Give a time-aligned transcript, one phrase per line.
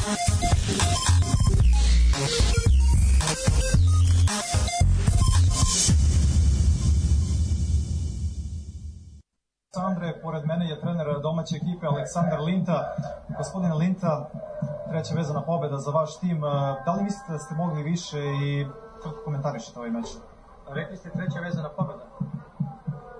[0.00, 0.16] Sandre,
[10.22, 12.94] pored mene je trener domaće ekipe Aleksandar Linta.
[13.36, 14.30] Gospodine Linta,
[14.90, 16.40] treća vezana pobeda za vaš tim.
[16.84, 18.66] Da li mislite da ste mogli više i
[19.02, 20.06] kako komentarišete ovaj meč?
[20.68, 22.04] Rekli ste treća vezana pobeda.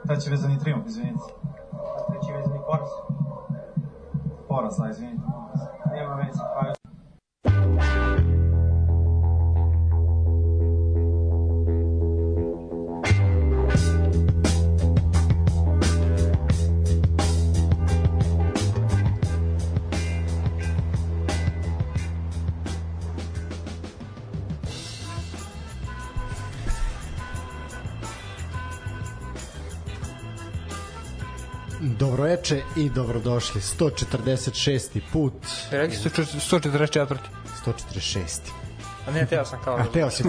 [0.07, 1.25] Treći vezani triumf, izvinite.
[2.09, 2.89] Treći vezani poraz.
[4.49, 5.23] Poraz, da, izvinite.
[6.01, 6.80] Nema
[32.01, 33.61] Dobroveče i dobrodošli.
[33.61, 35.01] 146.
[35.13, 35.33] put.
[35.71, 37.17] Rekli su 144.
[37.67, 38.41] 146.
[39.09, 39.77] A ne, teo sam kao...
[39.77, 40.23] A teo si.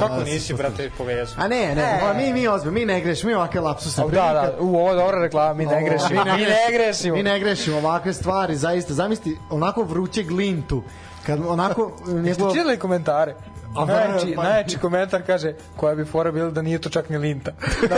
[0.00, 1.44] Kako nisi, brate, povezao?
[1.44, 2.14] A ne, ne, e.
[2.16, 4.02] mi, mi ozbiljno, mi ne grešimo, mi ovakve lapsuse.
[4.02, 6.24] Da, da, u, ovo je dobra reklama, mi ne grešimo.
[6.24, 7.16] Mi ne grešimo.
[7.16, 8.94] Mi ne grešimo ovakve stvari, zaista.
[8.94, 10.82] Zamisli, onako vruće glintu,
[11.26, 11.92] kad onako...
[12.24, 13.34] Jeste čitali komentare?
[13.76, 17.18] A najjači, pa, najjači komentar kaže koja bi fora bila da nije to čak ni
[17.18, 17.50] linta.
[17.88, 17.96] Da,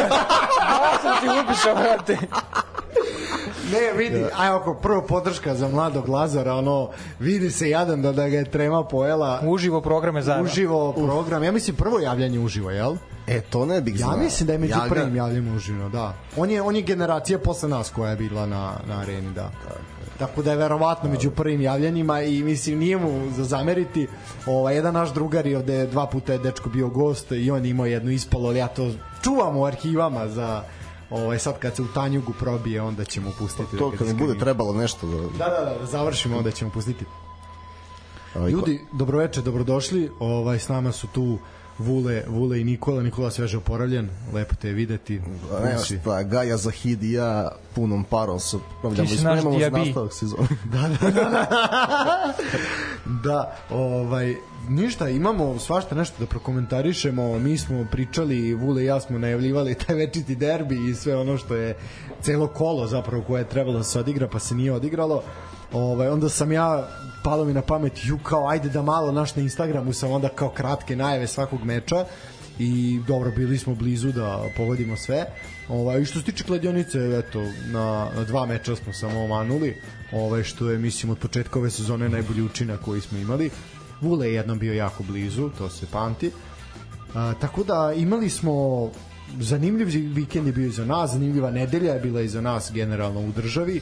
[1.03, 2.19] sam ti upišao, brate.
[3.73, 4.29] Ne, vidi, da.
[4.39, 8.51] aj oko prvo podrška za mladog Lazara, ono, vidi se jadan da, da ga je
[8.51, 9.41] trema pojela.
[9.47, 10.45] Uživo programe zajedno.
[10.45, 12.97] Uživo program, ja mislim prvo javljanje uživo, jel?
[13.27, 14.13] E, to ne bih znao.
[14.13, 14.89] Ja mislim da je među ja ga...
[14.89, 16.15] prvim javljanjem uživo, da.
[16.37, 19.51] On je, on je generacija posle nas koja je bila na, na areni, da.
[20.19, 24.07] Tako da je verovatno među prvim javljanjima i mislim nije mu za zameriti.
[24.47, 27.87] Ovaj jedan naš drugar je ovde dva puta je dečko bio gost i on imao
[27.87, 28.91] jednu ispalo, ali ja to
[29.23, 30.63] čuvam u arhivama za
[31.11, 33.77] Ovaj sad kad se u Tanjugu probije, onda ćemo pustiti.
[33.77, 37.05] To kad mi bude trebalo nešto da Da, da, da, završimo, onda ćemo pustiti.
[38.51, 40.11] Ljudi, dobroveče, dobrodošli.
[40.19, 41.39] Ovaj s nama su tu
[41.81, 43.03] Vule, Vule i Nikola.
[43.03, 45.21] Nikola sveže oporavljen, lepo te je videti.
[45.65, 50.49] Ne, šta, Gaja Zahid i ja punom parom se pravljamo i spremamo za nastavak sezona.
[50.73, 51.31] da, da, da.
[51.31, 52.33] da.
[53.25, 54.35] da, ovaj,
[54.69, 57.39] ništa, imamo svašta nešto da prokomentarišemo.
[57.39, 61.55] Mi smo pričali, Vule i ja smo najavljivali taj večiti derbi i sve ono što
[61.55, 61.77] je
[62.23, 65.23] celo kolo zapravo koje je trebalo da se odigra, pa se nije odigralo.
[65.73, 66.89] Ovaj, onda sam ja
[67.23, 70.49] palo mi na pamet, ju kao ajde da malo naš na Instagramu sam onda kao
[70.49, 72.05] kratke najave svakog meča
[72.59, 75.27] i dobro bili smo blizu da pogodimo sve.
[75.69, 77.41] Ovaj što se tiče kladionice, eto
[77.73, 79.77] na, na dva meča smo samo omanuli,
[80.13, 83.51] ovaj što je mislim od početka ove sezone najbolji učinak koji smo imali.
[84.01, 86.31] Vule je jednom bio jako blizu, to se pamti.
[87.15, 88.91] A, tako da imali smo
[89.41, 93.21] zanimljiv vikend je bio i za nas, zanimljiva nedelja je bila i za nas generalno
[93.21, 93.81] u državi.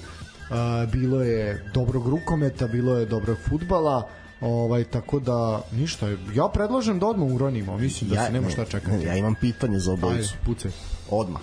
[0.51, 4.09] A, bilo je dobrog rukometa, bilo je dobrog futbala,
[4.41, 8.65] Ovaj tako da ništa, ja predlažem da odmah uronimo, mislim da ja, se nema šta
[8.65, 8.97] čekati.
[8.97, 10.35] Ne, ja imam pitanje za obojicu.
[10.35, 10.71] Ajde, pucaj.
[11.11, 11.41] Odmah.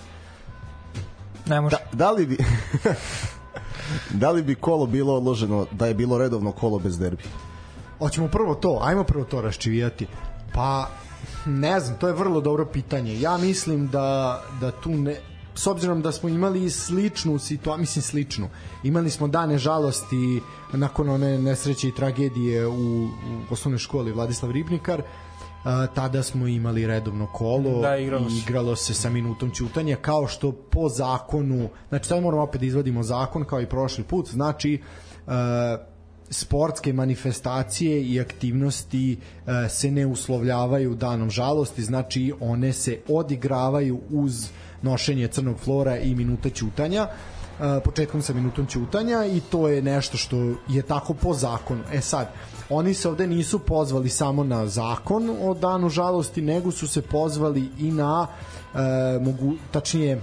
[1.46, 1.76] Ne može.
[1.76, 2.36] Da, da li bi
[4.22, 7.22] da li bi kolo bilo odloženo da je bilo redovno kolo bez derbi?
[7.98, 10.06] Hoćemo prvo to, ajmo prvo to raščivijati.
[10.54, 10.88] Pa,
[11.46, 13.20] ne znam, to je vrlo dobro pitanje.
[13.20, 15.16] Ja mislim da, da tu ne,
[15.56, 18.48] s obzirom da smo imali sličnu situaciju, mislim sličnu,
[18.82, 20.40] imali smo dane žalosti
[20.72, 23.08] nakon one nesreće i tragedije u, u
[23.50, 25.02] osnovnoj školi Vladislav Ribnikar,
[25.64, 30.26] a, tada smo imali redovno kolo da, igralo i igralo se sa minutom ćutanja kao
[30.26, 34.82] što po zakonu znači sad moramo opet da izvadimo zakon kao i prošli put znači
[35.26, 35.76] a,
[36.30, 39.12] sportske manifestacije i aktivnosti
[39.46, 44.48] e, se ne uslovljavaju danom žalosti, znači one se odigravaju uz
[44.82, 47.08] nošenje crnog flora i minuta ćutanja
[47.84, 50.36] početkom sa minutom ćutanja i to je nešto što
[50.68, 51.82] je tako po zakonu.
[51.92, 52.28] E sad,
[52.70, 57.70] oni se ovde nisu pozvali samo na zakon o danu žalosti, nego su se pozvali
[57.78, 58.26] i na
[58.74, 58.78] e,
[59.20, 60.20] mogu, tačnije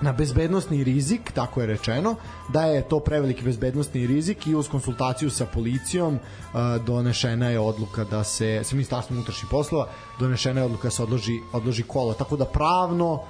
[0.00, 2.14] na bezbednostni rizik, tako je rečeno,
[2.48, 8.04] da je to preveliki bezbednostni rizik i uz konsultaciju sa policijom uh, donešena je odluka
[8.04, 9.88] da se, sa ministarstvom unutrašnjih poslova,
[10.18, 12.14] donešena je odluka da se odloži, odloži kolo.
[12.14, 13.22] Tako da pravno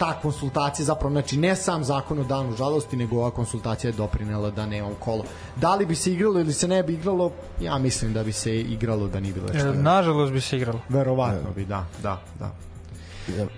[0.00, 4.50] ta konsultacija zapravo, znači ne sam zakon o danu žalosti, nego ova konsultacija je doprinela
[4.50, 5.24] da nema kolo.
[5.56, 8.60] Da li bi se igralo ili se ne bi igralo, ja mislim da bi se
[8.60, 9.58] igralo da nije bilo što.
[9.58, 10.80] E, nažalost bi se igralo.
[10.88, 12.69] Verovatno bi, da, da, da.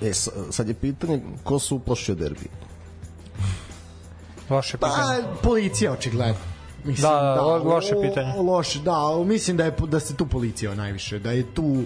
[0.02, 0.12] E,
[0.50, 2.48] sad je pitanje ko su uplašio derbi?
[4.48, 4.88] Vaše pa,
[5.42, 6.34] policija očigledno.
[6.84, 8.32] Mislim, Da, da, lo- loše o- pitanje.
[8.38, 11.82] Loše, da, mislim da je da se tu policija najviše, da je tu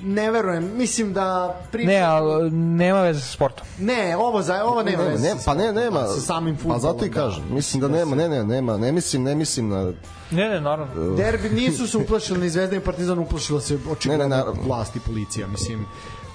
[0.00, 3.66] ne verujem, mislim da priča, Ne, ali nema veze sa sportom.
[3.78, 6.06] ne, ovo za ovo nema Ne, veze ne, sa pa ne, nema.
[6.06, 6.80] sa samim Pa fudbalom.
[6.82, 7.44] zato i kažem.
[7.50, 8.76] Mislim da nema, ne, ne, nema.
[8.76, 9.92] Ne mislim, ne mislim na
[10.30, 11.14] Ne, ne, naravno.
[11.14, 14.62] Derbi nisu se uplašili ni Zvezda ni Partizan, uplašila se očigledno Ne, ne, naravno.
[14.62, 15.86] vlast i policija, mislim.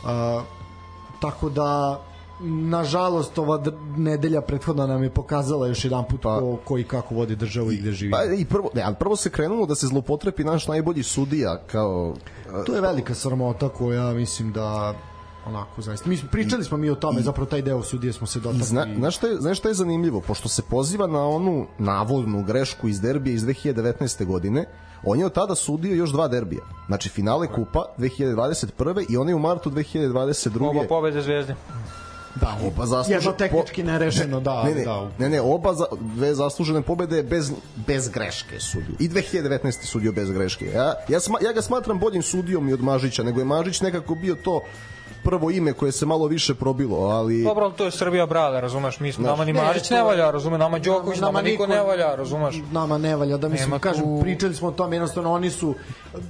[0.03, 0.09] Uh,
[1.21, 2.01] tako da
[2.41, 3.63] nažalost ova
[3.97, 7.71] nedelja prethodna nam je pokazala još jedan put Pa- ko, ko i kako vodi državu
[7.71, 8.11] i gde živi.
[8.11, 12.13] Pa i prvo, ne, ali prvo se krenulo da se zlopotrebi naš najbolji sudija kao
[12.65, 14.93] To je velika sramota koja mislim da
[15.45, 16.09] onako zaista.
[16.09, 18.65] Mi smo pričali smo mi o tome, zapravo taj deo sudije smo se I dotakli.
[18.65, 20.21] zna, znaš, šta je, znaš šta je zanimljivo?
[20.21, 24.25] Pošto se poziva na onu navodnu grešku iz derbija iz 2019.
[24.25, 24.65] godine,
[25.03, 26.61] on je od tada sudio još dva derbija.
[26.87, 29.05] Znači, finale kupa 2021.
[29.09, 30.69] i on je u martu 2022.
[30.69, 31.55] Oba pobede zvezde.
[32.35, 35.09] da, oba zaslužene- jedno tehnički nerešeno, da, ne, ne, da.
[35.19, 35.85] ne, ne, oba za,
[36.15, 37.51] dve zaslužene pobede bez,
[37.87, 38.95] bez greške sudio.
[38.99, 39.83] I 2019.
[39.83, 40.65] sudio bez greške.
[40.65, 44.15] Ja, ja, sma, ja ga smatram boljim sudijom i od Mažića, nego je Mažić nekako
[44.15, 44.61] bio to
[45.23, 47.43] prvo ime koje se malo više probilo, ali...
[47.43, 48.99] Dobro, ali to je Srbija brale, razumeš?
[48.99, 51.81] Mi smo, nama ni ne, Marić to- ne valja, razume, nama Đoković, nama, niko ne
[51.81, 52.55] valja, razumeš?
[52.71, 55.75] Nama ne valja, da mislim, Nema kažem, tu- pričali smo o tome, jednostavno oni su,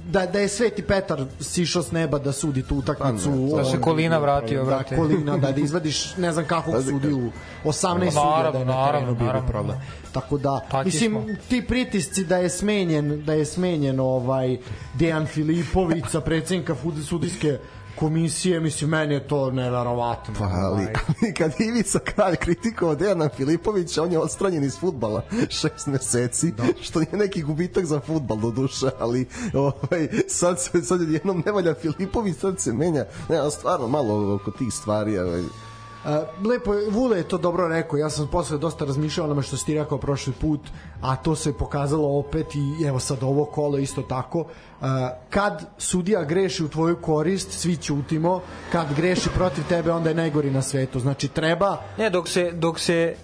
[0.04, 3.30] da, da je Sveti Petar sišao s neba da sudi tu utakmicu.
[3.50, 4.96] Pa Da se Kolina vratio, da, brate.
[4.96, 7.30] Kolina, da, da izvadiš ne znam kakvog sudiju,
[7.64, 7.72] 18
[8.04, 9.48] sudija Naravno, da je na naravno, terenu bio naravno.
[9.48, 9.76] problem.
[10.12, 11.34] Tako da, Takvi mislim, smo.
[11.48, 14.58] ti pritisci da je smenjen, da je smenjen ovaj
[14.94, 17.58] Dejan Filipović sa predsednika sudijske
[18.00, 20.34] komisije, mislim, meni je to neverovatno.
[20.38, 20.86] Pa, ali, ovaj.
[21.22, 25.22] ali kad Ivica Kralj kritikovao Dejana Filipovića, on je odstranjen iz futbala
[25.60, 26.64] šest meseci, da.
[26.80, 31.52] što nije neki gubitak za futbal do duše, ali ovaj, sad, se, sad jednom ne
[31.52, 33.04] valja Filipović, sad se menja.
[33.28, 35.18] Ne, stvarno malo oko tih stvari.
[35.18, 35.42] Ovaj.
[36.44, 39.66] Lepo, je, Vule je to dobro rekao, ja sam posle dosta razmišljao onome što si
[39.66, 40.60] ti rekao prošli put,
[41.00, 44.44] a to se pokazalo opet i evo sad ovo kolo isto tako.
[45.30, 48.40] Kad sudija greši u tvoju korist, svi ćutimo,
[48.72, 51.00] kad greši protiv tebe, onda je najgori na svetu.
[51.00, 53.14] Znači, treba Ne, dok se, dok se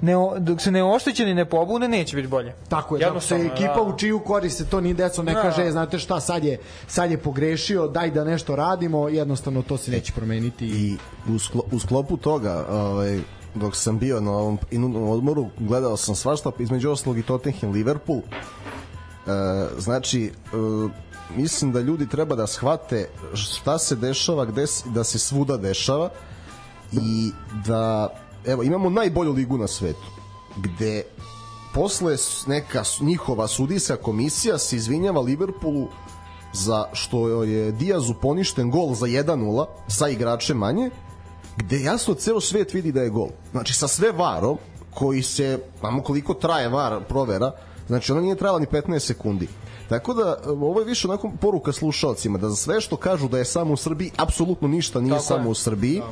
[0.00, 2.54] ne, dok se neoštećeni ne pobune, neće biti bolje.
[2.68, 3.82] Tako je, da se Jednostavno, ekipa da.
[3.82, 5.42] u čiju korist se to ni deco ne Da.
[5.42, 9.76] kaže, "E, znate šta, sad je, sad je pogrešio, daj da nešto radimo, jednostavno to
[9.76, 10.66] se neće promeniti.
[10.66, 10.96] I
[11.34, 13.20] u, sklo, u sklopu toga, ovaj,
[13.54, 18.18] dok sam bio na ovom inunom odmoru, gledao sam svašta, između oslog i Tottenham Liverpool.
[18.18, 19.30] E,
[19.78, 20.30] znači, e,
[21.36, 26.10] mislim da ljudi treba da shvate šta se dešava, gde da se svuda dešava
[26.92, 27.30] i
[27.66, 28.08] da
[28.46, 30.06] evo imamo najbolju ligu na svetu
[30.56, 31.02] gde
[31.74, 35.88] posle neka njihova sudijska komisija se izvinjava Liverpoolu
[36.52, 40.90] za što je Diazu poništen gol za 1-0 sa igračem manje
[41.56, 43.28] gde jasno ceo svet vidi da je gol.
[43.52, 44.58] Znači sa sve varom
[44.94, 47.52] koji se, znamo koliko traje var provera
[47.86, 49.48] znači ona nije trajala ni 15 sekundi.
[49.88, 53.44] Tako da ovo je više onako poruka slušalcima da za sve što kažu da je
[53.44, 55.48] samo u Srbiji apsolutno ništa nije Tako samo je.
[55.48, 56.02] u Srbiji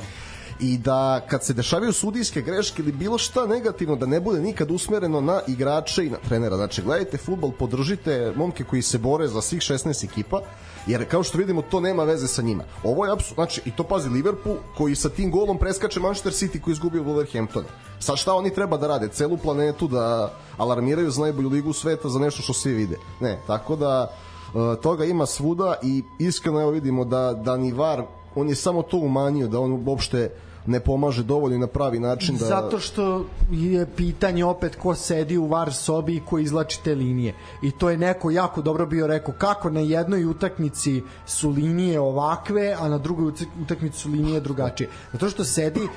[0.63, 4.71] i da kad se dešavaju sudijske greške ili bilo šta negativno da ne bude nikad
[4.71, 6.57] usmereno na igrače i na trenera.
[6.57, 10.41] Znači gledajte futbol, podržite momke koji se bore za svih 16 ekipa
[10.87, 12.65] jer kao što vidimo to nema veze sa njima.
[12.85, 16.61] Ovo je apsu, znači i to pazi Liverpool koji sa tim golom preskače Manchester City
[16.61, 17.63] koji je izgubio Wolverhampton.
[18.01, 19.09] Sad šta oni treba da rade?
[19.09, 22.99] Celu planetu da alarmiraju za najbolju ligu sveta za nešto što svi vide.
[23.21, 28.03] Ne, tako da e, toga ima svuda i iskreno evo vidimo da, da ni VAR
[28.35, 30.31] on je samo to umanjio da on uopšte
[30.67, 35.47] ne pomaže dovoljno na pravi način da Zato što je pitanje opet ko sedi u
[35.47, 37.35] var sobi i ko izlači te linije.
[37.63, 42.77] I to je neko jako dobro bio rekao kako na jednoj utakmici su linije ovakve,
[42.81, 44.89] a na drugoj utak- utakmici su linije drugačije.
[45.13, 45.89] Zato što sedi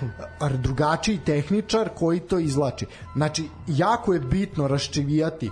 [0.61, 2.85] drugačiji tehničar koji to izlači.
[3.15, 5.51] Znači, jako je bitno raščevijati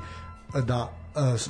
[0.68, 1.03] da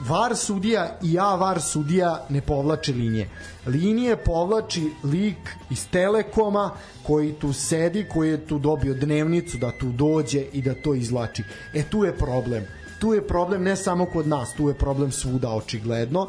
[0.07, 3.29] VAR sudija i ja VAR sudija ne povlače linije.
[3.65, 6.71] Linije povlači lik iz Telekoma
[7.03, 11.43] koji tu sedi, koji je tu dobio dnevnicu da tu dođe i da to izlači.
[11.73, 12.63] E tu je problem.
[12.99, 16.27] Tu je problem ne samo kod nas, tu je problem svuda očigledno.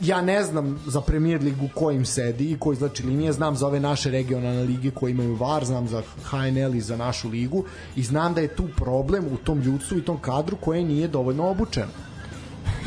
[0.00, 3.80] Ja ne znam za Premier ligu kojim sedi i ko izlači linije, znam za ove
[3.80, 7.64] naše regionalne lige koje imaju VAR, znam za HNL i za našu ligu
[7.96, 11.48] i znam da je tu problem u tom ljudstvu i tom kadru koje nije dovoljno
[11.48, 12.06] obučeno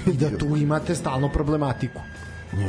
[0.08, 2.02] i da tu imate stalno problematiku.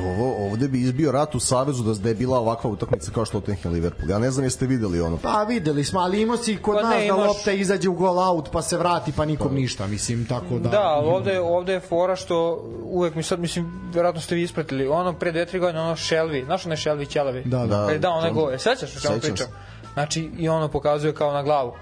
[0.05, 3.41] ovo, ovde bi izbio rat u Savezu da, da je bila ovakva utakmica kao što
[3.41, 4.11] Tottenham Liverpool.
[4.11, 5.17] Ja ne znam jeste videli ono.
[5.17, 8.19] Pa videli smo, ali imao si kod Pa nas ne, da lopta izađe u gol
[8.19, 10.69] out pa se vrati pa nikom ništa, mislim, tako da...
[10.69, 14.89] Da, ali ovde, ovde je fora što uvek mi sad, mislim, verovatno ste vi ispratili,
[14.89, 17.43] ono pre dve, tri godine, ono Shelby, znaš onaj Shelby Ćelavi?
[17.45, 17.67] Da, da.
[17.67, 19.47] Da, Kad je dao onaj to- gol, sećaš o čemu Sećam pričam?
[19.95, 21.73] Znači, i ono pokazuje kao na glavu.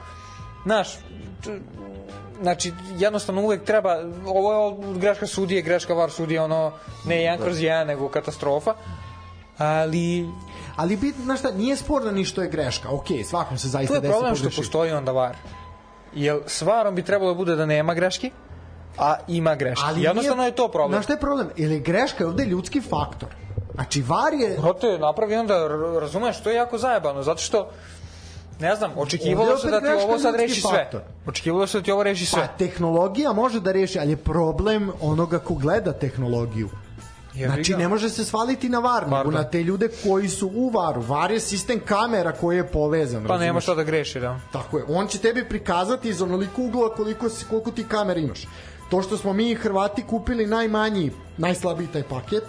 [0.65, 0.89] Znaš,
[2.43, 6.73] znači jednostavno uvek treba ovo je greška sudije, greška var sudije, ono
[7.05, 8.75] ne jedan kroz jedan, nego katastrofa.
[9.59, 10.29] Ali
[10.77, 12.89] Ali bit, znaš šta, nije sporno ni što je greška.
[12.91, 15.37] Ok, svakom se zaista tu je desi problem što postoji onda var.
[16.15, 18.31] Jel s varom bi trebalo da bude da nema greški,
[18.99, 19.85] a ima greški.
[19.87, 20.93] Ali Jednostavno nije- je to problem.
[20.93, 21.49] Znaš šta je problem?
[21.57, 23.29] Ili je greška je ovde ljudski faktor.
[23.75, 24.57] Znači, var je...
[24.59, 25.69] Brate, napravi onda,
[26.01, 27.71] razumeš, to je jako zajebano, zato što
[28.61, 30.71] ne znam, očekivalo se da ti ovo sad reši sve.
[30.71, 31.01] faktor.
[31.27, 32.49] Očekivalo se da ti ovo reši Pa, sve.
[32.59, 36.69] tehnologija može da reši, ali je problem onoga ko gleda tehnologiju.
[37.35, 40.71] Jebi Znači, ne može se svaliti na var, nego na te ljude koji su u
[40.71, 41.03] varu.
[41.03, 43.25] Var je sistem kamera koji je povezan.
[43.27, 44.41] Pa nema šta da greši, da.
[44.53, 44.85] Tako je.
[44.89, 48.47] On će tebi prikazati iz onoliko ugla koliko, si, koliko ti kamera imaš.
[48.91, 52.45] To što smo mi Hrvati kupili najmanji, najslabiji taj paket,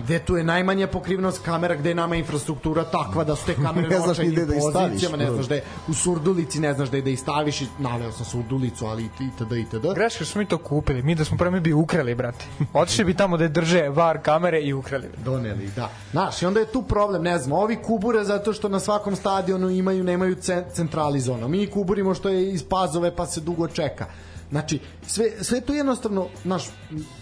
[0.00, 3.88] gde tu je najmanja pokrivnost kamera, gde je nama infrastruktura takva da su te kamere
[3.88, 6.92] Ne na znaš gde da ih staviš, ne znaš da je u surdulici, ne znaš
[6.92, 9.52] je da ih staviš i naveo sam surdulicu, ali itd.
[9.52, 9.86] itd.
[9.94, 12.44] Greška što smo mi to kupili, mi da smo prema bi ukrali, brate.
[12.72, 15.90] Otišli bi tamo da drže var kamere i ukrali doneli, da.
[16.10, 19.70] Znaš, i onda je tu problem, ne znam, ovi kubure zato što na svakom stadionu
[19.70, 21.48] imaju, nemaju ce- centralizovano.
[21.48, 24.06] Mi kuburimo što je iz pazove pa se dugo čeka.
[24.50, 26.64] Znači, sve, sve to jednostavno, znaš,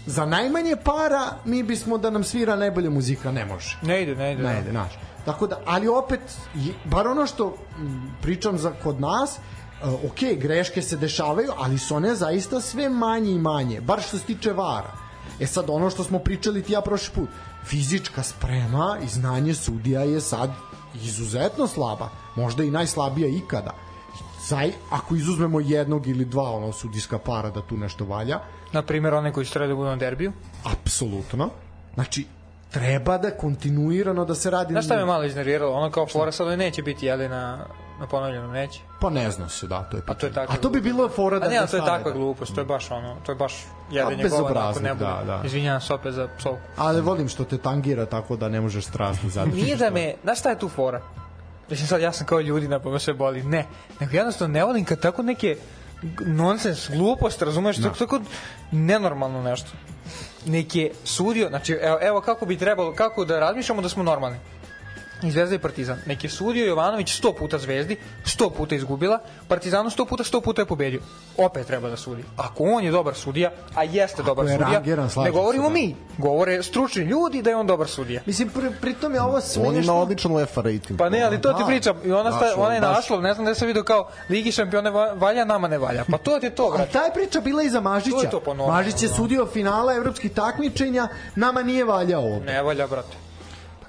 [0.05, 3.77] za najmanje para mi bismo da nam svira najbolja muzika, ne može.
[3.81, 4.43] Ne ide, ne ide.
[4.43, 4.59] Ne da.
[4.59, 4.99] ide, znaš.
[5.25, 6.19] Tako da, ali opet,
[6.85, 7.57] bar ono što
[8.21, 9.37] pričam za kod nas,
[9.83, 14.17] uh, ok, greške se dešavaju, ali su one zaista sve manje i manje, bar što
[14.17, 14.91] se tiče vara.
[15.39, 17.29] E sad, ono što smo pričali ti ja prošli put,
[17.65, 20.51] fizička sprema i znanje sudija je sad
[21.03, 23.71] izuzetno slaba, možda i najslabija ikada.
[24.47, 28.39] Zaj, ako izuzmemo jednog ili dva ono sudijska para da tu nešto valja,
[28.71, 30.33] Na primjer, one koji su trebali da budu na derbiju.
[30.65, 31.49] apsolutno.
[31.93, 32.25] Znači,
[32.71, 35.73] treba da kontinuirano da se radi Znaš šta me malo iznerviralo?
[35.73, 37.65] Ono kao fora sad neće biti, jeli, na,
[37.99, 38.79] na ponovljenom, neće.
[39.01, 40.33] Pa ne zna se, da, to je A to je pitanje.
[40.33, 42.17] takva A to bi bilo fora da A ne, to je takva da.
[42.17, 43.53] glupost, to je baš ono, to je baš
[43.91, 45.05] jedenje A, gola, ako ne bude.
[45.05, 45.41] da, da.
[45.45, 46.61] Izvinjavam se opet za psovku.
[46.77, 49.63] Ali volim što te tangira tako da ne možeš strasno zadržati.
[49.63, 51.01] Nije da me, znaš šta je tu fora?
[51.69, 53.43] Mislim sad, ja sam kao ljudina pa me sve boli.
[53.43, 53.65] Ne,
[53.99, 55.55] nego jednostavno ne volim kad tako neke
[56.25, 58.21] nonsens, glupost, razumeš, tako, tako
[58.71, 59.69] nenormalno nešto.
[60.45, 64.37] Neke sudio, znači evo, evo kako bi trebalo, kako da razmišljamo da smo normalni.
[65.25, 65.97] I Zvezda i Partizan.
[66.05, 70.65] Neki sudio Jovanović 100 puta Zvezdi, 100 puta izgubila, Partizanu 100 puta, 100 puta je
[70.65, 71.01] pobedio.
[71.37, 72.23] Opet treba da sudi.
[72.37, 75.73] Ako on je dobar sudija, a jeste dobar je sudija, rangiran, ne govorimo da.
[75.73, 78.21] mi, govore stručni ljudi da je on dobar sudija.
[78.25, 79.69] Mislim, pri, pritom je ovo smešno.
[79.69, 80.99] On ima odličan UEFA rating.
[80.99, 81.65] Pa ne, ali to ti Da.
[81.65, 81.95] pričam.
[82.03, 82.95] I ona sta, onaj baš.
[82.95, 86.05] naslov, ne znam da sam vidio kao Ligi šampione va- valja, nama ne valja.
[86.11, 86.91] Pa to ti je to, A brate.
[86.91, 88.15] ta je priča bila i za Mažića.
[88.15, 92.45] To je to po normalno, Mažić je sudio finala evropskih takmičenja, nama nije valjao ovde.
[92.45, 93.24] Ne valja, brate.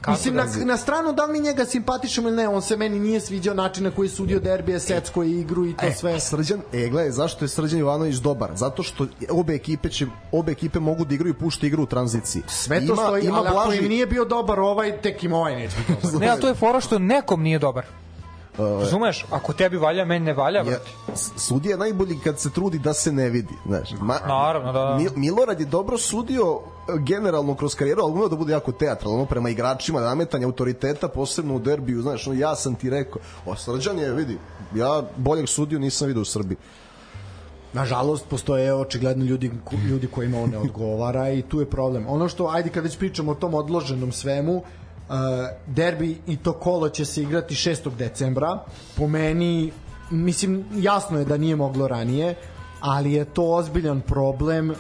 [0.06, 2.76] Kako Mislim, da- na, na stranu da li mi njega simpatišemo ili ne, on se
[2.76, 6.14] meni nije sviđao način na koji je sudio derbije, secko i igru i to sve.
[6.14, 8.50] E, Srđan, e, gledaj, zašto je Srđan Jovanović dobar?
[8.54, 12.42] Zato što obe ekipe će, obe ekipe mogu da igraju i pušta igru u tranziciji.
[12.48, 16.02] Sve to stoji, ali ako im nije bio dobar ovaj, tek im ovaj neće biti
[16.02, 16.20] dobar.
[16.26, 17.84] Ne, ali to je fora što nekom nije dobar.
[18.58, 19.24] Razumeš?
[19.30, 20.64] Ako tebi valja, meni ne valja,
[21.14, 23.54] s- sudija je najbolji kad se trudi da se ne vidi.
[23.66, 24.96] Znaš, ma, Naravno, da, da.
[24.96, 29.18] Mil, Milorad je dobro sudio e, generalno kroz karijeru, ali umeo da bude jako teatralno
[29.18, 33.56] ono, prema igračima, nametanje autoriteta, posebno u derbiju, znaš, ono, ja sam ti rekao, o
[33.56, 34.38] Srđan je, vidi,
[34.74, 36.56] ja boljeg sudiju nisam vidio u Srbiji.
[37.72, 39.50] Nažalost, postoje očigledno ljudi,
[39.88, 42.04] ljudi kojima on ne odgovara i tu je problem.
[42.08, 44.62] Ono što, ajde kad već pričamo o tom odloženom svemu, uh,
[45.66, 47.96] derbi i to kolo će se igrati 6.
[47.96, 48.64] decembra.
[48.96, 49.72] Po meni,
[50.10, 52.34] mislim, jasno je da nije moglo ranije,
[52.80, 54.76] ali je to ozbiljan problem uh,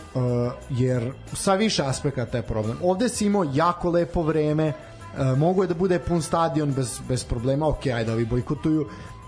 [0.70, 2.78] jer sa više aspekata je problem.
[2.82, 7.24] Ovde si imao jako lepo vreme, uh, mogo je da bude pun stadion bez, bez
[7.24, 8.86] problema, ok, ajde ovi bojkotuju,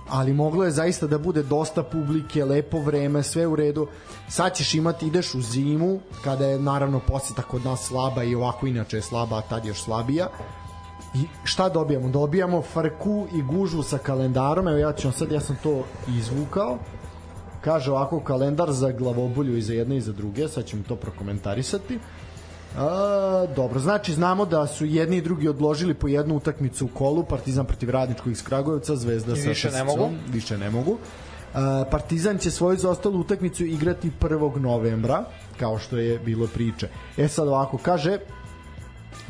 [0.09, 3.87] ali moglo je zaista da bude dosta publike, lepo vreme, sve u redu.
[4.29, 8.67] Sad ćeš imati, ideš u zimu, kada je naravno poseta kod nas slaba i ovako
[8.67, 10.29] inače je slaba, a tad još slabija.
[11.15, 12.09] I šta dobijamo?
[12.09, 15.85] Dobijamo frku i gužvu sa kalendarom, evo ja ću vam sad, ja sam to
[16.19, 16.79] izvukao.
[17.61, 21.99] Kaže ovako kalendar za glavobolju i za jedne i za druge, sad ćemo to prokomentarisati.
[22.77, 27.25] A, dobro, znači znamo da su jedni i drugi odložili po jednu utakmicu u kolu,
[27.25, 30.11] Partizan protiv Radničkog iz Kragujevca, Zvezda I sa više ne SSC-om, mogu.
[30.33, 30.99] više ne mogu.
[31.55, 34.57] A, Partizan će svoju zaostalu utakmicu igrati 1.
[34.61, 35.25] novembra,
[35.59, 36.89] kao što je bilo priče.
[37.17, 38.19] E sad ovako, kaže,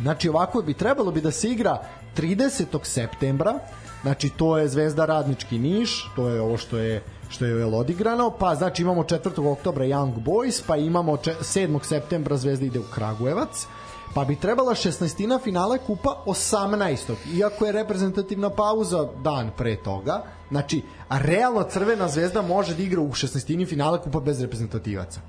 [0.02, 1.78] Znači ovako bi trebalo bi da se igra
[2.16, 2.78] 30.
[2.82, 3.58] septembra,
[4.02, 8.30] znači to je Zvezda Radnički Niš, to je ovo što je što je jel odigrano,
[8.30, 9.52] pa znači imamo 4.
[9.52, 11.82] oktobra Young Boys, pa imamo 7.
[11.82, 13.66] septembra Zvezda ide u Kragujevac,
[14.14, 15.42] pa bi trebala 16.
[15.44, 17.14] finale kupa 18.
[17.34, 23.00] Iako je reprezentativna pauza dan pre toga, znači, a realno Crvena zvezda može da igra
[23.00, 23.68] u 16.
[23.68, 25.20] finale kupa bez reprezentativaca.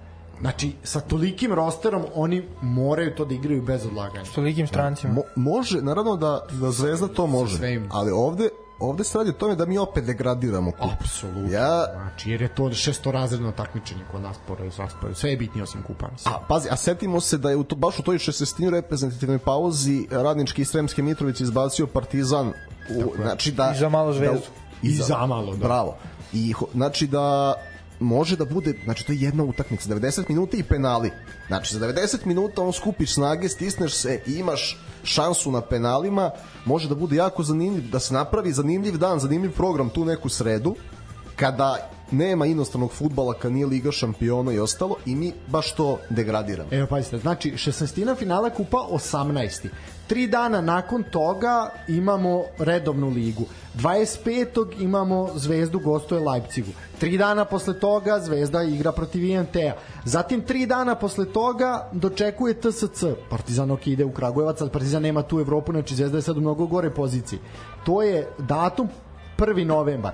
[0.42, 4.26] Znači, sa tolikim rosterom oni moraju to da igraju bez odlaganja.
[4.26, 5.14] S tolikim strancima.
[5.14, 9.56] Mo, može, naravno da, da Zvezda to može, ali ovde ovde se radi o tome
[9.56, 10.92] da mi opet degradiramo kup.
[11.00, 11.52] Apsolutno.
[11.52, 15.16] Ja, Znači, jer je to šestorazredno takmičenje kod nas po rasporedu.
[15.16, 16.08] Sve je bitnije osim kupa.
[16.12, 16.36] Mislim.
[16.36, 20.08] a pazi, a setimo se da je u to, baš u toj šestestini reprezentativnoj pauzi
[20.12, 22.48] radnički iz Sremske Mitrovice izbacio Partizan
[22.96, 24.48] u, znači da I za malo Zvezdu.
[24.82, 25.68] I za malo, da.
[25.68, 25.98] Bravo.
[26.34, 27.54] I znači da
[28.00, 31.12] može da bude, znači to je jedna utakmica, 90 minuta i penali.
[31.48, 36.32] Znači za 90 minuta on skupiš snage, stisneš se i imaš šansu na penalima,
[36.66, 40.76] može da bude jako zanimljiv, da se napravi zanimljiv dan, zanimljiv program tu neku sredu,
[41.36, 46.70] kada nema inostranog futbala, kad nije Liga šampiona i ostalo, i mi baš to degradiramo.
[46.72, 48.18] Evo pazite, znači 16.
[48.18, 49.68] finala kupa 18.
[50.10, 53.46] Tri dana nakon toga imamo redovnu ligu.
[53.76, 54.82] 25.
[54.82, 56.72] imamo Zvezdu gostuje Leipzigu.
[57.00, 59.74] Tri dana posle toga Zvezda igra protiv INT-a.
[60.06, 63.04] Zatim tri dana posle toga dočekuje TSC.
[63.30, 66.42] Partizan ok ide u Kragujevac, ali Partizan nema tu Evropu, znači Zvezda je sad u
[66.42, 67.40] mnogo gore poziciji.
[67.86, 68.90] To je datum
[69.38, 69.66] 1.
[69.66, 70.14] novembar.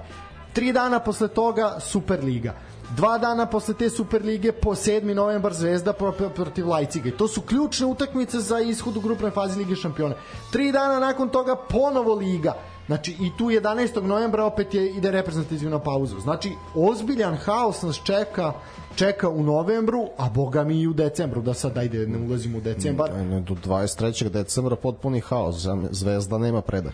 [0.54, 2.54] Tri dana posle toga Superliga.
[2.90, 5.14] Dva dana posle te Superlige po 7.
[5.14, 7.10] novembar Zvezda pro- pro- protiv Leipziga.
[7.10, 10.16] I to su ključne utakmice za ishod u grupnoj fazi Lige šampiona.
[10.52, 12.54] Tri dana nakon toga ponovo Liga.
[12.88, 14.04] Znači i tu 11.
[14.04, 16.20] novembra opet je ide reprezentativna pauza.
[16.20, 18.54] Znači ozbiljan haos nas čeka
[18.96, 22.62] čeka u novembru, a boga mi i u decembru, da sad ajde ne ulazimo u
[22.62, 23.14] decembar.
[23.14, 24.30] Ne, Do 23.
[24.30, 25.56] decembra potpuni haos,
[25.92, 26.94] Zvezda nema predah.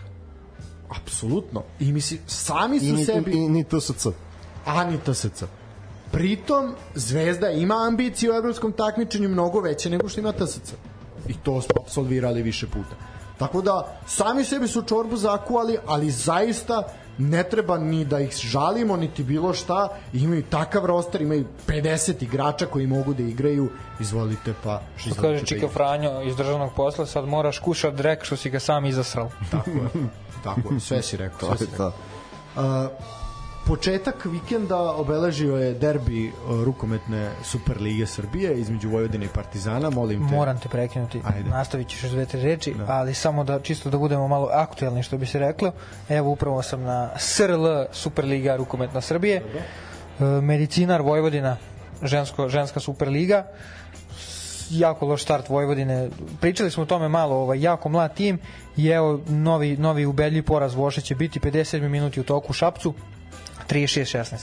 [0.90, 1.62] Apsolutno.
[1.80, 3.30] I misli, sami I su ni, sebi...
[3.30, 4.06] i, ni TSC.
[4.66, 5.44] a ni TSC.
[6.12, 10.72] Pritom, Zvezda ima ambicije u evropskom takmičenju mnogo veće nego što ima TSC.
[11.28, 12.96] I to smo absolvirali više puta.
[13.38, 16.82] Tako da, sami sebi su čorbu zakuvali, ali zaista
[17.18, 19.88] ne treba ni da ih žalimo, niti bilo šta.
[20.12, 23.70] Imaju takav roster, imaju 50 igrača koji mogu da igraju.
[24.00, 24.80] Izvolite pa...
[24.96, 25.68] Što izvolite kaže da Čika.
[25.68, 29.30] Franjo iz državnog posla, sad moraš kušat drek što si ga sam izasrao.
[29.50, 29.88] Tako je.
[30.44, 31.56] Tako je, sve si rekao.
[31.56, 31.92] Sve je si to.
[32.56, 32.88] A,
[33.72, 39.90] početak vikenda obeležio je derbi uh, rukometne Superlige Srbije između Vojvodine i Partizana.
[39.90, 40.34] Molim te.
[40.34, 41.20] Moram te prekinuti.
[41.24, 41.50] Ajde.
[41.50, 42.84] Nastavit ćeš dve, tri reči, da.
[42.88, 45.72] ali samo da čisto da budemo malo aktuelni što bi se reklo.
[46.08, 49.36] Evo upravo sam na SRL Superliga rukometna Srbije.
[49.36, 51.56] E, Medicinar Vojvodina
[52.02, 53.46] žensko, ženska Superliga
[54.70, 56.08] jako loš start Vojvodine.
[56.40, 58.38] Pričali smo o tome malo, ovaj jako mlad tim
[58.76, 62.94] i evo novi novi ubedljiv poraz Voše će biti 57 minuti u toku u Šapcu.
[63.70, 64.36] 36-16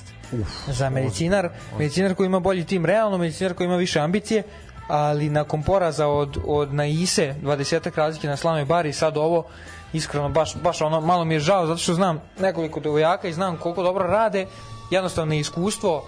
[0.67, 1.49] za medicinar.
[1.77, 4.43] Medicinar koji ima bolji tim realno, medicinar koji ima više ambicije,
[4.87, 9.45] ali nakon poraza od, od na Ise, 20 razlike na Slavnoj Bari, sad ovo,
[9.93, 13.57] iskreno, baš, baš ono, malo mi je žao, zato što znam nekoliko devojaka i znam
[13.57, 14.47] koliko dobro rade,
[14.91, 16.03] jednostavno iskustvo,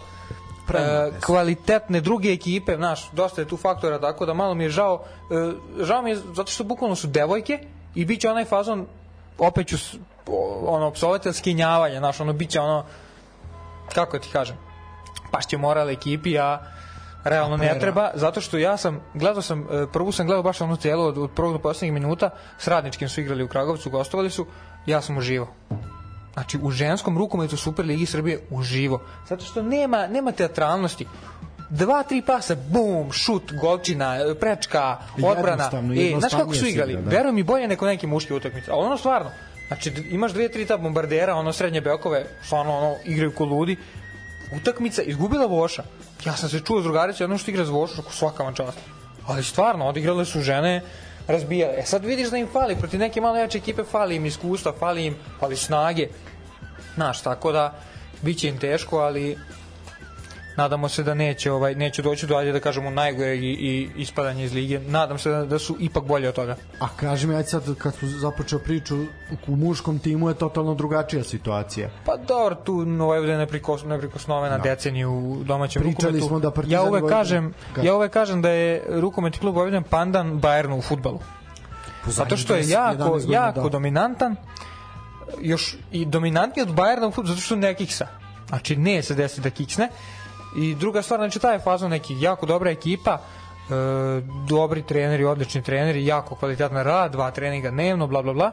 [0.74, 5.04] e, kvalitetne druge ekipe, znaš, dosta je tu faktora, tako da malo mi je žao,
[5.32, 7.60] e, žao mi je zato što bukvalno su devojke
[7.96, 8.86] i bit će onaj fazon,
[9.38, 9.78] opet ću
[10.68, 12.86] ono, psovati skinjavanje, znaš, ono, bit će ono,
[13.94, 14.58] kako ti kažem,
[15.32, 16.60] pašće moral ekipi, a
[17.24, 20.76] realno ne treba, zato što ja sam, gledao sam, e, prvu sam gledao baš onu
[20.76, 24.46] celu od, od prvog do poslednjeg minuta, s radničkim su igrali u Kragovcu, gostovali su,
[24.86, 25.48] ja sam uživao.
[26.34, 29.02] Znači, u ženskom rukometu Superligi Srbije uživo.
[29.30, 31.08] Zato što nema, nema teatralnosti.
[31.70, 35.64] Dva, tri pasa, bum, šut, golčina, prečka, odbrana.
[35.64, 36.92] Jednostavno, E, znaš kako su igrali?
[36.94, 37.10] igra, da.
[37.10, 38.72] Verujem mi bolje neko neke muške utakmice.
[38.72, 39.32] A ono stvarno,
[39.72, 43.78] znači imaš dve, tri ta bombardera, ono srednje bekove, stvarno ono, igraju ko ludi.
[44.56, 45.84] Utakmica izgubila Voša.
[46.26, 48.78] Ja sam se čuo s drugarica, ono što igra s Vošom, ako svaka vam čast.
[49.28, 50.82] Ali stvarno, odigrale su žene,
[51.28, 51.74] razbijale.
[51.78, 55.06] E sad vidiš da im fali, protiv neke malo jače ekipe fali im iskustva, fali
[55.06, 56.08] im, fali snage.
[56.96, 57.74] Znaš, tako da,
[58.22, 59.38] bit će im teško, ali
[60.56, 64.44] nadamo se da neće ovaj neće doći do ajde da kažemo najgore i, i ispadanje
[64.44, 64.80] iz lige.
[64.80, 66.56] Nadam se da, da su ipak bolje od toga.
[66.80, 68.98] A kaži mi, ajde sad, kad su započeo priču,
[69.48, 71.90] u muškom timu je totalno drugačija situacija.
[72.06, 74.64] Pa dobro, tu Vojvodina je neprikos, neprikosnovena da.
[74.64, 76.28] deceniju u domaćem Pričali rukometu.
[76.28, 79.56] smo da Partizan ja uvek Vojvodina- kažem, Ka- ja uvek kažem da je rukometni klub
[79.56, 81.20] Vojvodina pandan Bayernu u fudbalu.
[82.06, 83.70] Zato što je 10, jako, 11 godina, jako da.
[83.70, 84.36] dominantan,
[85.42, 88.08] još i dominantniji od Bayerna u fudbalu, zato što ne kiksa.
[88.48, 89.90] Znači, ne se desi da kiksne.
[90.56, 93.22] I druga stvar, znači, taj je fazon neki jako dobra ekipa, e,
[94.50, 98.52] dobri treneri, odlični treneri, jako kvalitetan rad, dva treninga dnevno, bla, bla, bla.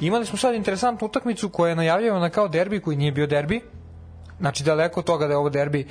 [0.00, 3.60] Imali smo sad interesantnu utakmicu koja je najavljivana kao derbi, koji nije bio derbi,
[4.40, 5.86] Znači, daleko od toga da je ovo derbi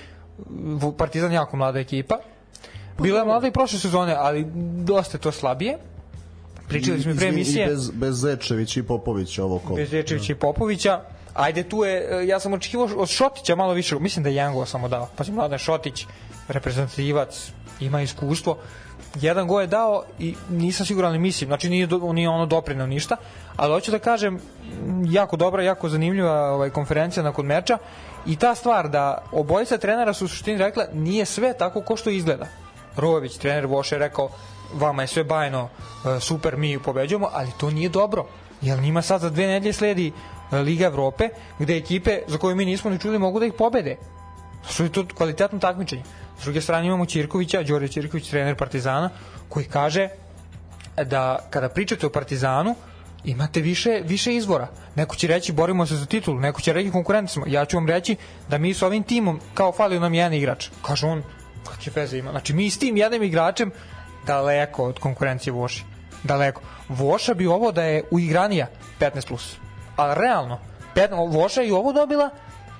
[0.97, 2.17] Partizan jako mlada ekipa.
[2.99, 4.45] Bila je mlada i prošle sezone, ali
[4.85, 5.77] dosta je to slabije.
[6.67, 7.65] Pričali smo i pre emisije.
[7.65, 9.75] I bez, bez Zečević i Popović ovo kolo.
[9.75, 11.01] Bez Zečevića i Popovića.
[11.37, 14.87] Ajde, tu je, ja sam očekivao od Šotića malo više, mislim da je Jango samo
[14.87, 15.09] dao.
[15.15, 16.05] Pa si mladan Šotić,
[16.47, 18.57] reprezentativac, ima iskustvo.
[19.15, 23.15] Jedan go je dao i nisam siguran ali mislim, znači nije, nije ono doprinao ništa,
[23.55, 24.39] ali hoću da kažem,
[25.05, 27.77] jako dobra, jako zanimljiva ovaj, konferencija nakon meča
[28.25, 32.09] i ta stvar da obojica trenera su u suštini rekla nije sve tako ko što
[32.09, 32.45] izgleda.
[32.95, 34.29] Rojević, trener Voše je rekao
[34.73, 35.69] vama je sve bajno,
[36.05, 38.25] e, super, mi pobeđujemo, ali to nije dobro.
[38.61, 40.11] Jer njima sad za dve nedelje sledi e,
[40.51, 41.29] Liga Evrope,
[41.59, 43.95] gde ekipe za koje mi nismo ni čuli mogu da ih pobede.
[44.69, 46.03] Što je to kvalitetno takmičenje.
[46.39, 49.09] S druge strane imamo Ćirkovića, Đorđe Ćirković, trener Partizana,
[49.49, 50.09] koji kaže
[51.05, 52.75] da kada pričate o Partizanu,
[53.25, 54.67] imate više, više izbora.
[54.95, 57.43] Neko će reći borimo se za titulu, neko će reći konkurenti smo.
[57.47, 58.15] Ja ću vam reći
[58.49, 60.69] da mi s ovim timom, kao fali nam jedan igrač.
[60.81, 61.23] Kaže on,
[61.69, 62.31] kakve veze ima.
[62.31, 63.71] Znači mi s tim jednim igračem
[64.25, 65.83] daleko od konkurencije Voši.
[66.23, 66.61] Daleko.
[66.89, 68.67] Voša bi ovo da je uigranija
[68.99, 69.27] 15+.
[69.27, 69.57] Plus.
[69.97, 70.59] Ali realno,
[71.29, 72.29] Voša i ovo dobila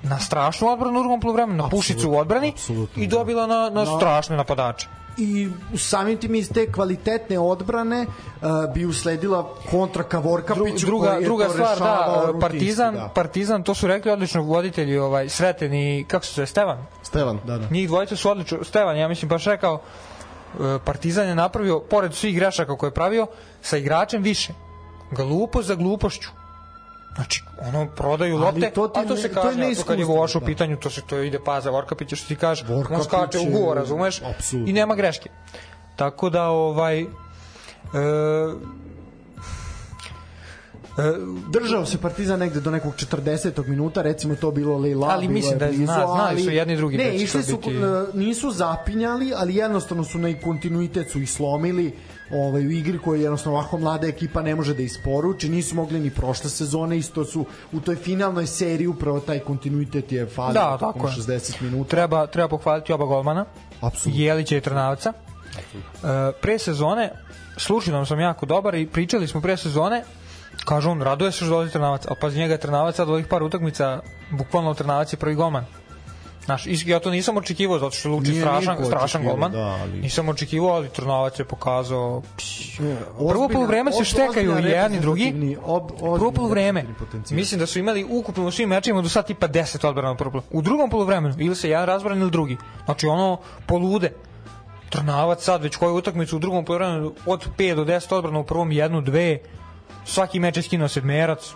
[0.02, 3.84] na strašnu odbranu u drugom polovremenu, na pušicu u odbrani absolutno, i dobila na, na
[3.84, 3.98] no.
[3.98, 10.86] strašne napadače i samim tim iz te kvalitetne odbrane uh, bi usledila kontra ka Vorkapiću
[10.86, 13.08] druga, koji je druga to stvar, da, Partizan, da.
[13.14, 16.86] Partizan, to su rekli odlično voditelji, ovaj, Sreten i, kako se zove, Stevan?
[17.02, 17.68] Stevan, da, da.
[17.70, 19.80] Njih dvojica su odlično, Stevan, ja mislim, baš rekao, uh,
[20.84, 23.26] Partizan je napravio, pored svih grešaka koje je pravio,
[23.62, 24.52] sa igračem više.
[25.10, 26.28] Glupo za glupošću.
[27.14, 30.04] Znači, ono, prodaju lopte, to ti, a to se kaže, to je to kad je
[30.04, 30.46] Voš u da.
[30.46, 34.22] pitanju, to se to ide paza Vorkapića, što ti kaže, on skače u govor, razumeš?
[34.22, 34.70] Absolutno.
[34.70, 35.30] I nema greške.
[35.96, 37.06] Tako da, ovaj, e,
[40.98, 41.12] E,
[41.50, 43.68] držao se Partizan negde do nekog 40.
[43.68, 47.16] minuta, recimo to bilo Leila, ali mislim da je zna, znali su jedni drugi ne,
[47.16, 47.78] išli su, biti...
[48.14, 51.92] nisu zapinjali, ali jednostavno su na kontinuitet su ih slomili
[52.30, 56.10] ovaj, u igri koju jednostavno ovako mlada ekipa ne može da isporuči, nisu mogli ni
[56.10, 61.08] prošle sezone, isto su u toj finalnoj seriji upravo taj kontinuitet je falio da, tako
[61.08, 61.90] 60 minuta.
[61.90, 63.44] Treba, treba pohvaliti oba golmana,
[63.80, 64.22] Absolutno.
[64.22, 65.12] Jelića i Trnavca.
[65.12, 67.12] E, pre sezone,
[67.56, 70.04] slučinom sam jako dobar i pričali smo pre sezone,
[70.64, 73.42] Kažu on, raduje se što dolazi Trnavac, a pa njega je Trnavac sad ovih par
[73.42, 75.64] utakmica, bukvalno Trnavac je prvi golman.
[76.48, 79.52] Znaš, ja to nisam očekivao zato što je Luči strašan, strašan golman.
[79.52, 80.00] Da, ali...
[80.00, 82.22] Nisam očekivao, ali Trnavac je pokazao...
[82.36, 82.76] Pš,
[83.28, 85.56] prvo polovreme se štekaju jedan i drugi.
[85.64, 86.84] Ob, prvo polovreme.
[87.30, 90.42] Mislim da su imali ukupno u svim mečima do sad tipa 10 odbrana prvo.
[90.50, 92.56] U drugom polovremenu ili se jedan razbran ili drugi.
[92.84, 94.12] Znači ono polude.
[94.90, 98.72] Trnavac sad već koju utakmicu u drugom polovremenu od 5 do 10 odbrana u prvom
[98.72, 99.38] jednu, dve,
[100.04, 101.54] svaki meč je skinuo sedmerac,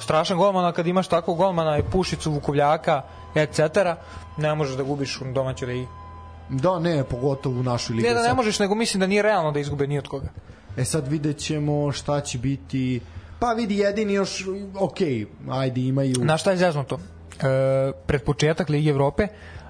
[0.00, 3.02] strašan golman, a kad imaš takvog golmana i Pušicu, Vukovljaka,
[3.34, 3.60] etc.,
[4.36, 5.86] ne možeš da gubiš u domaćoj ligi.
[6.48, 8.08] Da, ne, pogotovo u našoj ligi.
[8.08, 10.28] Ne da ne možeš, nego mislim da nije realno da izgube ni od koga.
[10.76, 13.00] E sad vidjet ćemo šta će biti...
[13.38, 14.46] Pa vidi, jedini još,
[14.78, 14.96] ok,
[15.50, 16.16] ajde, imaju...
[16.18, 16.98] Na šta je zeznuto?
[16.98, 19.26] E, pred početak Ligi Evrope,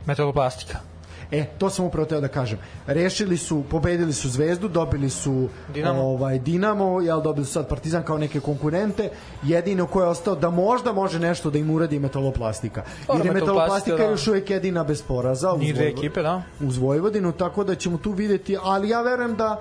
[0.07, 0.90] metaloplastika
[1.31, 2.59] E, to sam upravo teo da kažem.
[2.87, 8.03] Rešili su, pobedili su Zvezdu, dobili su Dinamo, ovaj, Dinamo jel, dobili su sad Partizan
[8.03, 9.11] kao neke konkurente.
[9.43, 12.83] Jedino ko je ostao da možda može nešto da im uradi metaloplastika.
[13.17, 14.05] Jer je metaloplastika da.
[14.05, 16.43] još uvek jedina bez poraza uz, dve ekipe, da.
[16.61, 19.61] uz Vojvodinu, tako da ćemo tu videti, ali ja verujem da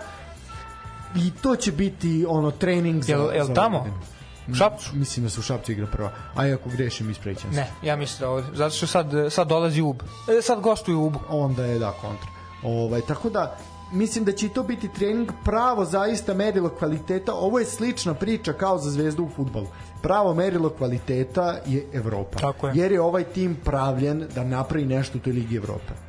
[1.16, 3.78] i to će biti ono trening za, jel, jel za tamo?
[3.78, 4.19] Vojvodinu.
[4.52, 4.90] U Šapcu?
[4.96, 6.12] Mislim da su u Šapcu igra prva.
[6.36, 7.58] A ako grešim, isprećam se.
[7.60, 8.48] Ne, ja mislim da ovde.
[8.54, 10.02] Zato što sad, sad dolazi UB.
[10.40, 11.16] E, sad gostuju UB.
[11.30, 12.28] Onda je, da, kontra.
[12.64, 13.58] Ovaj, tako da,
[13.92, 17.34] mislim da će to biti trening pravo zaista merilo kvaliteta.
[17.34, 19.68] Ovo je slična priča kao za zvezdu u futbolu.
[20.02, 22.40] Pravo merilo kvaliteta je Evropa.
[22.40, 22.74] Tako je.
[22.76, 26.09] Jer je ovaj tim pravljen da napravi nešto u toj Ligi Evrope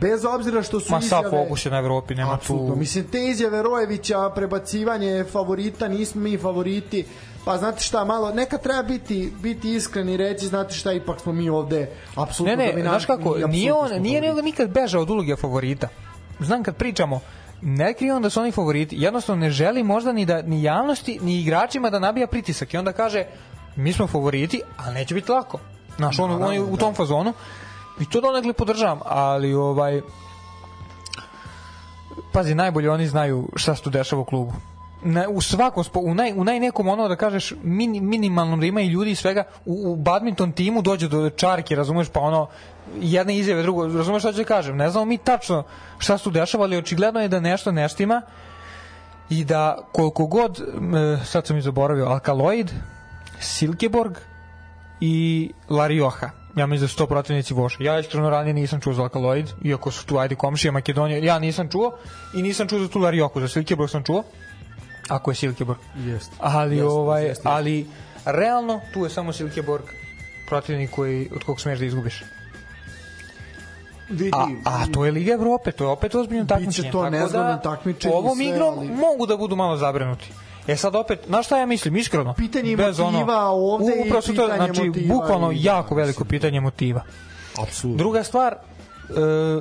[0.00, 1.22] bez obzira što su Ma izjave...
[1.22, 2.74] Ma sa fokus je na Evropi, nema Absolutno.
[2.74, 2.76] tu...
[2.76, 7.04] Mislim, te izjave Rojevića, prebacivanje favorita, nismo mi favoriti,
[7.44, 11.32] pa znate šta, malo, neka treba biti, biti iskren i reći, znate šta, ipak smo
[11.32, 15.36] mi ovde apsolutno ne, ne, znaš kako, nije on, nije nego nikad bežao od uloge
[15.36, 15.88] favorita.
[16.40, 17.20] Znam kad pričamo,
[17.62, 21.18] ne krije on da su oni favoriti, jednostavno ne želi možda ni da ni javnosti,
[21.22, 23.24] ni igračima da nabija pritisak i onda kaže,
[23.76, 25.58] mi smo favoriti, ali neće biti lako.
[25.96, 26.96] Znaš, on, on, on u tom da.
[26.96, 27.32] fazonu
[28.02, 30.00] I to donekle podržavam, ali ovaj
[32.32, 34.52] pazi, najbolje oni znaju šta se tu dešava u klubu.
[35.04, 38.80] Na, u svakom spo, u, naj, u najnekom ono da kažeš min, minimalnom da ima
[38.80, 42.46] i ljudi i svega u, u badminton timu dođe do čarke razumeš pa ono
[43.00, 45.64] jedne izjave drugo razumeš šta ću da kažem ne znamo mi tačno
[45.98, 48.22] šta se tu dešava ali očigledno je da nešto neštima
[49.30, 50.62] i da koliko god
[51.24, 52.70] sad sam i zaboravio Alkaloid
[53.40, 54.18] Silkeborg
[55.00, 56.41] i Larioha.
[56.56, 57.76] Ja mislim da su to protivnici Voša.
[57.80, 61.18] Ja iskreno ranije nisam čuo za Alkaloid, iako su tu ajde komšija Makedonija.
[61.20, 61.92] Ja nisam čuo
[62.34, 64.22] i nisam čuo za tu Lariohu, za Silkeborg sam čuo.
[65.08, 65.78] Ako je Silkeborg.
[65.96, 66.36] Jeste.
[66.38, 67.48] Ali Jeste, ovaj jeste, jeste.
[67.48, 67.86] ali
[68.24, 69.84] realno tu je samo Silkeborg
[70.48, 72.22] protivnik koji od kog smeš da izgubiš.
[74.10, 76.90] Vidi, A, a to je Liga Evrope, to je opet ozbiljno takmičenje.
[76.90, 80.32] to tako nezgodno da takmičenje Ovom sve, igrom ali- mogu da budu malo zabrinuti.
[80.66, 82.34] E sad opet, znaš šta ja mislim, iskreno?
[82.34, 86.60] Pitanje bez motiva ovde i su to, pitanje znači, motiva bukvalno i- jako veliko pitanje
[86.60, 87.02] motiva.
[87.62, 87.98] apsolutno.
[87.98, 88.56] Druga stvar, e,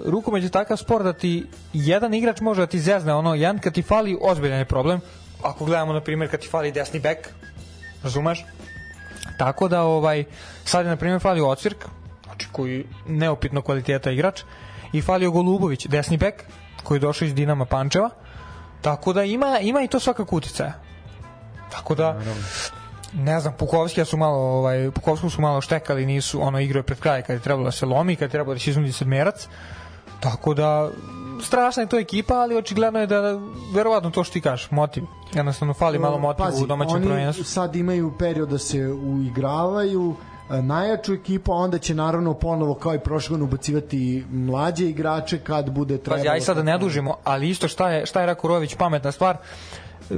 [0.06, 3.74] rukomet je takav sport da ti jedan igrač može da ti zezne ono, jedan kad
[3.74, 5.00] ti fali ozbiljan je problem,
[5.44, 7.30] ako gledamo na primjer kad ti fali desni bek,
[8.04, 8.46] razumeš?
[9.38, 10.24] Tako da ovaj
[10.66, 11.86] sad je na primjer falio Ocvirk,
[12.24, 14.42] znači koji neopitno kvaliteta igrač
[14.94, 16.44] i falio Golubović, desni bek
[16.84, 18.10] koji je došao iz Dinama Pančeva.
[18.82, 20.74] Tako da ima ima i to svakako uticaja.
[21.72, 22.20] Tako da
[23.14, 27.00] ne znam, Pukovskija su malo ovaj Pukovsku su malo štekali, nisu ono igrao je pred
[27.00, 29.48] kraj kad je trebalo da se lomi, kad je trebalo da se iznudi sedmerac.
[30.20, 30.90] Tako da
[31.42, 33.40] strašna je to ekipa, ali očigledno je da
[33.74, 35.04] verovatno to što ti kažeš, motiv.
[35.34, 37.44] Jednostavno fali malo motiva u domaćem oni prvenstvu.
[37.44, 40.16] sad imaju period da se uigravaju
[40.50, 45.40] e, najjaču ekipu, a onda će naravno ponovo kao i prošle godine ubacivati mlađe igrače
[45.40, 46.20] kad bude trebalo.
[46.20, 49.12] Pazi, aj sad da ne dužimo, ali isto šta je, šta je rekao Rović, pametna
[49.12, 49.38] stvar,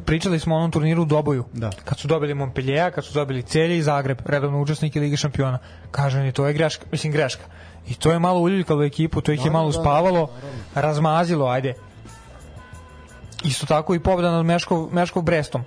[0.01, 1.45] pričali smo o onom turniru u Doboju.
[1.53, 1.69] Da.
[1.86, 5.60] Kad su dobili Montpellier, kad su dobili Celje i Zagreb, redovno učesniki Lige šampiona.
[5.91, 7.43] Kaže ni to je greška, mislim greška.
[7.88, 10.29] I to je malo uljuljkalo ekipu, to ih je malo da, uspavalo,
[10.75, 11.73] razmazilo, ajde.
[13.43, 15.63] Isto tako i pobeda nad Meškov, Meškov Brestom.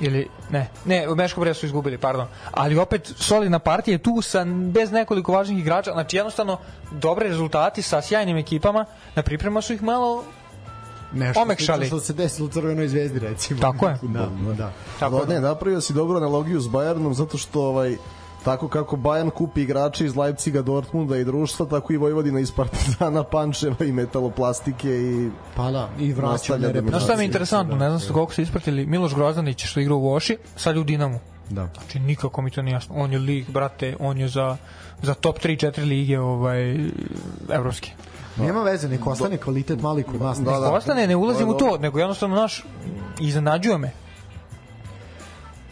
[0.00, 2.26] Ili, ne, ne, Meškov Brest su izgubili, pardon.
[2.52, 5.92] Ali opet solidna partija je tu sa, bez nekoliko važnih igrača.
[5.92, 6.58] Znači jednostavno
[6.90, 8.84] dobre rezultati sa sjajnim ekipama.
[9.14, 10.24] Na priprema su ih malo
[11.12, 11.86] Nešto omekšali.
[11.86, 13.60] što se desilo u Crvenoj zvezdi recimo.
[13.60, 13.98] Tako je.
[14.16, 14.72] Da, da.
[15.00, 17.96] Tako da, ne, napravio si dobru analogiju s Bayernom zato što ovaj
[18.44, 23.22] tako kako Bayern kupi igrače iz Leipciga, Dortmunda i društva, tako i Vojvodina iz Partizana,
[23.22, 27.88] Pančeva i Metaloplastike i Pa da, i vraća da Znaš šta mi je interesantno, ne
[27.88, 31.18] znam ste koliko ste ispratili, Miloš Grozdanić što igra u Voši, sad u Dinamu.
[31.50, 31.68] Da.
[31.74, 32.94] Znači nikako mi to nije jasno.
[32.94, 34.56] On je lig, brate, on je za,
[35.02, 36.76] za top 3-4 lige ovaj,
[37.50, 37.90] evropske.
[38.36, 40.38] Nema veze, nek ostane kvalitet mali kod nas.
[40.38, 40.72] Da, Da.
[40.72, 41.80] Ostane, ne ulazim u to, dobro.
[41.80, 42.64] nego jednostavno naš
[43.20, 43.92] iznenađuje me.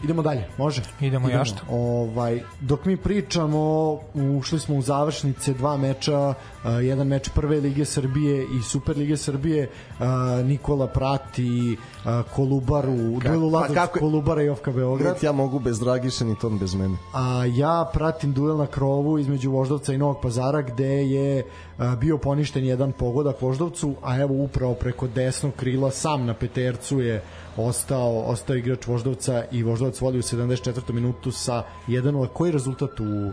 [0.03, 0.81] Idemo dalje, može?
[0.99, 1.61] Idemo, jašta.
[1.69, 3.93] Ovaj, dok mi pričamo,
[4.39, 6.33] ušli smo u završnice dva meča,
[6.65, 9.69] uh, jedan meč prve lige Srbije i Super lige Srbije.
[9.99, 10.05] Uh,
[10.45, 15.23] Nikola prati uh, Kolubaru, u duelu pa kako- Kolubara i Ofka Beograd.
[15.23, 16.97] Ja mogu bez Dragiša, ni on bez mene.
[17.13, 21.43] a ja pratim duel na krovu između Voždovca i Novog Pazara gde je
[21.77, 26.99] a, bio poništen jedan pogodak Voždovcu, a evo upravo preko desnog krila sam na petercu
[27.01, 27.21] je
[27.57, 30.93] ostao, ostao igrač Voždovca i Voždovac vodi u 74.
[30.93, 32.27] minutu sa 1-0.
[32.27, 33.31] Koji je rezultat u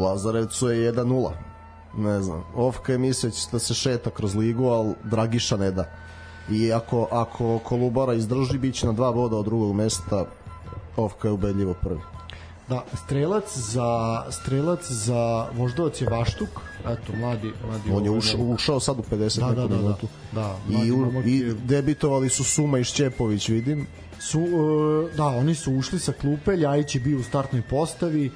[0.00, 1.30] Lazarevcu je 1-0.
[1.96, 2.44] Ne znam.
[2.54, 5.90] Ofka je mislio da se šeta kroz ligu, ali Dragiša ne da.
[6.50, 10.24] I ako, ako Kolubara izdrži, bit će na dva boda od drugog mesta.
[10.96, 12.00] Ofka je ubedljivo prvi.
[12.68, 16.48] Da, strelac za strelac za Voždovac je Vaštuk,
[16.86, 19.96] eto mladi mladi On je ovaj ušao, ušao sad u 50 Da, da, da, da.
[20.32, 23.86] Da, I, u, I debitovali su Suma i Šćepović, vidim.
[24.20, 28.30] su e, da oni su ušli sa klupe Ljajić je bio u startnoj postavi e,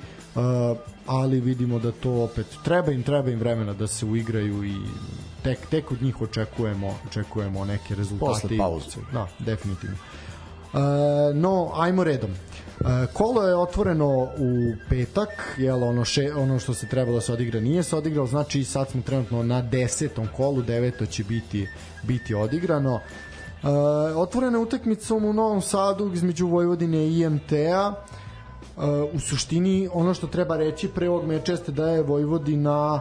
[1.07, 4.75] ali vidimo da to opet treba im treba im vremena da se uigraju i
[5.43, 9.01] tek tek od njih očekujemo očekujemo neke rezultate Posle pauze.
[9.13, 9.97] da definitivno
[10.77, 12.31] E, no, ajmo redom.
[12.31, 12.35] E,
[13.13, 17.61] kolo je otvoreno u petak, jel ono, še, ono što se trebalo da se odigra
[17.61, 21.69] nije se odigralo, znači sad smo trenutno na desetom kolu, deveto će biti,
[22.03, 23.01] biti odigrano.
[23.63, 23.69] E,
[24.17, 27.95] otvorena je utakmicom u Novom Sadu između Vojvodine i IMT-a.
[28.77, 28.85] Uh,
[29.15, 33.01] u suštini ono što treba reći pre ovog meča jeste da je Vojvodina uh,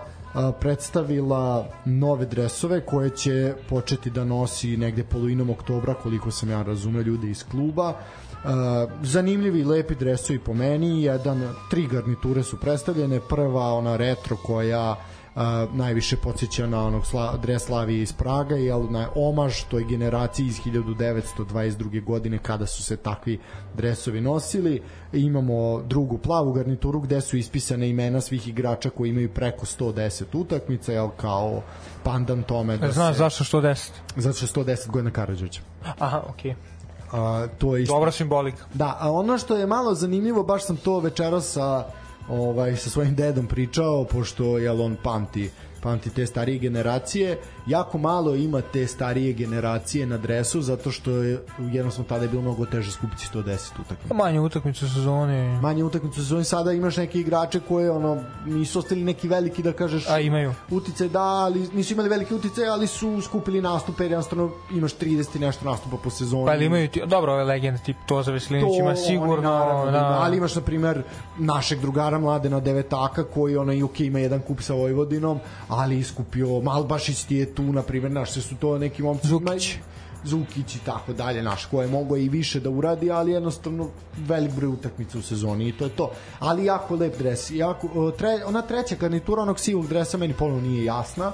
[0.60, 7.02] predstavila nove dresove koje će početi da nosi negde polovinom oktobra koliko sam ja razumeo
[7.02, 7.90] ljude iz kluba.
[7.90, 8.50] Uh,
[9.04, 11.04] zanimljivi lepi dresovi po meni.
[11.04, 13.20] Jedan, tri garniture su predstavljene.
[13.30, 14.96] Prva ona retro koja
[15.36, 15.42] uh,
[15.74, 20.62] najviše podsjeća na onog sla, dres Slavije iz Praga jel, na omaž toj generaciji iz
[20.62, 22.04] 1922.
[22.04, 23.40] godine kada su se takvi
[23.74, 24.82] dresovi nosili
[25.14, 30.92] imamo drugu plavu garnituru gde su ispisane imena svih igrača koji imaju preko 110 utakmica
[30.92, 31.62] jel, kao
[32.04, 33.90] pandan tome da Znaš se, zašto što 10?
[34.16, 35.62] zato što je 110 godina Karadžića
[36.00, 36.52] Aha, okej.
[36.52, 36.56] Okay.
[37.12, 38.66] A, to je isto Dobra simbolika.
[38.74, 41.86] Da, a ono što je malo zanimljivo, baš sam to večeras sa
[42.30, 45.50] ovaj sa svojim dedom pričao pošto jel on pamti
[45.86, 47.38] pamti te starije generacije.
[47.68, 52.42] Jako malo ima te starije generacije na dresu, zato što je jednostavno tada je bilo
[52.42, 54.14] mnogo teže skupiti 110 utakmica.
[54.14, 55.60] Manje utakmice u sezoni.
[55.62, 59.74] Manje utakmice u sezoni, sada imaš neke igrače koje ono, nisu ostali neki veliki da
[59.74, 60.54] kažeš A imaju.
[60.72, 65.36] utice da, ali nisu imali velike utice, ali su skupili nastupe, jer jednostavno imaš 30
[65.36, 66.46] i nešto nastupa po sezoni.
[66.46, 69.90] Pa ili imaju ti, dobro, ove legende, tip Toza Veselinić ima oni sigurno, naravno da.
[69.90, 71.04] ima, da, ali imaš na primer
[71.40, 77.24] našeg drugara Mladena Devetaka koji onaj UK ima jedan kup sa Vojvodinom, ali iskupio Malbašić
[77.24, 79.76] ti je tu na primer naš se su to neki momci Zukić.
[80.24, 84.52] Zukić i tako dalje, naš ko je mogao i više da uradi, ali jednostavno velik
[84.52, 86.12] broj utakmica u sezoni i to je to.
[86.40, 87.52] Ali jako lep dres.
[87.52, 91.32] Jako, tre, ona treća garnitura onog sivog dresa meni ponovno nije jasna.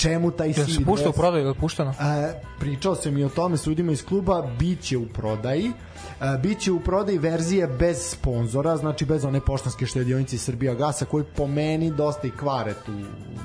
[0.00, 1.90] Čemu taj Jel se sivi pušta u prodaju ili puštano?
[1.90, 5.72] E, pričao sam i o tome s ljudima iz kluba, bit će u prodaji.
[6.20, 11.24] E, biće u prodaji verzije bez sponzora, znači bez one poštanske štedionice Srbija Gasa, koji
[11.36, 12.92] po meni dosta i kvare tu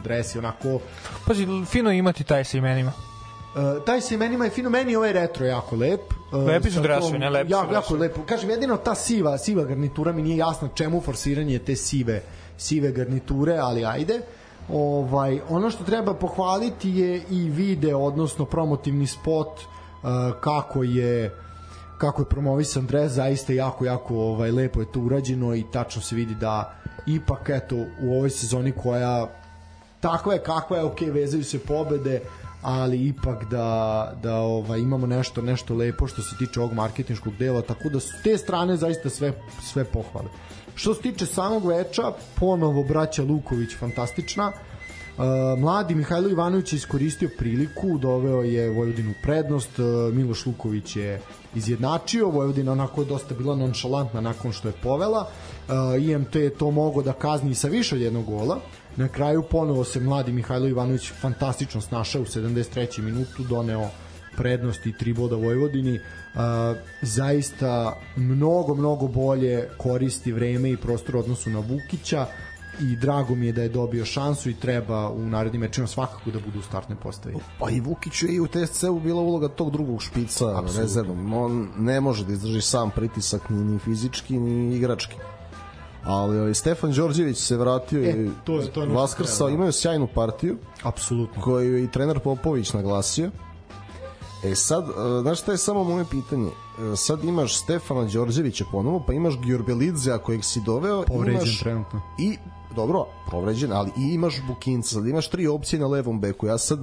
[0.03, 0.79] dresi, onako
[1.27, 2.91] Pazi, fino imati taj sa imenima.
[3.55, 6.01] Uh, taj se imenima je fino, meni ovaj retro jako lep.
[6.33, 8.21] Uh, Lepi su sa dresovi, ne, lepi jako, jako lepo.
[8.25, 12.21] Kažem, jedino ta siva, siva garnitura mi nije jasna čemu forsiranje te sive,
[12.57, 14.21] sive garniture, ali ajde.
[14.69, 21.35] Ovaj, ono što treba pohvaliti je i video, odnosno promotivni spot uh, kako je
[21.97, 26.15] kako je promovisan dres, zaista jako, jako ovaj, lepo je to urađeno i tačno se
[26.15, 26.73] vidi da
[27.07, 29.27] ipak eto u ovoj sezoni koja
[29.99, 32.21] takva je kakva je, ok, vezaju se pobede,
[32.61, 37.61] ali ipak da, da ovaj, imamo nešto nešto lepo što se tiče ovog marketinškog dela,
[37.61, 40.29] tako da su te strane zaista sve, sve pohvale.
[40.75, 44.51] Što se tiče samog veča, ponovo braća Luković fantastična,
[45.17, 51.21] Uh, mladi Mihajlo Ivanović je iskoristio priliku, doveo je Vojvodinu prednost, uh, Miloš Luković je
[51.55, 55.27] izjednačio, Vojvodina onako je dosta bila nonšalantna nakon što je povela,
[55.67, 58.59] uh, IMT je to mogo da kazni sa više od jednog gola,
[58.95, 63.01] na kraju ponovo se mladi Mihajlo Ivanović fantastično snašao u 73.
[63.01, 63.89] minutu, doneo
[64.37, 66.41] prednost i tri boda Vojvodini uh,
[67.01, 72.25] zaista mnogo mnogo bolje koristi vreme i prostor odnosu na Vukića
[72.81, 76.39] i drago mi je da je dobio šansu i treba u narednim mečima svakako da
[76.39, 77.35] budu u startnoj postavi.
[77.59, 81.33] Pa i Vukiću je i u TSC-u bila uloga tog drugog špica rezervnom.
[81.33, 85.15] On ne može da izdrži sam pritisak ni, ni fizički, ni igrački.
[86.03, 89.07] Ali ovaj, Stefan Đorđević se vratio E, i to to je treba,
[89.45, 89.49] da.
[89.49, 91.41] imaju sjajnu partiju Apsolutno.
[91.41, 93.31] koju je i trener Popović naglasio.
[94.51, 96.49] E sad, e, znaš šta je samo moje pitanje?
[96.49, 101.03] E, Sad imaš Stefana Đorđevića ponovo, pa imaš Gjorgelidzea kojeg si doveo.
[101.03, 102.01] Povređen imaš trenutno.
[102.19, 102.37] I,
[102.75, 106.47] dobro, povređen, ali i imaš Bukinca, sad imaš tri opcije na levom beku.
[106.47, 106.79] Ja sad,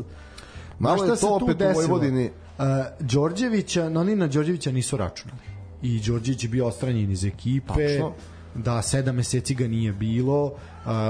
[0.78, 1.86] malo je to opet u desilo?
[1.86, 2.30] Vojvodini.
[2.58, 2.64] Uh,
[3.00, 5.40] Đorđevića, no oni na Đorđevića nisu računali.
[5.82, 7.86] I Đorđević je bio ostranjen iz ekipe.
[7.88, 8.12] Tačno.
[8.54, 10.44] Da, sedam meseci ga nije bilo.
[10.44, 10.52] Uh,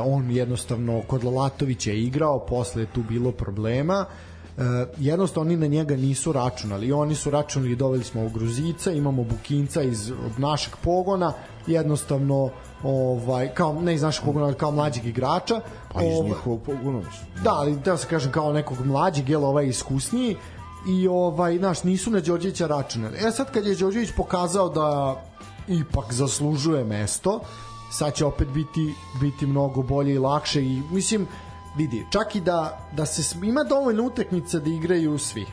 [0.05, 4.07] on jednostavno kod Lalatovića je igrao, posle je tu bilo problema.
[4.09, 4.32] Uh,
[4.99, 9.83] jednostavno oni na njega nisu računali i oni su računali doveli smo Gruzica, imamo Bukinca
[9.83, 11.33] iz našeg pogona
[11.67, 12.51] jednostavno
[12.83, 15.61] ovaj kao ne iz našeg pogona kao mlađeg igrača
[15.93, 17.01] Pa iz Ovaj, njihovog pogona.
[17.45, 20.37] Da, ali da se kažem kao nekog mlađeg, jel ovaj iskusniji
[20.88, 23.19] i ovaj, znaš, nisu na Đorđevića računali.
[23.19, 25.17] E sad kad je Đorđević pokazao da
[25.69, 27.41] ipak zaslužuje mesto,
[27.93, 31.27] sad će opet biti, biti mnogo bolje i lakše i mislim,
[31.77, 35.47] vidi, čak i da, da se ima dovoljno utakmica da igraju svi.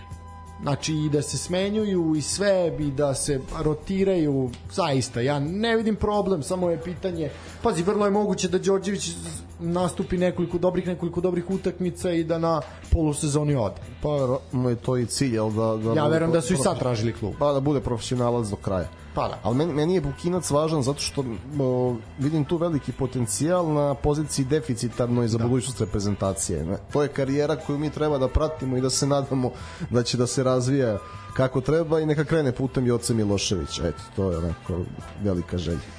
[0.62, 5.96] Znači i da se smenjuju i sve i da se rotiraju zaista ja ne vidim
[5.96, 7.30] problem samo je pitanje
[7.64, 9.12] pazi vrlo je moguće da Đorđević
[9.60, 14.98] nastupi nekoliko dobrih nekoliko dobrih utakmica i da na polusezoni ode Pa verovatno je to
[14.98, 15.78] i cilj, jel da...
[15.78, 18.88] da ja verujem da su i sad tražili klub Pa da bude profesionalac do kraja.
[19.16, 19.40] Pa da.
[19.44, 21.24] Ali meni, meni je Bukinac važan zato što
[21.60, 25.44] o, vidim tu veliki potencijal na poziciji deficitarnoj za da.
[25.44, 26.66] budućnost reprezentacije.
[26.66, 26.78] Ne?
[26.94, 29.52] To je karijera koju mi treba da pratimo i da se nadamo
[29.90, 30.98] da će da se razvija
[31.34, 33.88] kako treba i neka krene putem Joce Miloševića.
[33.88, 34.80] Eto, to je onako
[35.24, 35.99] velika želja.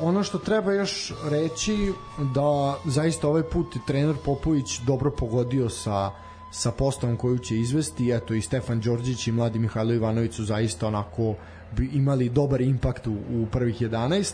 [0.00, 1.92] Ono što treba još reći
[2.34, 6.10] da zaista ovaj put trener Popović dobro pogodio sa
[6.50, 10.86] sa postavom koju će izvesti eto i Stefan Đorđić i mladi Mihajlo Ivanović su zaista
[10.86, 11.34] onako
[11.76, 14.32] bi imali dobar impakt u, u prvih 11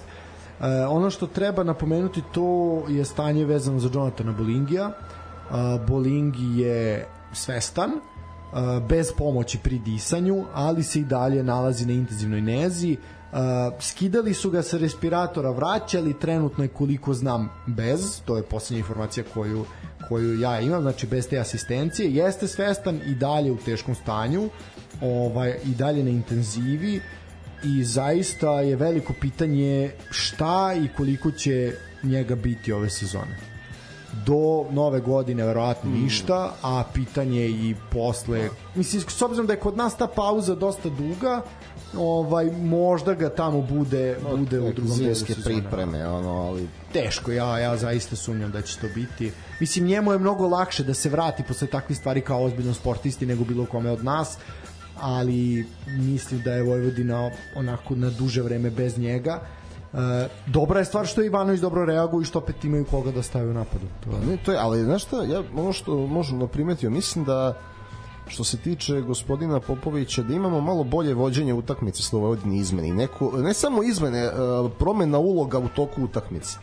[0.60, 4.90] E, ono što treba napomenuti to je stanje vezano za Jonathana Bolingija.
[4.90, 4.94] E,
[5.88, 8.00] Bolingi je svestan, e,
[8.88, 12.96] bez pomoći pri disanju, ali se i dalje nalazi na intenzivnoj nezi.
[13.32, 13.38] Uh,
[13.80, 19.24] skidali su ga sa respiratora, vraćali trenutno je koliko znam bez, to je poslednja informacija
[19.34, 19.64] koju,
[20.08, 24.48] koju ja imam, znači bez te asistencije, jeste svestan i dalje u teškom stanju,
[25.02, 27.00] ovaj, i dalje na intenzivi
[27.64, 33.36] i zaista je veliko pitanje šta i koliko će njega biti ove sezone.
[34.26, 39.76] do nove godine verovatno ništa, a pitanje i posle, mislim, s obzirom da je kod
[39.76, 41.42] nas ta pauza dosta duga,
[41.98, 45.14] ovaj možda ga tamo bude bude u drugom delu
[45.44, 49.32] pripreme, ono, ali Teško, ja ja zaista sumnjam da će to biti.
[49.60, 53.44] Mislim njemu je mnogo lakše da se vrati posle takvih stvari kao ozbiljnom sportisti nego
[53.44, 54.38] bilo kome od nas,
[55.00, 59.40] ali mislim da je Vojvodina onako na duže vreme bez njega.
[59.92, 63.50] E, dobra je stvar što Ivanović dobro reaguje i što opet imaju koga da stave
[63.50, 63.86] u napadu.
[64.04, 64.26] To je.
[64.26, 67.60] Ne, to je, ali znaš šta, ja ono što možem da primetio, mislim da
[68.30, 72.92] što se tiče gospodina Popovića da imamo malo bolje vođenje utakmice s Vojvodini izmeni.
[72.92, 74.30] Neko, ne samo izmene, e,
[74.78, 76.58] promena uloga u toku utakmice.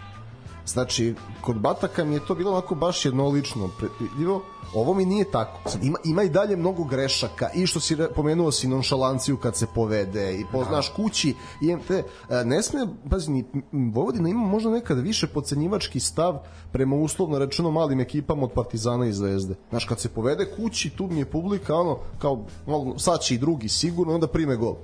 [0.68, 4.41] Znači, kod Bataka mi je to bilo onako baš jednolično predvidljivo,
[4.74, 5.70] ovo mi nije tako.
[5.70, 9.68] Sad, ima, ima i dalje mnogo grešaka i što si pomenuo si nonšalanciju kad se
[9.76, 12.03] povede i poznaš kući i MT, e,
[12.45, 16.39] ne sme, pazi, ni, Vojvodina ima možda nekad više podcenjivački stav
[16.72, 19.55] prema uslovno rečeno malim ekipama od Partizana i Zvezde.
[19.70, 23.38] Znaš, kad se povede kući, tu mi je publika ono, kao, malo, sad će i
[23.38, 24.76] drugi sigurno, onda prime gol.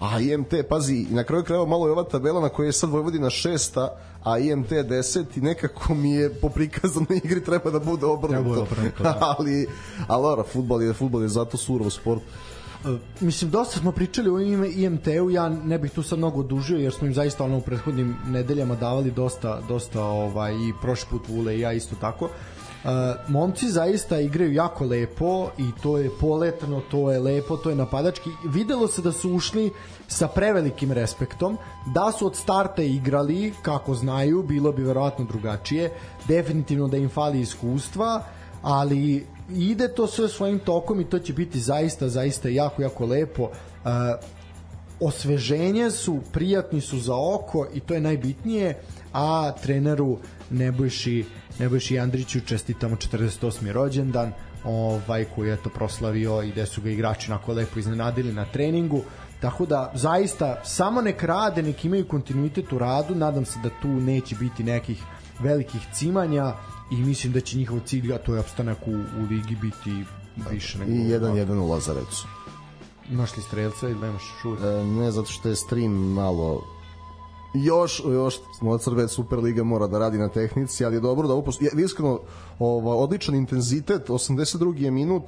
[0.00, 3.30] A IMT, pazi, na kraju krajeva malo je ova tabela na kojoj je sad Vojvodina
[3.30, 8.62] šesta, a IMT 10 i nekako mi je po prikazanoj igri treba da bude obrnuto.
[8.62, 9.18] obrnuto, da.
[9.38, 9.66] ali,
[10.06, 12.22] ali dobro, futbol je, futbol je zato surov sport.
[12.84, 16.78] E, mislim dosta smo pričali o ime IMT-u, ja ne bih tu sad mnogo odužio
[16.78, 21.28] jer smo im zaista ono u prethodnim nedeljama davali dosta dosta ovaj i prošli put
[21.28, 22.24] Vule i ja isto tako.
[22.24, 22.30] Uh,
[23.28, 28.30] momci zaista igraju jako lepo i to je poletno, to je lepo, to je napadački.
[28.44, 29.70] Videlo se da su ušli
[30.08, 35.92] sa prevelikim respektom, da su od starta igrali kako znaju, bilo bi verovatno drugačije.
[36.28, 38.22] Definitivno da im fali iskustva,
[38.62, 43.42] ali ide to sve svojim tokom i to će biti zaista, zaista jako, jako lepo.
[43.42, 43.90] Uh,
[45.00, 48.78] osveženje su, prijatni su za oko i to je najbitnije,
[49.12, 50.18] a treneru
[50.50, 51.24] Nebojši,
[51.58, 53.72] Nebojši Andriću čestitamo 48.
[53.72, 54.32] rođendan,
[54.64, 59.02] ovaj koji je to proslavio i gde su ga igrači nako lepo iznenadili na treningu.
[59.40, 63.88] Tako da zaista samo nek rade, nek imaju kontinuitet u radu, nadam se da tu
[63.88, 65.02] neće biti nekih
[65.40, 66.52] velikih cimanja
[66.92, 70.04] i mislim da će njihov cilj, a to je opstanak u, u ligi biti
[70.50, 70.90] više nego...
[70.90, 72.26] I 1-1 u Lazarevcu.
[73.10, 74.58] Imaš li strelca ili nemaš šut?
[74.60, 76.73] E, ne, zato što je stream malo
[77.54, 81.58] još, još Mozart Superliga mora da radi na tehnici, ali je dobro da upos...
[81.84, 82.20] Iskreno,
[82.58, 84.78] ova, odličan intenzitet, 82.
[84.78, 85.22] je minut,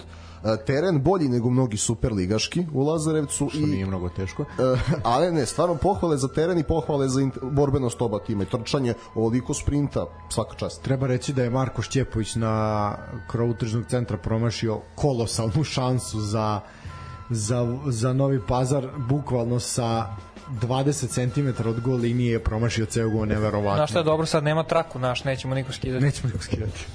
[0.44, 4.44] e, teren bolji nego mnogi superligaški u Lazarevcu Što i nije mnogo teško.
[4.58, 8.94] E, ali ne, stvarno pohvale za teren i pohvale za borbenost oba tima i trčanje
[9.14, 10.82] ovoliko sprinta, svaka čast.
[10.82, 12.94] Treba reći da je Marko Šćepović na
[13.26, 16.60] krovu tržnog centra promašio kolosalnu šansu za,
[17.30, 20.06] za, za Novi Pazar, bukvalno sa
[20.50, 23.76] 20 cm od gol linije je promašio ceo gol, neverovatno.
[23.76, 26.04] Znaš šta je dobro, sad nema traku, naš, nećemo niko skidati.
[26.04, 26.86] Nećemo niko skidati.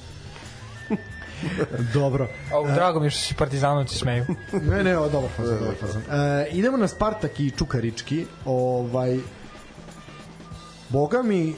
[1.94, 2.28] Dobro.
[2.54, 4.26] A, drago mi je što si partizanovci smeju.
[4.70, 6.02] Ne, ne, o, dobar fazon, dobar fazon.
[6.02, 8.26] E, idemo na Spartak i Čukarički.
[8.46, 9.20] Ovaj,
[10.90, 11.56] Boga mi,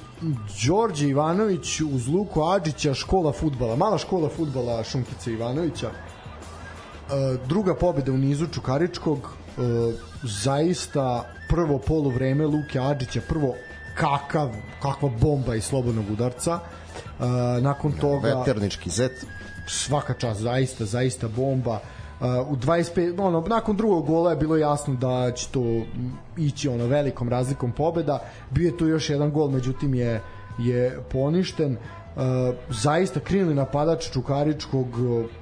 [0.67, 5.89] Đorđe Ivanović uz Luku Adžića, škola futbala, mala škola futbala Šunkice Ivanovića.
[5.89, 9.42] E, druga pobeda u nizu Čukaričkog, e,
[10.23, 13.55] zaista prvo polu vreme Luke Adžića, prvo
[13.95, 14.49] kakav,
[14.81, 16.59] kakva bomba iz slobodnog udarca.
[16.59, 19.25] E, nakon toga Veternički zet.
[19.67, 21.79] svaka čast, zaista, zaista bomba.
[22.19, 25.61] Uh, u 25, ono, nakon drugog gola je bilo jasno da će to
[26.37, 28.19] ići ono velikom razlikom pobeda.
[28.49, 30.21] Bio je tu još jedan gol, međutim je
[30.59, 31.71] je poništen.
[32.15, 32.21] Uh,
[32.69, 34.87] zaista krilni napadač Čukaričkog,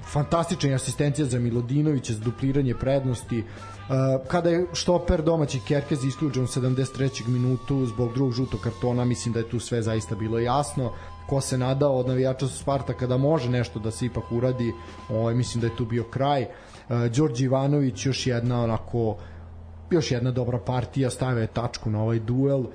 [0.03, 3.39] fantastična asistencija za Milodinovića za dupliranje prednosti.
[3.39, 3.80] Uh,
[4.27, 7.27] kada je štoper domaći Kerkez isključen u 73.
[7.27, 10.91] minutu zbog drugog žutog kartona, mislim da je tu sve zaista bilo jasno
[11.31, 14.73] ko se nadao od navijača su Spartaka da može nešto da se ipak uradi,
[15.09, 16.41] ovaj, mislim da je tu bio kraj.
[16.43, 19.17] Uh, Đorđe Ivanović još jedna onako
[19.91, 22.59] još jedna dobra partija, stavio je tačku na ovaj duel.
[22.59, 22.67] Uh,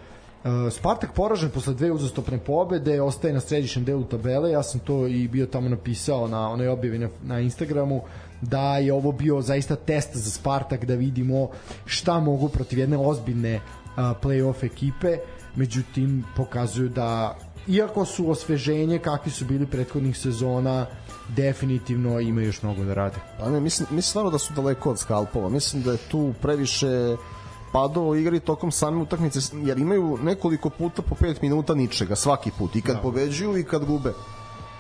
[0.71, 5.29] Spartak poražen posle dve uzastopne pobede, ostaje na središnjem delu tabele, ja sam to i
[5.29, 8.03] bio tamo napisao na onoj objavi na, na Instagramu,
[8.41, 11.49] da je ovo bio zaista test za Spartak da vidimo
[11.85, 13.61] šta mogu protiv jedne ozbiljne
[13.97, 15.19] play-off ekipe,
[15.57, 20.87] međutim pokazuju da iako su osveženje kakvi su bili prethodnih sezona
[21.29, 23.17] definitivno ima još mnogo da rade.
[23.41, 25.49] A ne, mislim, mislim stvarno da su daleko od skalpova.
[25.49, 27.17] Mislim da je tu previše
[27.73, 32.51] padova u igri tokom same utakmice, jer imaju nekoliko puta po 5 minuta ničega, svaki
[32.59, 32.77] put.
[32.77, 33.03] I kad da.
[33.03, 34.13] pobeđuju i kad gube.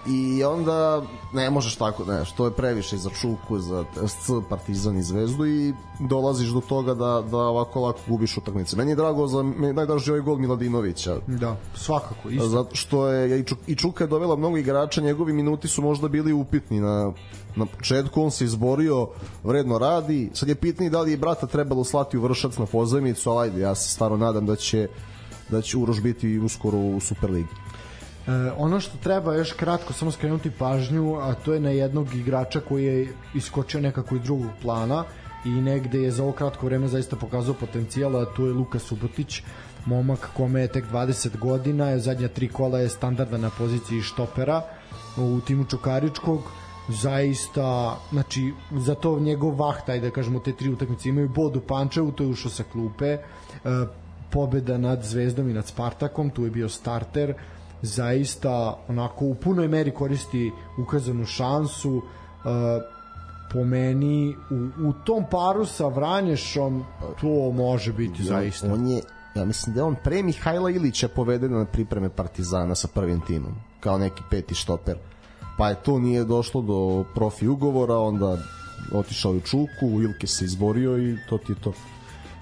[0.08, 1.02] I onda
[1.32, 5.74] ne možeš tako, ne, što je previše za Čuku, za SC, Partizan i Zvezdu i
[6.00, 8.76] dolaziš do toga da, da ovako lako gubiš utakmice.
[8.76, 9.42] Meni je drago za,
[9.72, 12.48] najdraži ovaj gol Miladinovića, Da, svakako, isto.
[12.48, 16.08] zato što je i Čuk- i Čuka je dovela mnogo igrača, njegovi minuti su možda
[16.08, 17.12] bili upitni na
[17.56, 19.08] na početku on se izborio,
[19.44, 20.30] vredno radi.
[20.34, 23.60] Sad je pitanje da li je brata trebalo slati u Vršac na pozajmicu, ali ajde,
[23.60, 24.88] ja se stvarno nadam da će
[25.48, 27.48] da će Uroš biti uskoro u Superligi.
[28.26, 32.60] E, ono što treba još kratko samo skrenuti pažnju, a to je na jednog igrača
[32.60, 35.04] koji je iskočio nekako iz drugog plana
[35.44, 39.42] i negde je za ovo kratko vreme zaista pokazao potencijal, a to je Luka Subotić,
[39.84, 44.62] momak kome je tek 20 godina, je zadnja tri kola je standarda na poziciji štopera
[45.16, 46.40] u timu Čukaričkog,
[46.88, 51.60] zaista, znači, za to njegov vahta, ajde da kažemo, te tri utakmice imaju bod u
[51.60, 53.20] Pančevu, to je ušao sa klupe, e,
[54.30, 57.34] pobeda nad Zvezdom i nad Spartakom, tu je bio starter,
[57.82, 62.96] zaista onako u punoj meri koristi ukazanu šansu, e,
[63.52, 66.84] po meni u, u tom paru sa Vranješom
[67.20, 68.72] to može biti zaista.
[68.72, 69.02] On je,
[69.34, 73.54] ja mislim da je on pre Mihajla Ilića poveden na pripreme Partizana sa prvim timom,
[73.80, 74.96] kao neki peti štoper.
[75.58, 78.38] Pa je to nije došlo do profi ugovora, onda
[78.92, 81.72] otišao u Čuku, Ilke se izborio i to ti je to.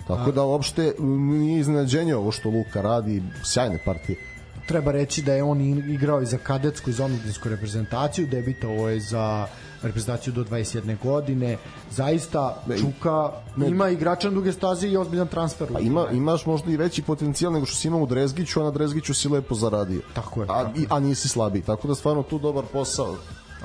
[0.07, 4.19] Tako da uopšte nije iznenađenje ovo što Luka radi, sjajne partije.
[4.67, 9.01] Treba reći da je on igrao i za kadetsku i za omladinsku reprezentaciju, debitovao je
[9.01, 9.47] za
[9.83, 11.57] reprezentaciju do 21 godine.
[11.91, 13.31] Zaista Čuka
[13.67, 15.69] ima igrača na duge staze i ozbiljan transfer.
[15.73, 18.71] Pa ima, imaš možda i veći potencijal nego što si imao u Drezgiću, a na
[18.71, 20.01] Drezgiću si lepo zaradio.
[20.15, 23.17] Tako je, A, tako i, a nisi slabiji, tako da stvarno tu dobar posao.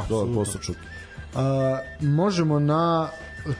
[0.09, 0.79] Dobar posao Čuki.
[1.35, 3.09] A, možemo na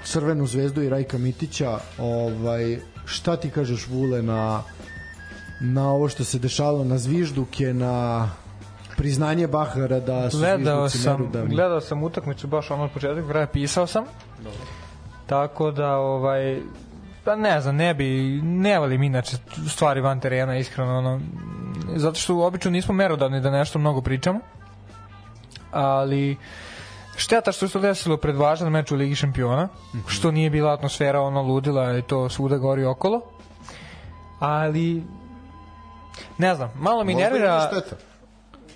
[0.04, 4.64] Crvenu zvezdu i Rajka Mitića ovaj, šta ti kažeš Vule na
[5.60, 8.30] na ovo što se dešavalo na zvižduke na
[8.98, 11.56] priznanje Bahara da su Gledao sam, merudavni.
[11.56, 14.04] gledao sam utakmicu baš ono od početka kraja, pisao sam.
[15.26, 16.62] Tako da, ovaj,
[17.24, 19.38] pa ne znam, ne bi, ne volim inače
[19.70, 21.22] stvari van terena, iskreno, ono,
[21.96, 24.40] zato što obično nismo merodavni da nešto mnogo pričamo,
[25.72, 26.38] ali
[27.16, 29.68] šteta što se desilo pred važan meč u Ligi šampiona,
[30.08, 33.22] što nije bila atmosfera ono ludila i to svuda gori okolo,
[34.40, 35.04] ali
[36.38, 37.58] ne znam, malo mi Možda nervira...
[37.58, 37.96] nije šteta.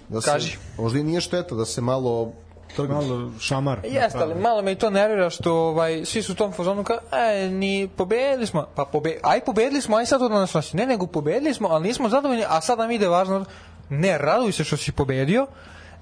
[0.10, 0.58] Da se, Kaži.
[0.78, 2.32] Možda i nije šteta da se malo
[2.76, 2.96] trgnu.
[2.96, 3.80] malo šamar.
[3.84, 6.98] Jeste, ali malo me i to nervira što ovaj, svi su u tom fazonu kao,
[7.12, 10.78] e, ni pobedili smo, pa pobe, aj pobedili smo, aj sad to da nas nosi.
[10.78, 13.46] Ne, nego pobedili smo, ali nismo zadovoljni, a sad nam ide važno,
[13.90, 15.48] ne, raduj se što si pobedio,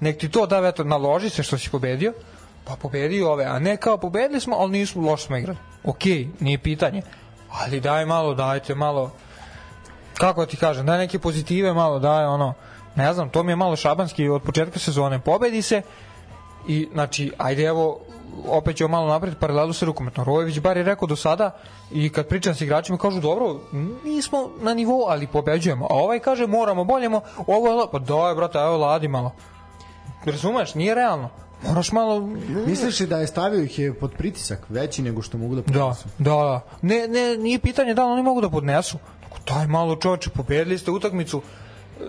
[0.00, 2.12] nek ti to da, eto, naloži se što si pobedio,
[2.64, 5.58] pa pobedi ove, a ne kao pobedili smo, ali nismo, loše smo igrali.
[5.84, 7.02] Okej, nije pitanje,
[7.50, 9.10] ali daj malo, dajte malo,
[10.18, 12.54] kako ti kažem, daj neke pozitive malo, daj ono,
[12.96, 15.82] ne znam, to mi je malo šabanski od početka sezone, pobedi se
[16.68, 17.98] i znači, ajde evo,
[18.48, 20.26] opet ćemo malo napred paralelu sa rukometnom.
[20.26, 21.50] Rojević bar je rekao do sada
[21.90, 23.60] i kad pričam sa igračima kažu dobro,
[24.04, 25.84] nismo na nivou, ali pobeđujemo.
[25.90, 29.32] A ovaj kaže moramo, boljemo, ovo je, pa daj brate, evo ladi malo.
[30.24, 31.28] Razumeš, nije realno.
[31.68, 32.20] Moraš malo
[32.66, 35.66] Misliš li da je stavio ih je pod pritisak veći nego što mogu da Da,
[35.66, 36.08] podnesu?
[36.18, 36.60] da, da.
[36.82, 38.98] Ne, ne, nije pitanje da li oni mogu da podnesu.
[39.46, 41.42] Daj malo čoveče, pobedili ste utakmicu.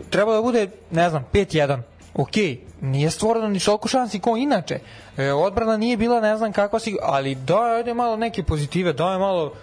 [0.09, 1.81] Treba da bude, ne znam, 5-1.
[2.13, 2.35] Ok,
[2.81, 4.79] nije stvoreno ni toliko šansi kao inače.
[5.17, 9.17] E, odbrana nije bila ne znam kakva si, ali daj, ajde malo neke pozitive, daj
[9.17, 9.53] malo,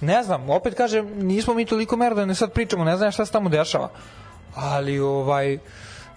[0.00, 3.26] ne znam, opet kažem, nismo mi toliko mera da ne sad pričamo, ne znam šta
[3.26, 3.90] se tamo dešava.
[4.54, 5.58] Ali, ovaj,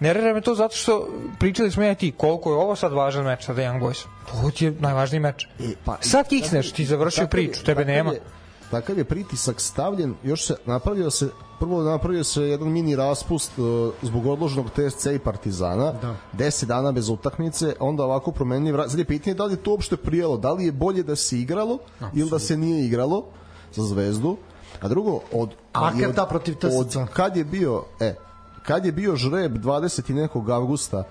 [0.00, 3.44] nervira me to zato što pričali smo ja ti koliko je ovo sad važan meč
[3.44, 4.06] sa The Young Boys.
[4.34, 5.46] Ovo ti je najvažniji meč.
[5.60, 8.12] E, pa, Sad kiksneš, ti završio priču, tebe nema.
[8.12, 8.20] Je,
[8.70, 13.92] takav je pritisak stavljen, još se napravio se prvo napravio se jedan mini raspust uh,
[14.02, 16.16] zbog odloženog TSC i Partizana, Da.
[16.38, 18.90] 10 dana bez utakmice, onda ovako promenili vrat.
[18.90, 21.40] Sad je pitanje da li je to uopšte prijelo, da li je bolje da se
[21.40, 21.78] igralo
[22.14, 23.24] ili da se nije igralo
[23.74, 24.36] za Zvezdu.
[24.80, 26.96] A drugo, od, ali Akata protiv TSC.
[26.96, 28.14] Od kad je bio, e,
[28.62, 30.10] kad je bio žreb 20.
[30.10, 31.04] i nekog avgusta,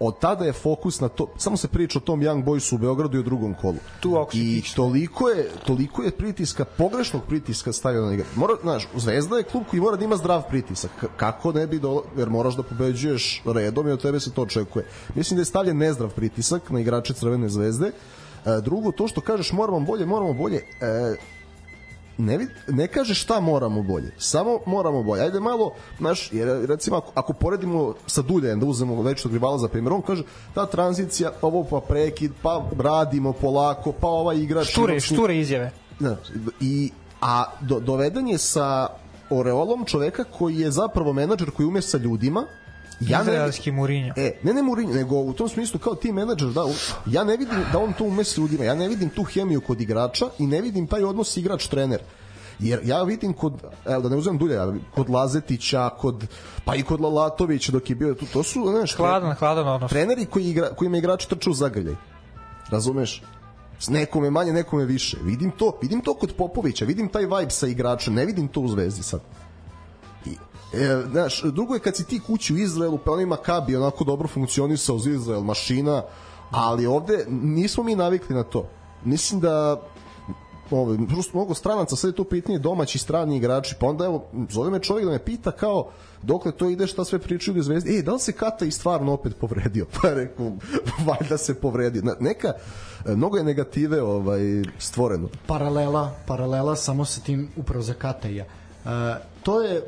[0.00, 3.16] od tada je fokus na to, samo se priča o tom Young Boysu u Beogradu
[3.16, 3.76] i u drugom kolu.
[4.00, 8.26] Tu I toliko je, toliko je pritiska, pogrešnog pritiska stavio na igra.
[8.36, 10.90] Mora, znaš, Zvezda je klub koji mora da ima zdrav pritisak.
[11.16, 14.86] Kako ne bi do, jer moraš da pobeđuješ redom i od tebe se to očekuje.
[15.14, 17.86] Mislim da je stavljen nezdrav pritisak na igrače Crvene zvezde.
[17.86, 21.16] E, drugo, to što kažeš moramo bolje, moramo bolje, e,
[22.20, 25.22] ne, vid, ne kaže šta moramo bolje, samo moramo bolje.
[25.22, 29.68] Ajde malo, znaš, jer recimo ako, ako poredimo sa Duljem, da uzmemo večnog rivala za
[29.68, 30.22] primjer, on kaže
[30.54, 34.66] ta tranzicija, ovo pa prekid, pa radimo polako, pa ovaj igrač...
[34.66, 35.72] Šture, ima- šture izjave.
[35.98, 36.18] Znaš,
[36.60, 36.90] i,
[37.20, 38.86] a do, doveden je sa
[39.30, 42.46] oreolom čoveka koji je zapravo menadžer koji ume sa ljudima
[43.00, 44.14] Ja ne, Izraelski Mourinho.
[44.16, 46.64] E, ne ne Mourinho, nego u tom smislu kao tim menadžer, da,
[47.06, 49.80] ja ne vidim da on to ume s ljudima, ja ne vidim tu hemiju kod
[49.80, 52.00] igrača i ne vidim taj odnos igrač-trener.
[52.58, 53.52] Jer ja vidim kod,
[53.86, 54.58] evo da ne uzmem dulje,
[54.94, 56.26] kod Lazetića, kod,
[56.64, 59.90] pa i kod Lalatovića dok je bio tu, to su, znaš, Hladan, hladan odnos.
[59.90, 61.94] treneri koji igra, kojima igrači trče u zagrljaj.
[62.70, 63.22] Razumeš?
[63.78, 65.16] S nekome manje, nekome više.
[65.22, 68.68] Vidim to, vidim to kod Popovića, vidim taj vibe sa igračem, ne vidim to u
[68.68, 69.20] Zvezdi sad.
[70.74, 74.04] I, e, znaš, drugo je kad si ti kući u Izraelu, pa onima Kabi onako
[74.04, 76.02] dobro funkcionisao uz Izrael, mašina,
[76.50, 78.68] ali ovde nismo mi navikli na to.
[79.04, 79.80] Mislim da
[80.70, 84.80] ovo, prosto mnogo stranaca, je to pitanje domaći strani igrači, pa onda evo, zove me
[84.80, 85.90] čovjek da me pita kao
[86.22, 89.12] dokle to ide, šta sve pričaju u Zvezdi, e, da li se Kata i stvarno
[89.12, 89.86] opet povredio?
[90.02, 90.52] Pa rekao,
[91.06, 92.02] valjda se povredio.
[92.20, 92.52] Neka,
[93.06, 94.40] e, mnogo je negative ovaj,
[94.78, 95.28] stvoreno.
[95.46, 98.44] paralela, paralela samo sa tim upravo za Kataja.
[98.84, 98.90] Uh,
[99.42, 99.82] to je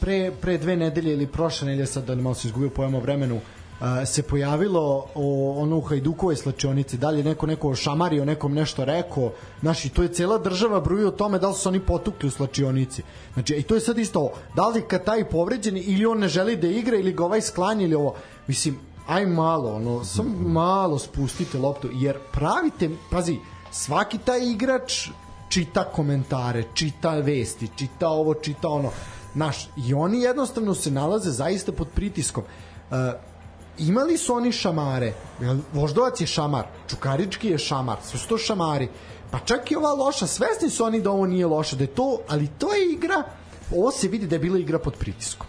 [0.00, 3.00] pre, pre dve nedelje ili prošle nedelje, sad da ne malo se izgubio pojam o
[3.00, 8.24] vremenu, uh, se pojavilo o, ono u Hajdukovoj slačionici, da li je neko neko šamario,
[8.24, 11.68] nekom nešto rekao, znaš, i to je cela država bruji o tome da li su
[11.68, 13.02] oni potukli u slačionici.
[13.34, 16.56] Znači, i to je sad isto, da li kad taj povređen ili on ne želi
[16.56, 18.14] da igra ili ga ovaj sklanja ili ovo,
[18.46, 23.38] mislim, aj malo, ono, samo malo spustite loptu, jer pravite, pazi,
[23.70, 25.08] svaki taj igrač
[25.48, 28.90] čita komentare, čita vesti, čita ovo, čita ono.
[29.32, 32.44] Znaš, i oni jednostavno se nalaze zaista pod pritiskom.
[32.44, 32.96] Uh,
[33.78, 35.12] imali su oni šamare,
[35.72, 38.88] Voždovac je šamar, Čukarički je šamar, sve su to šamari.
[39.30, 42.18] Pa čak i ova loša, svesni su oni da ovo nije loše, da je to,
[42.28, 43.22] ali to je igra,
[43.74, 45.46] ovo se vidi da je bila igra pod pritiskom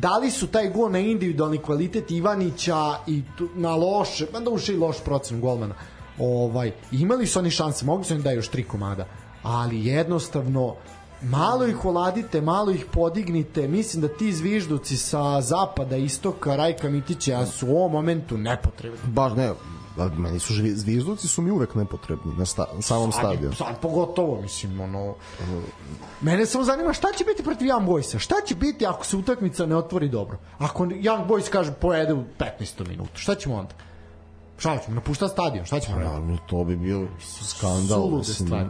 [0.00, 3.22] da li su taj gol na individualni kvalitet Ivanića i
[3.54, 5.74] na loše, pa da uše i loš procen golmana.
[6.18, 9.06] Ovaj, imali su oni šanse, mogli su oni da još tri komada,
[9.42, 10.74] ali jednostavno
[11.22, 17.46] malo ih oladite, malo ih podignite, mislim da ti zvižduci sa zapada, istoka, Rajka Mitića
[17.46, 18.98] su u ovom momentu nepotrebni.
[19.04, 19.52] Baš ne,
[20.16, 23.54] meni su zvizduci su mi uvek nepotrebni na, sta, samom stadionu.
[23.54, 25.14] Sad pogotovo, mislim, ono...
[26.20, 28.18] Mene samo zanima šta će biti protiv Young Boysa?
[28.18, 30.38] Šta će biti ako se utakmica ne otvori dobro?
[30.58, 32.88] Ako Young Boys kaže pojede u 15.
[32.88, 33.74] minutu, šta ćemo onda?
[34.58, 34.94] Šta ćemo?
[34.94, 35.96] Napušta stadion, šta ćemo?
[35.96, 36.10] raditi?
[36.12, 37.06] Naravno, to bi bio
[37.42, 37.98] skandal.
[37.98, 38.68] Sulude stvari.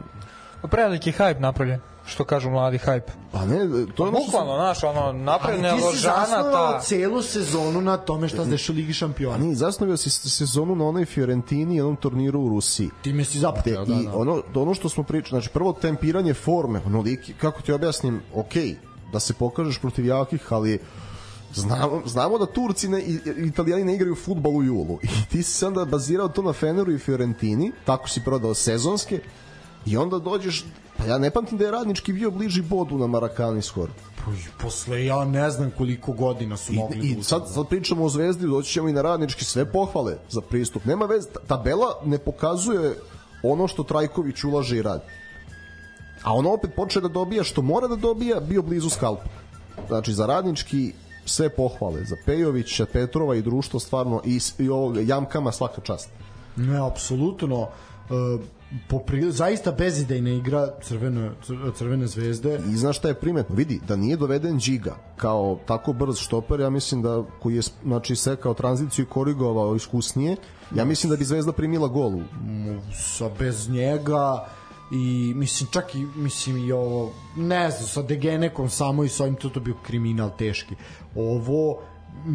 [0.63, 3.11] Pa Preveliki hype napravljen, što kažu mladi hype.
[3.33, 3.59] Pa ne,
[3.95, 6.81] to je Bukvalno, znaš, ono, napravljena Ali ti si ložana zasnovao ta...
[6.81, 9.39] celu sezonu na tome šta se dešava Ligi šampiona.
[9.39, 12.91] Nije, zasnovio si sezonu na onoj Fiorentini i onom turniru u Rusiji.
[13.03, 14.17] Time si Te, započeo, da, I da.
[14.17, 18.53] ono, ono što smo pričali, znači prvo tempiranje forme, ono lik, kako ti objasnim, ok,
[19.13, 20.79] da se pokažeš protiv jakih, ali
[21.55, 25.43] znamo, znamo da Turci ne, i i Italijani ne igraju futbal u julu i ti
[25.43, 29.21] si se onda bazirao to na Feneru i Fiorentini, tako si prodao sezonske
[29.87, 30.65] i onda dođeš,
[30.97, 33.93] pa ja ne pamtim da je radnički bio bliži bodu na Marakani skoro.
[34.17, 34.31] Pa,
[34.63, 38.09] Posle ja ne znam koliko godina su I, mogli i da sad, sad pričamo o
[38.09, 40.85] Zvezdi, doći ćemo i na radnički, sve pohvale za pristup.
[40.85, 42.99] Nema veze, ta- tabela ne pokazuje
[43.43, 45.05] ono što Trajković ulaže i radi.
[46.23, 49.25] A ono opet počne da dobija što mora da dobija, bio blizu skalpa.
[49.89, 50.93] Znači, za radnički
[51.29, 52.05] sve pohvale.
[52.05, 56.09] Za Pejovića, Petrova i društvo stvarno i, i ovog Jamkama svaka čast.
[56.57, 57.61] Ne, apsolutno.
[57.61, 58.41] Uh,
[58.89, 62.61] popri, zaista bezidejna igra crvene, cr- crvene zvezde.
[62.73, 63.55] I znaš šta je primetno?
[63.55, 68.17] Vidi, da nije doveden Džiga kao tako brz štoper, ja mislim da koji je znači,
[68.17, 70.37] sekao tranziciju i korigovao iskusnije,
[70.75, 72.13] ja mislim da bi Zvezda primila gol
[72.93, 74.49] sa bez njega
[74.91, 79.35] i mislim čak i mislim i ovo ne znam sa Degenekom samo i sa ovim
[79.37, 80.75] to, to bio kriminal teški
[81.17, 81.79] ovo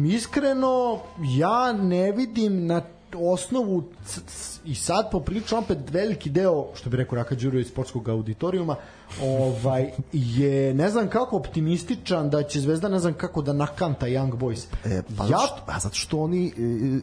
[0.06, 2.82] iskreno ja ne vidim na
[3.16, 7.72] osnovu c- c- i sad poprilično opet veliki deo što bi rekao Raka Đurović iz
[7.72, 8.76] sportskog auditorijuma
[9.22, 14.32] ovaj je ne znam kako optimističan da će Zvezda ne znam kako da nakanta Young
[14.32, 16.52] Boys E, pa ja zato što, a zato što oni e,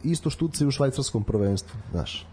[0.04, 2.26] isto štucaju u švajcarskom prvenstvu, znaš.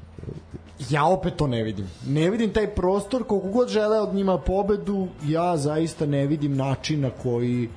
[0.89, 1.89] Ja opet to ne vidim.
[2.07, 7.01] Ne vidim taj prostor, koliko god žele od njima pobedu, ja zaista ne vidim način
[7.01, 7.69] na koji,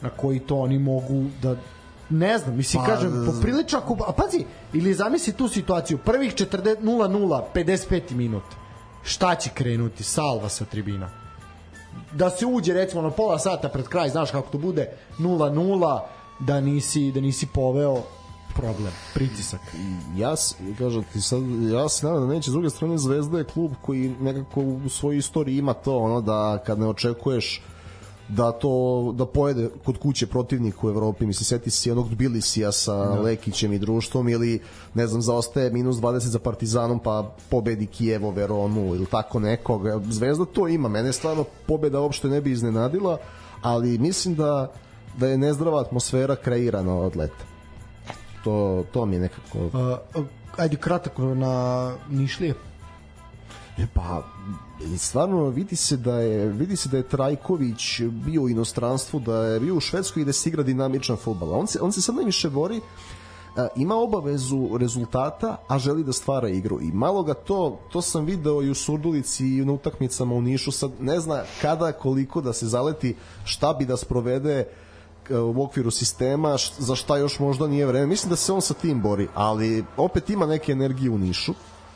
[0.00, 1.56] na koji to oni mogu da
[2.10, 6.76] ne znam, mislim, Pa, kažem, poprilično ako, a pazi, ili zamisli tu situaciju, prvih 40,
[6.82, 8.42] 0-0, 55 minut,
[9.02, 11.10] šta će krenuti, salva sa tribina,
[12.12, 16.00] da se uđe recimo na pola sata pred kraj, znaš kako to bude, 0-0,
[16.40, 18.02] da nisi, da nisi poveo
[18.58, 19.60] problem, pritisak.
[20.16, 20.34] Ja,
[20.78, 21.42] kažem ti sad,
[21.72, 25.18] ja se nadam da neće, s druge strane Zvezda je klub koji nekako u svojoj
[25.18, 27.62] istoriji ima to, ono da kad ne očekuješ
[28.28, 32.94] da to da pojede kod kuće protivnik u Evropi mislim seti se onog Tbilisija sa
[32.94, 33.22] no.
[33.22, 34.60] Lekićem i društvom ili
[34.94, 40.44] ne znam zaostaje minus 20 za Partizanom pa pobedi Kijevo Veronu ili tako nekog Zvezda
[40.44, 43.18] to ima mene stvarno pobeda uopšte ne bi iznenadila
[43.62, 44.72] ali mislim da
[45.16, 47.57] da je nezdrava atmosfera kreirana od leta
[48.48, 49.58] to, to mi je nekako...
[49.58, 50.24] Uh,
[50.56, 52.54] ajde kratko na Nišlije.
[53.78, 54.22] E pa,
[54.98, 59.60] stvarno vidi se da je vidi se da je Trajković bio u inostranstvu, da je
[59.60, 61.52] bio u Švedskoj i da se igra dinamičan fudbal.
[61.52, 62.80] On se on se sad najviše bori
[63.76, 66.80] ima obavezu rezultata, a želi da stvara igru.
[66.80, 70.72] I malo ga to, to sam video i u Surdulici i na utakmicama u Nišu,
[70.72, 74.64] sad ne zna kada, koliko da se zaleti, šta bi da sprovede
[75.30, 78.06] u okviru sistema, za šta još možda nije vreme.
[78.06, 81.54] Mislim da se on sa tim bori, ali opet ima neke energije u Nišu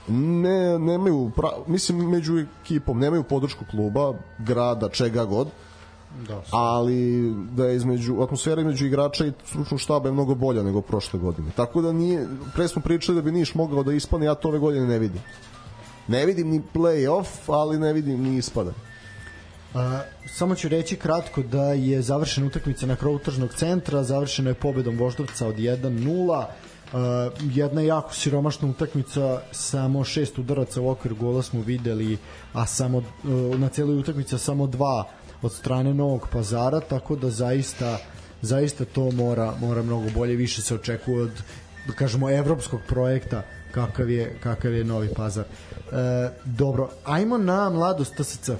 [0.08, 5.48] ne, nemaju, pra, mislim, među ekipom, nemaju podršku kluba, grada, čega god,
[6.28, 10.80] da, ali da je između, atmosfera između igrača i stručnog štaba je mnogo bolja nego
[10.80, 11.50] prošle godine.
[11.56, 14.58] Tako da nije, pre smo pričali da bi Niš mogao da ispane, ja to ove
[14.58, 15.20] godine ne vidim.
[16.08, 18.72] Ne vidim ni play-off, ali ne vidim ni ispada.
[19.74, 24.54] A, samo ću reći kratko da je završena utakmica na krovu tržnog centra, završena je
[24.54, 26.44] pobedom Voždovca od 1-0
[26.92, 26.98] Uh,
[27.40, 32.18] jedna jako siromašna utakmica, samo šest udaraca u okvir gola smo videli,
[32.52, 33.04] a samo uh,
[33.58, 35.08] na celoj utakmici samo dva
[35.42, 37.98] od strane Novog Pazara, tako da zaista
[38.42, 41.42] zaista to mora mora mnogo bolje više se očekuje od
[41.86, 45.44] da kažemo evropskog projekta kakav je kakav je Novi Pazar.
[45.44, 48.50] E, dobro, ajmo na mladost TSC.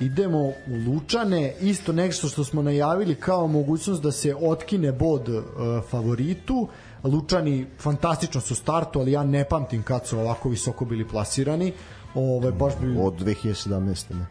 [0.00, 0.54] Idemo u
[0.86, 5.42] Lučane, isto nešto što smo najavili kao mogućnost da se otkine bod e,
[5.90, 6.68] favoritu.
[7.04, 11.72] Lučani fantastično su startu, ali ja ne pamtim kad su ovako visoko bili plasirani.
[12.14, 12.96] Ove, baš bi...
[13.00, 14.14] Od 2017.
[14.14, 14.26] Ne.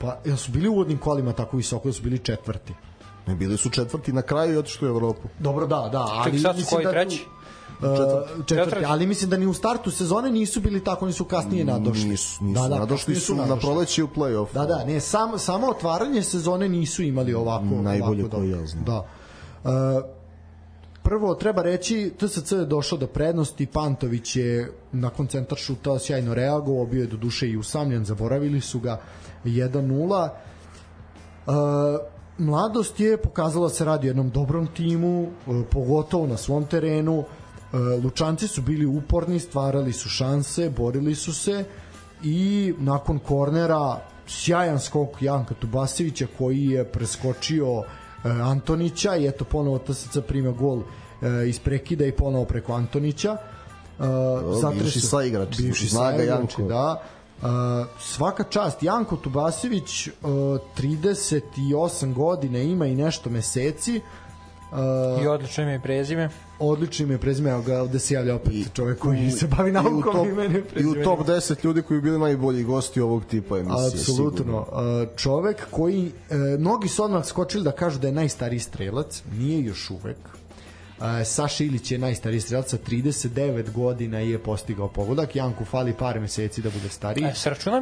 [0.00, 2.74] Pa, jel su bili u uvodnim kolima tako visoko da su bili četvrti?
[3.26, 5.28] Ne, bili su četvrti na kraju i otišli u Evropu.
[5.38, 6.06] Dobro, da, da.
[6.10, 7.26] Ali Ček, sad su koji da, treći?
[7.26, 7.41] Uh,
[8.46, 12.08] četvrti, ali mislim da ni u startu sezone nisu bili tako, oni su kasnije nadošli.
[12.08, 13.54] Nisu, nisu, da, da, nadošli su nadošli.
[13.54, 14.52] na proleće u play-off.
[14.54, 17.64] Da, da, ne, sam, samo otvaranje sezone nisu imali ovako.
[17.64, 18.84] Najbolje ovako, koji ja znam.
[18.84, 19.06] Da.
[19.64, 19.70] Uh,
[21.02, 26.86] prvo treba reći TSC je došao do prednosti Pantović je nakon centar šuta sjajno reagovao
[26.86, 29.00] bio je do duše i usamljen zaboravili su ga
[29.44, 30.28] 1-0
[31.46, 31.54] uh,
[32.38, 37.24] mladost je pokazala da se radi o jednom dobrom timu uh, pogotovo na svom terenu
[38.04, 41.64] Lučanci su bili uporni stvarali su šanse borili su se
[42.22, 47.82] i nakon kornera sjajan skok Janka Tubasevića koji je preskočio
[48.24, 50.80] E, Antonića i eto ponovo TSC prima gol
[51.22, 53.36] e, iz prekida i ponovo preko Antonića.
[53.98, 56.62] Uh, bivši sa igrač, bivši Snaga Janko.
[56.62, 57.02] Da.
[57.42, 57.48] Uh,
[58.00, 60.12] svaka čast Janko Tubasević uh,
[60.78, 64.21] 38 godina ima i nešto meseci Uh,
[65.22, 66.28] I odlično ime i prezime.
[66.58, 69.72] Odlično ime i prezime, evo ga ovde se javlja opet I, čovek koji se bavi
[69.72, 74.00] naukom i, imene i u top 10 ljudi koji bili najbolji gosti ovog tipa emisije.
[74.00, 74.58] Apsolutno.
[74.58, 79.64] Uh, čovek koji, uh, mnogi su odmah skočili da kažu da je najstariji strelac, nije
[79.64, 80.18] još uvek.
[80.98, 85.36] Uh, Saša Ilić je najstariji strelac sa 39 godina i je postigao pogodak.
[85.36, 87.24] Janku fali par meseci da bude stariji.
[87.24, 87.80] E, se računa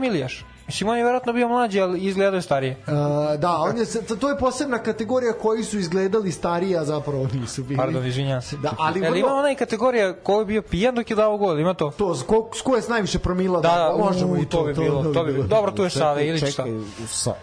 [0.70, 0.80] Milijaš?
[0.80, 2.76] Mislim, on je verovatno bio mlađi, ali izgledao starije.
[2.86, 3.86] Uh, da, on je,
[4.20, 7.76] to je posebna kategorija koji su izgledali stariji, a zapravo nisu bili.
[7.76, 8.56] Pardon, izvinjam se.
[8.56, 9.16] Da, ali vrlo...
[9.16, 11.90] ima onaj kategorija ko je bio pijan dok je dao gol, ima to?
[11.90, 14.58] To, s ko, s ko je s najviše promila, da, da, da možemo i to.
[14.58, 15.46] To bi bilo, to, to bi bilo.
[15.46, 16.50] Dobro, tu je Sale, ili šta?
[16.50, 16.72] Čekaj,
[17.06, 17.34] sa,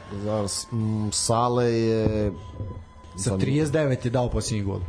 [1.11, 2.31] Sale je...
[3.17, 4.79] Sa 39 je dao posljednji gol.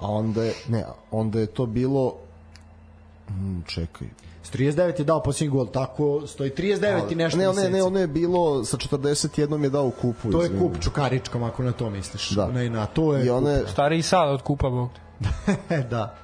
[0.00, 2.14] A onda je, ne, onda je to bilo...
[3.28, 4.08] Hmm, čekaj,
[4.52, 8.06] 39 je dao posljednji gol, tako stoji 39 i nešto ne, ne, ne, ono je
[8.06, 10.30] bilo sa 41 je dao kupu.
[10.30, 12.30] To je kup Čukaričkom, ako na to misliš.
[12.30, 12.46] Da.
[12.46, 13.62] Ne, na to je I one...
[13.72, 14.90] Stari sad od kupa, bog.
[15.90, 16.18] da.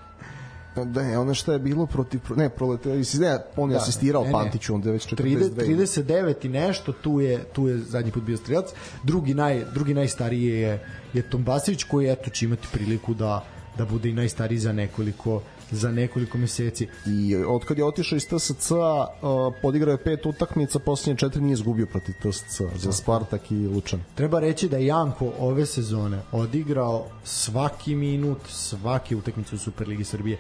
[0.84, 4.74] Da, ono što je bilo protiv ne proletari, ne, on je da, asistirao ne, Pantiću,
[4.74, 5.50] onda je već 42.
[5.54, 8.70] 39 i nešto, tu je tu je zadnji put bio strelac.
[9.02, 13.44] Drugi naj drugi najstariji je je Tombasić koji eto će imati priliku da
[13.78, 15.42] da bude i najstariji za nekoliko
[15.74, 16.88] za nekoliko meseci.
[17.06, 21.52] I od kad je otišao iz TSC-a, uh, podigrao je pet utakmica, posljednje četiri nije
[21.52, 24.00] izgubio protiv TSC za Spartak i Lučan.
[24.14, 30.38] Treba reći da Janko ove sezone odigrao svaki minut, svake utakmice u Superligi Srbije.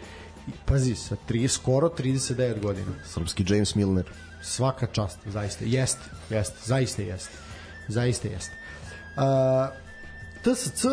[0.48, 2.92] I, pazi, sa tri, skoro 39 godina.
[3.04, 4.04] Srpski James Milner.
[4.42, 5.64] Svaka čast, zaista.
[5.64, 7.38] Jeste, jeste, zaista jeste.
[7.88, 8.52] Zaista jeste.
[9.16, 9.84] Uh,
[10.42, 10.84] TSC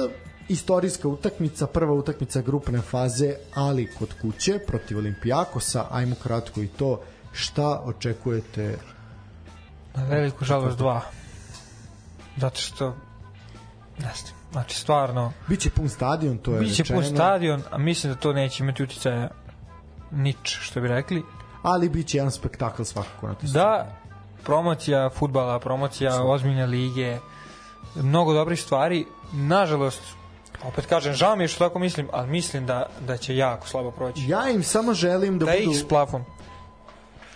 [0.50, 7.02] istorijska utakmica, prva utakmica grupne faze, ali kod kuće protiv Olimpijakosa, ajmo kratko i to,
[7.32, 8.78] šta očekujete?
[9.96, 11.02] Na veliku žalost dva.
[12.38, 12.88] Zato što
[13.98, 17.02] ne znam, znači stvarno biće pun stadion, to je biće rečeno.
[17.02, 19.30] pun stadion, a mislim da to neće imati uticaja
[20.12, 21.24] nič, što bi rekli.
[21.62, 23.98] Ali biće jedan spektakl svakako na Da,
[24.44, 27.18] promocija futbala, promocija ozbiljne lige,
[27.96, 29.06] mnogo dobrih stvari.
[29.34, 30.02] Nažalost,
[30.64, 33.92] Opet kažem, žao mi je što tako mislim, ali mislim da, da će jako slabo
[33.92, 34.28] proći.
[34.28, 35.72] Ja im samo želim da, Da budu...
[35.72, 36.24] X plafon.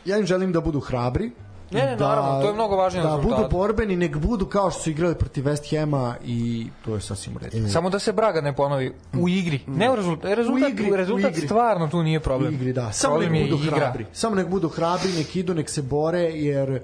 [0.06, 1.32] Ja im želim da budu hrabri.
[1.72, 4.82] Ne, ne, naravno, to je mnogo važnije Da od budu borbeni, nek budu kao što
[4.82, 7.70] su igrali protiv West Hama i to je sasvim u redu.
[7.70, 9.60] Samo da se Braga ne ponovi u igri.
[9.68, 10.32] Ne u rezultat.
[10.34, 11.48] Rezultat, U igri, u rezultat igri.
[11.48, 12.54] stvarno tu nije U problem.
[12.54, 12.92] igri, da.
[12.92, 13.78] Samo Problem nek budu igra.
[13.78, 14.06] hrabri.
[14.14, 16.80] Samo nek budu hrabri, nek idu, nek se bore, jer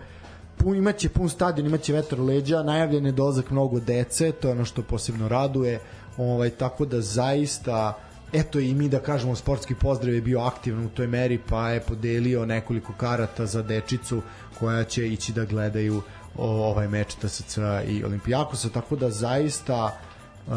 [0.57, 4.51] pun, imaće pun stadion, imaće vetar u leđa, najavljen je dolazak mnogo dece, to je
[4.51, 5.79] ono što posebno raduje,
[6.21, 7.97] ovaj, tako da zaista
[8.33, 11.79] eto i mi da kažemo sportski pozdrav je bio aktivan u toj meri pa je
[11.79, 14.21] podelio nekoliko karata za dečicu
[14.59, 16.01] koja će ići da gledaju
[16.37, 17.57] ovaj meč TSC
[17.87, 19.97] i Olimpijakosa tako da zaista
[20.47, 20.53] uh,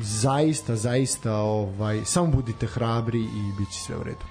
[0.00, 4.24] zaista zaista ovaj samo budite hrabri i biće sve u redu.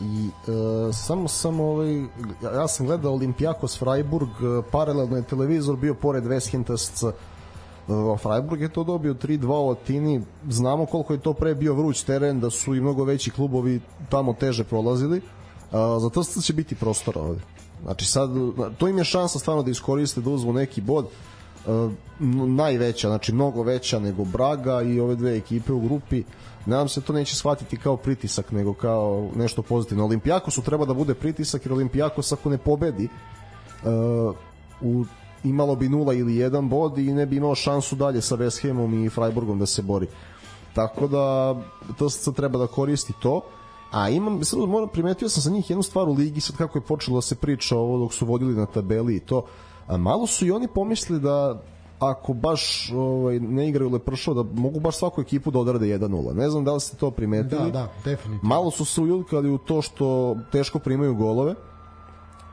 [0.00, 2.02] I e, samo sam ovaj
[2.42, 7.12] ja sam gledao Olimpijakos Freiburg e, paralelno je televizor bio pored West
[8.18, 12.40] Freiburg je to dobio 3-2 u Atini znamo koliko je to pre bio vruć teren
[12.40, 15.20] da su i mnogo veći klubovi tamo teže prolazili.
[15.72, 17.40] A, za TSC će biti prostora ovde.
[17.82, 18.30] Znači sad
[18.78, 21.06] to im je šansa stvarno da iskoriste da uzmu neki bod
[22.20, 26.22] n- najveća, znači mnogo veća nego Braga i ove dve ekipe u grupi.
[26.66, 30.04] Nadam se to neće shvatiti kao pritisak nego kao nešto pozitivno.
[30.04, 33.08] Olimpijakosu treba da bude pritisak jer Olimpijakos ako ne pobedi
[33.84, 34.34] uh,
[34.80, 35.04] u
[35.44, 39.04] imalo bi nula ili jedan bod i ne bi imao šansu dalje sa West Hamom
[39.04, 40.06] i Freiburgom da se bori.
[40.74, 41.56] Tako da
[41.98, 43.40] to sad treba da koristi to.
[43.90, 46.82] A imam, sad moram, primetio sam sa njih jednu stvar u ligi sad kako je
[46.82, 49.44] počelo da se priča ovo dok su vodili na tabeli i to
[49.86, 51.62] a malo su i oni pomislili da
[51.98, 56.50] ako baš ovaj, ne igraju Lepršao da mogu baš svaku ekipu da odrade 1-0 ne
[56.50, 57.70] znam da li ste to primetili.
[57.70, 58.48] Da da definitivno.
[58.48, 61.54] Malo su se uljulkali u to što teško primaju golove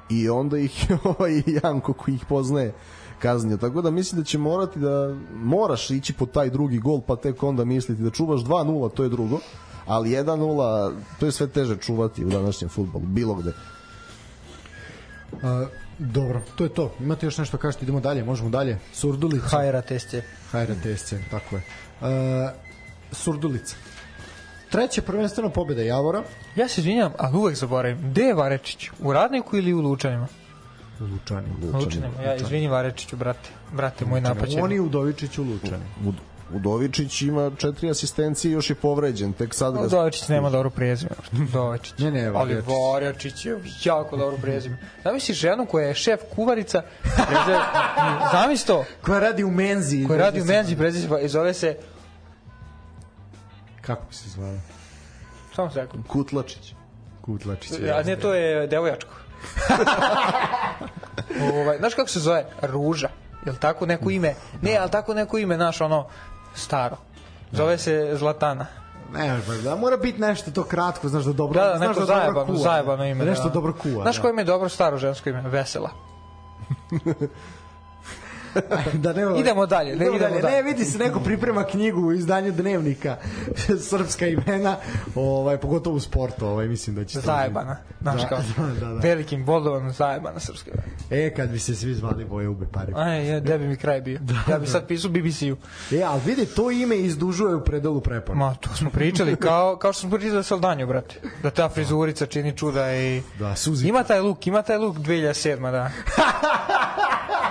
[0.10, 0.86] i onda ih
[1.20, 2.74] ovaj Janko koji ih poznaje
[3.20, 3.58] kaznio.
[3.58, 7.44] Tako da mislim da će morati da moraš ići po taj drugi gol pa tek
[7.44, 9.40] onda misliti da čuvaš 2-0, to je drugo.
[9.86, 13.54] Ali 1-0, to je sve teže čuvati u današnjem futbolu, bilo gde.
[15.44, 15.66] A,
[16.00, 16.92] dobro, to je to.
[17.00, 18.78] Imate još nešto kažete, idemo dalje, možemo dalje.
[18.94, 19.48] Surdulica.
[19.48, 20.24] Hajra teste.
[20.52, 21.62] Hajra TSC, tako je.
[22.02, 22.08] Uh,
[23.12, 23.76] Surdulica.
[24.70, 26.24] Treća prvenstvena pobjeda Javora
[26.56, 27.98] Ja se izvinjam, ali uvek zaboravim.
[28.12, 28.90] Gde je Varečić?
[29.00, 30.28] U Radniku ili u Lučanima?
[31.00, 31.48] u Lučani.
[31.74, 32.22] U Lučanima.
[32.24, 33.50] Ja izvini Varečiću, brate.
[33.74, 34.64] Brate moj napaćen.
[34.64, 35.84] Oni Udovičić u Lučani.
[36.06, 36.16] Ud
[36.54, 39.34] Udovičić ima četiri asistencije i još je povređen.
[39.34, 39.82] Tek sad ga...
[39.82, 41.12] Udovičić nema dobro prezime.
[41.34, 41.98] Udovičić.
[41.98, 42.70] Ne, ne, Ali Varjačić.
[42.94, 44.78] Varjačić je jako dobro prezime.
[45.04, 47.60] Zamisli ženu koja je šef kuvarica, prezime,
[48.34, 50.06] zamisli to, Koja radi u menzi.
[50.08, 51.78] koja radi u menzi prezime i zove se,
[53.82, 54.58] Kako bi se zvala?
[55.56, 56.74] samo sekund, Kutlačić.
[57.22, 57.72] Kutlačić.
[57.72, 59.12] a ne, to je devojačko.
[61.54, 62.46] ovaj, znaš kako se zove?
[62.62, 63.10] Ruža.
[63.46, 64.36] Jel tako neko ime?
[64.62, 66.08] Ne, ali tako neko ime, naš ono,
[66.56, 66.98] staro.
[67.52, 68.66] Zove se Zlatana.
[69.14, 72.00] Ne, pa da mora biti nešto to kratko, znaš da dobro, Da, da, znaš da
[72.06, 72.58] dobro zajebano, kuva.
[72.58, 73.26] zajebano ime.
[73.26, 73.54] Da nešto da.
[73.54, 74.02] dobro kuva.
[74.04, 74.22] Znaš da.
[74.22, 75.42] koje ime je dobro staro žensko ime?
[75.42, 75.90] Vesela.
[79.04, 80.42] da ne, Idemo dalje, ne, idemo dalje.
[80.42, 83.18] Ne, vidi se neko priprema knjigu u izdanju dnevnika
[83.90, 84.76] srpska imena,
[85.16, 87.78] ovaj pogotovo u sportu, ovaj mislim da će Zajebana.
[88.02, 89.00] Znaš Da, kao, da, da, da.
[89.00, 90.72] velikim boldovan zajebana srpska.
[91.10, 92.94] E, kad bi se svi zvali boje ube pare.
[92.96, 94.20] Aj, je, gde bi mi kraj bio?
[94.50, 95.58] ja bi sad pisao BBC-u.
[95.96, 98.40] E, ali vidi, to ime izdužuje u predelu prepona.
[98.40, 101.16] Ma, to smo pričali, kao, kao što smo pričali za Saldanju, brate.
[101.44, 103.22] Da ta frizurica čini čuda i...
[103.40, 103.88] Da, suzi.
[103.88, 105.72] Ima taj luk, ima taj luk 2007.
[105.72, 105.92] da.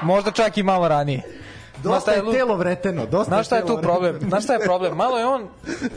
[0.02, 1.22] Možda čak i malo ranije.
[1.82, 4.18] Dosta je telo vreteno, dosta Znaš šta je tu problem?
[4.28, 4.96] Znaš šta je problem?
[4.96, 5.48] Malo je on,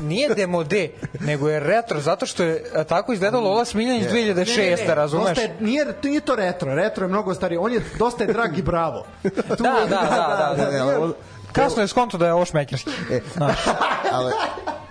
[0.02, 0.90] nije demode,
[1.20, 4.58] nego je retro, zato što je a, tako izgledalo Lola Smiljanić 2006.
[4.58, 5.28] Ne, ne, ne, razumeš?
[5.28, 7.58] dosta je, nije, nije to retro, retro je mnogo stariji.
[7.58, 9.06] On je dosta je drag i bravo.
[9.24, 11.82] Da, da, da, da, da.
[11.84, 12.90] E, skonto da je ovo šmekerski.
[13.34, 13.58] Znaš,
[14.14, 14.91] ali, Dosta je Janko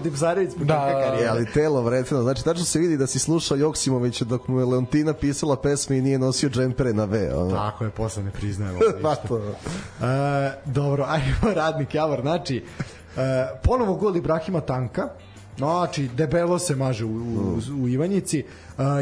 [0.00, 1.00] Dipsarević početka Da, da, da.
[1.00, 1.28] E, karijere.
[1.28, 5.12] ali telo vreteno, znači tačno se vidi da si slušao Joksimovića dok mu je Leontina
[5.12, 7.30] pisala pesme i nije nosio džempere na V.
[7.34, 7.50] Ono.
[7.50, 8.78] Tako je, posle ne priznajem.
[9.02, 9.38] Pa to.
[9.38, 9.52] E,
[10.64, 12.64] dobro, ajmo radnik Javor, znači
[13.16, 15.08] e, ponovo gol Ibrahima Tanka
[15.58, 18.44] znači debelo se maže u, u, u Ivanjici e,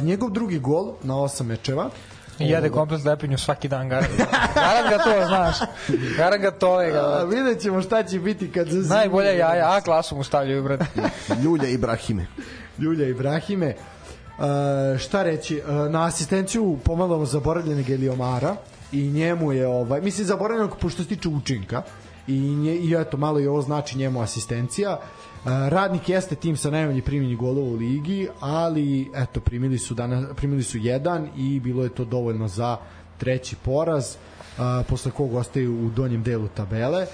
[0.02, 1.90] njegov drugi gol na osam mečeva
[2.38, 4.08] I jede komplet lepinju svaki dan, garan.
[4.54, 5.56] Garan ga to, znaš.
[6.16, 9.70] Garan ga to je A, vidjet ćemo šta će biti kad za zimu- Najbolja jaja,
[9.70, 10.84] A klasu mu stavljaju, brate.
[11.42, 12.26] Ljulja Ibrahime.
[12.78, 13.76] Ljulja Ibrahime e,
[14.98, 18.56] šta reći e, na asistenciju pomalo zaboravljenog Eliomara
[18.92, 21.82] i njemu je ovaj mislim zaboravljenog pošto se tiče učinka
[22.26, 26.70] i, nje, i eto malo i ovo znači njemu asistencija e, radnik jeste tim sa
[26.70, 31.82] najmanje primljenih golova u ligi ali eto primili su danas primili su jedan i bilo
[31.82, 32.76] je to dovoljno za
[33.18, 34.16] treći poraz
[34.58, 37.06] a, posle kog ostaju u donjem delu tabele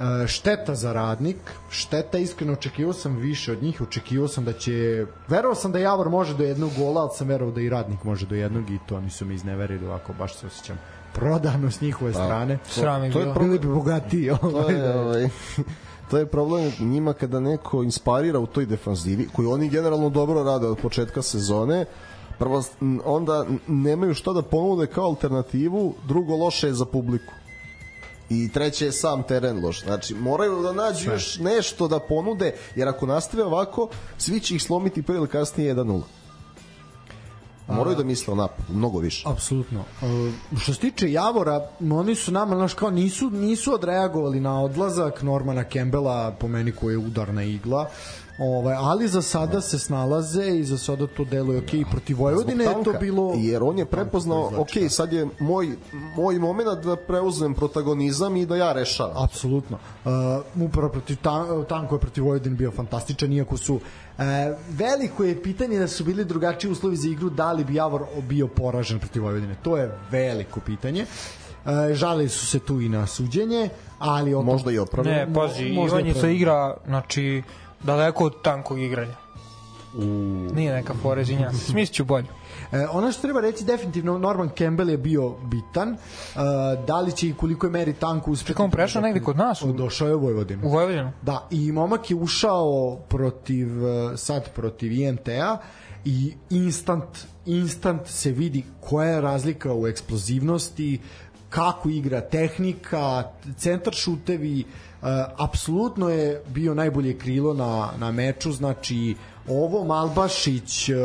[0.00, 1.36] E, šteta za radnik,
[1.70, 6.08] šteta iskreno očekivao sam više od njih, očekivao sam da će, verovao sam da Javor
[6.08, 8.96] može do jednog gola, ali sam verovao da i radnik može do jednog i to
[8.96, 10.78] oni su mi izneverili ovako, baš se osjećam
[11.14, 12.58] prodano s njihove strane.
[12.64, 13.38] Sram ih to je bilo.
[13.38, 14.30] Bili bi bogatiji.
[14.40, 15.28] to Ovaj, je, ovaj,
[16.10, 20.66] to je problem njima kada neko inspirira u toj defanzivi, koju oni generalno dobro rade
[20.66, 21.84] od početka sezone,
[22.38, 22.62] prvo
[23.04, 27.32] onda nemaju šta da ponude kao alternativu, drugo loše je za publiku.
[28.30, 29.84] I treće je sam teren loš.
[29.84, 33.88] Znači, moraju da nađu još nešto da ponude, jer ako nastave ovako,
[34.18, 36.02] svi će ih slomiti pre ili kasnije 1-0.
[37.68, 39.28] Moraju da misle o napadu, mnogo više.
[39.28, 39.80] Apsolutno.
[39.80, 45.22] Uh, što se tiče Javora, oni su nama, znaš, kao nisu, nisu odreagovali na odlazak
[45.22, 47.90] Normana Kembela, po meni koji je udarna igla,
[48.38, 51.90] Ovaj, ali za sada se snalaze i za sada to deluje ok.
[51.90, 53.34] Protiv Vojvodine je to bilo...
[53.36, 55.76] jer on je prepoznao, ok, sad je moj,
[56.16, 59.24] moj moment da preuzmem protagonizam i da ja rešavam.
[59.24, 59.78] Apsolutno.
[60.56, 63.82] Uh, upravo protiv tan Tanko je protiv Vojvodine bio fantastičan, iako su uh,
[64.70, 68.46] veliko je pitanje da su bili drugačiji uslovi za igru, da li bi Javor bio
[68.48, 69.54] poražen protiv Vojvodine.
[69.62, 71.06] To je veliko pitanje.
[71.64, 73.68] Uh, žalili su se tu i na suđenje,
[73.98, 75.16] ali o tom- Možda i opravljeno.
[75.16, 77.42] Ne, pazi, Mo- Ivanjica igra, znači,
[77.82, 79.14] daleko od tankog igranja.
[80.54, 81.64] Nije neka fora, izvinjam se.
[81.64, 82.26] Smislit ću bolje.
[82.72, 85.88] E, ono što treba reći definitivno Norman Campbell je bio bitan.
[85.92, 85.96] E,
[86.86, 88.48] da li će i koliko je meri tanko uspeti?
[88.48, 89.62] Čekaj, on prešao negde kod nas?
[89.62, 90.66] U, Došao je u Vojvodinu.
[90.66, 91.12] u Vojvodinu?
[91.22, 95.56] Da, i momak je ušao protiv e, sad protiv IMT-a
[96.04, 101.00] i instant instant se vidi koja je razlika u eksplozivnosti,
[101.48, 103.24] kako igra tehnika,
[103.56, 104.64] centar šutevi,
[105.02, 109.16] uh, apsolutno je bio najbolje krilo na, na meču, znači
[109.48, 110.96] ovo Malbašić, uh,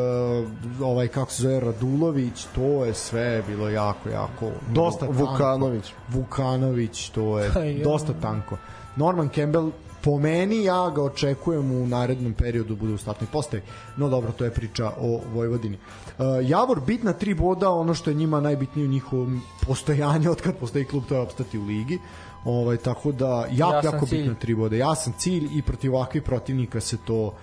[0.82, 5.14] ovaj kako se zove Radulović, to je sve bilo jako, jako, dosta tanko.
[5.14, 5.94] Vukanović.
[6.10, 7.84] Vukanović, to je ja.
[7.84, 8.58] dosta tanko.
[8.96, 9.72] Norman Campbell
[10.04, 13.64] po meni ja ga očekujem u narednom periodu bude u statnoj postavi.
[13.97, 15.78] No dobro, to je priča o Vojvodini.
[15.78, 20.58] Uh, Javor bitna tri boda, ono što je njima najbitnije u njihovom postojanju od kad
[20.58, 21.99] postoji klub, to je opstati u ligi.
[22.45, 24.18] Ovaj, tako da, jako, Jasan jako cilj.
[24.18, 24.76] bitno tri boda.
[24.76, 27.34] Jasan cilj i protiv ovakvih protivnika se to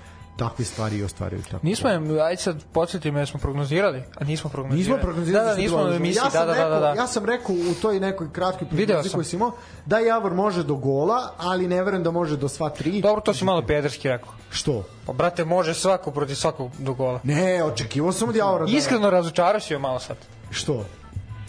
[0.40, 1.42] takve stvari i ostvaruju.
[1.50, 2.24] Tako Nismo, da.
[2.24, 4.78] ajde sad podsjetim, jer smo prognozirali, a nismo prognozirali.
[4.78, 6.94] Nismo prognozirali Da, da, nismo u emisiji, ja da, da, da, da, da.
[6.96, 9.52] Ja sam rekao u toj nekoj kratkoj prognozi koju si imao
[9.86, 13.00] da Javor može do gola, ali ne verujem da može do sva tri.
[13.00, 14.32] Dobro, to si malo pederski rekao.
[14.50, 14.84] Što?
[15.06, 17.20] Pa, brate, može svako protiv svakog do gola.
[17.22, 18.72] Ne, očekivao sam od Javora da...
[18.72, 20.16] Iskreno razočarao si je malo sad.
[20.50, 20.84] Što?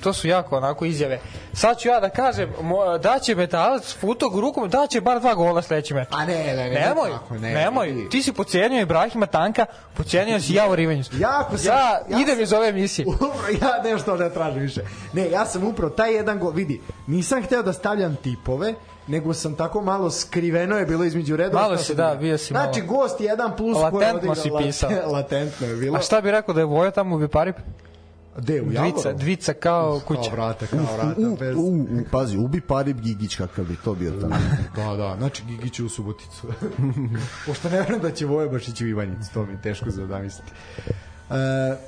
[0.02, 1.20] To su jako onako izjave.
[1.54, 5.34] Sad ću ja da kažem, mo- da će metalac futog rukom, da će bar dva
[5.36, 6.08] gola sledeći meč.
[6.12, 6.70] A ne, ne, ne.
[6.70, 7.88] Nemoj, tako, ne, nemoj.
[7.88, 8.10] vidi.
[8.10, 11.10] Ti si pocijenio Ibrahima Tanka, pocijenio si Javor Ivanjić.
[11.12, 11.78] Jako sam- ja,
[12.10, 13.06] ja idem sam- iz ove emisije.
[13.08, 14.82] Upravo, ja nešto ne tražim više.
[15.14, 18.74] Ne, ja sam upravo taj jedan gol, vidi, nisam hteo da stavljam tipove,
[19.08, 21.64] nego sam tako malo skriveno je bilo između redova.
[21.64, 22.94] Malo si, sam da, bio si Znači, malo.
[22.94, 24.36] gost jedan plus ko je Latentno odigrao.
[24.36, 24.90] si lat- pisao.
[25.14, 25.98] Latentno je bilo.
[25.98, 27.56] A šta bi rekao da je Voja tamo u Viparip?
[28.38, 29.18] Gde, u Dvica, Javoru?
[29.18, 30.32] dvica kao Kao kuća.
[30.32, 31.22] vrata, kao vrata.
[31.22, 31.56] U, bez...
[31.56, 34.36] u, u, pazi, ubi Parib Gigić kakav bi to bio tamo.
[34.76, 36.48] Da, da, znači Gigić je u Suboticu.
[37.46, 40.52] Pošto ne vjerujem da će Vojebašić u Ivanjicu, to mi je teško za zamisliti.
[41.30, 41.34] E,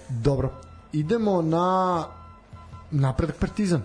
[0.09, 0.51] dobro,
[0.93, 2.03] idemo na
[2.91, 3.81] napredak Partizan.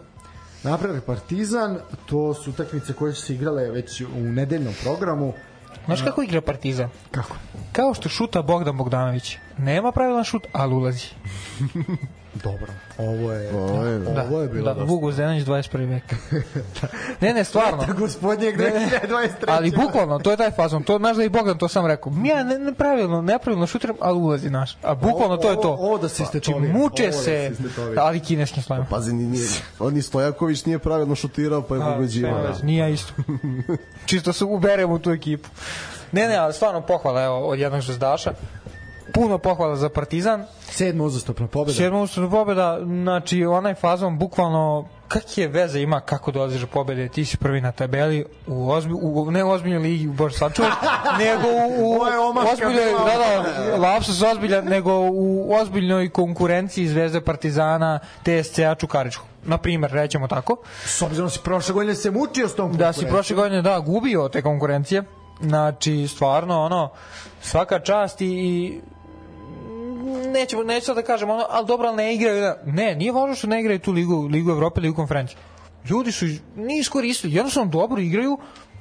[0.63, 5.33] Napredak Partizan, to su utakmice koje su se igrale već u nedeljnom programu.
[5.87, 6.89] Znaš kako igra Partizan?
[7.11, 7.37] Kako?
[7.73, 9.37] Kao što šuta Bogdan Bogdanović.
[9.59, 11.07] Nema pravilan šut, ali ulazi.
[12.39, 12.73] Dobro.
[12.99, 14.95] Ovo je, Ovo je- Da, ovo je bilo da, dosta.
[14.95, 15.87] Vuk Zdenović 21.
[15.87, 16.15] vek.
[17.21, 17.85] ne, ne, stvarno.
[17.95, 19.29] Gospodnjeg Ne, ne, 2023.
[19.47, 20.83] ali bukvalno, to je taj fazon.
[20.83, 22.13] To, znaš da i Bogdan to sam rekao.
[22.25, 24.77] Ja ne, nepravilno, nepravilno šutiram, ali ulazi naš.
[24.83, 25.69] A bukvalno to je to.
[25.69, 26.73] Ovo- ovo da se Znači, istetovira.
[26.75, 28.03] muče Ovo da se, istetovira.
[28.03, 28.87] ali kineskim slojem.
[28.87, 29.47] Pazi, ni, nije,
[29.79, 32.43] on ni Stojaković nije pravilno šutirao, pa je pobeđivao.
[32.43, 33.13] veze, Nije isto.
[34.07, 35.49] Čisto se uberemo u tu ekipu.
[36.13, 38.33] Ne, ne, ali stvarno pohvala evo, od jednog zvezdaša.
[39.15, 40.45] Puno pohvala za Partizan.
[40.61, 41.77] Sedma uzastopna pobeda.
[41.77, 47.09] Sedma ustavna pobeda, znači onaj fazon bukvalno kak je veze ima kako dolaziš do pobede,
[47.09, 50.71] ti si prvi na tabeli u, ozbi, u ne u ozbiljnoj ligi u Bož sačuvaj,
[51.25, 51.49] nego
[51.79, 52.01] u,
[52.53, 59.27] ozbiljnoj, da, da, lapsus ozbiljan, nego u ozbiljnoj konkurenciji Zvezde Partizana, TSC-a Čukaričkog.
[59.45, 60.57] Na primer, rećemo tako.
[60.85, 63.81] S obzirom da si prošle godine se mučio s tom Da si prošle godine da
[63.81, 65.03] gubio te konkurencije.
[65.41, 66.91] Znači stvarno ono
[67.41, 68.81] svaka čast i, i
[70.09, 72.53] nećemo sad da kažem ono, ali dobro, ali ne igraju.
[72.67, 75.39] Ne, nije važno što ne igraju tu ligu, ligu Evrope, ligu konferencije.
[75.91, 78.39] Ljudi su nije iskoristili, jednostavno dobro igraju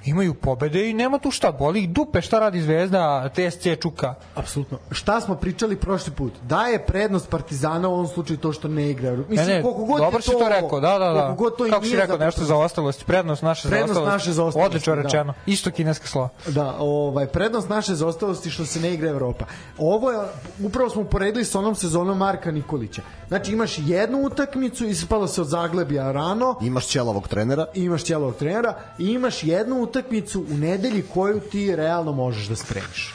[0.07, 4.13] imaju pobede i nema tu šta, boli ih dupe šta radi Zvezda, TSC Čuka.
[4.35, 4.77] Apsolutno.
[4.91, 6.33] Šta smo pričali prošli put?
[6.41, 9.11] Da je prednost Partizana u ovom slučaju to što ne igra.
[9.11, 11.21] Mislim, Ne, ne, koliko god dobro je si to, to rekao, da, da, da.
[11.21, 13.87] koliko god to i Kako si nije rekao, nešto što- za ostalost, prednost naše Prednost
[13.87, 14.13] zaostalosti.
[14.15, 15.01] naše zaostalosti, Odlično da.
[15.01, 15.33] rečeno.
[15.45, 16.29] Isto kineska slova.
[16.47, 19.45] Da, ovaj prednost naše zaostalosti što se ne igra Evropa.
[19.77, 20.17] Ovo je
[20.61, 23.01] upravo smo uporedili sa onom sezonom Marka Nikolića.
[23.27, 28.73] Znači imaš jednu utakmicu, ispalo se od Zaglebija rano, Imaš ćelavog trenera, imaš ćelovog trenera
[28.97, 29.96] i imaš jednu utakmicu
[30.35, 33.13] u nedelji koju ti realno možeš da spremiš.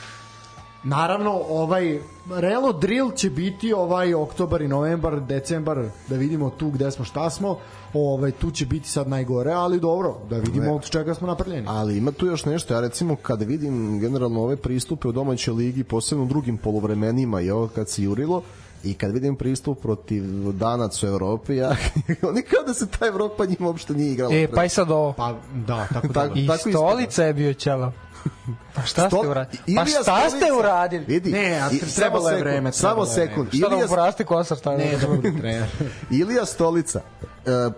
[0.85, 6.91] Naravno, ovaj realno drill će biti ovaj oktobar i novembar, decembar, da vidimo tu gde
[6.91, 7.59] smo, šta smo.
[7.95, 10.73] Ovaj tu će biti sad najgore, ali dobro, da vidimo Ne.
[10.73, 11.67] od čega smo napravljeni.
[11.71, 12.75] ali ima tu još nešto.
[12.75, 17.51] Ja recimo kada vidim generalno ove pristupe u domaćoj ligi, posebno u drugim polovremenima i
[17.51, 18.43] ovo kad se jurilo,
[18.85, 20.23] i kad vidim pristup protiv
[20.53, 21.69] danac u Evropi, ja,
[22.23, 24.35] oni kao da se ta Evropa njima uopšte nije igrala.
[24.35, 25.13] E, pred- pa i sad ovo.
[25.13, 26.13] Pa da, tako da.
[26.21, 27.93] Tako- I tako stolica je bio ćelav.
[28.75, 29.63] Pa šta ste Sto- uradili?
[29.67, 31.05] Ilija Pa šta ste Stolica- uradili?
[31.05, 33.49] Vidi, Ne, a i- trebalo je vreme, Samo je sekund.
[33.49, 34.79] Šta da mu Ilija, poraste kosar stavio?
[34.81, 35.69] Ne, da bude trener.
[36.11, 37.01] Ilija Stolica.
[37.47, 37.71] E,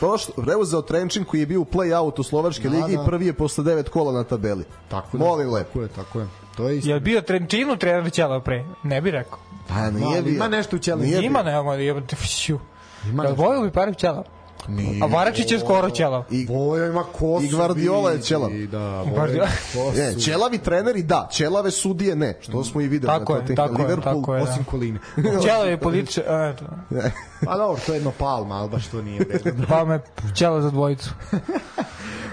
[0.00, 3.02] prošlo, preuzeo Trenčin koji je bio u play-out u Slovačke Da, ligi da.
[3.02, 4.64] i prvi je posle devet kola na tabeli.
[4.88, 5.24] Tako da.
[5.24, 5.68] Molim lepo.
[5.68, 6.26] Tako je, tako je.
[6.56, 6.90] To je isto.
[6.90, 8.64] Je bio Trenčinu trener ćelav pre?
[8.82, 9.38] Ne bi rekao.
[9.68, 10.34] Pa nije bio.
[10.34, 11.06] ima nešto u Ćelavi.
[11.06, 12.58] Nije Ima nego, jebote, fšu.
[13.04, 13.36] Ima nešto.
[13.36, 14.24] Bojo bi Pariv ćelav?
[14.68, 15.02] Nije.
[15.02, 16.24] A Varačić je skoro ćelav.
[16.30, 17.44] I, Bojo ima kosu.
[17.44, 18.50] I Gvardiola je ćelav.
[18.50, 20.20] Da, Guardiola- Bojo ima kosu.
[20.20, 23.78] Ćelavi treneri da, ćelave sudije ne, što smo i videli Tako na je, tako je,
[23.78, 24.14] Liverpool.
[24.16, 24.44] tako je.
[24.44, 24.50] da.
[24.50, 24.98] Osim koline.
[25.44, 26.64] Ćelav je političar, eto.
[27.46, 29.64] Pa dobro, to je jedno palma, ali baš to nije vredno.
[29.68, 30.00] Pa me
[30.34, 31.10] ćelav za dvojicu.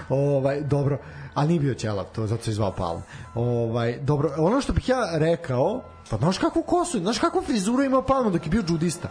[0.08, 0.98] ovaj, dobro,
[1.34, 3.02] ali nije bio ćelav, to zato se zvao palma.
[3.34, 5.80] Ovaj, dobro, ono što bih ja rekao,
[6.10, 9.08] pa znaš kakvu kosu, znaš kakvu frizuru je imao palma dok je bio džudista?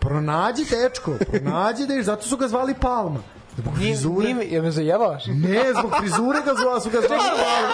[0.00, 3.20] Pronađi dečko, pronađi da zato su ga zvali palma.
[3.56, 4.24] Zbog frizure.
[4.24, 5.26] Nije, nije, jel me zajebavaš?
[5.26, 7.72] Ne, zbog frizure ga zvali, su ga zvali palma.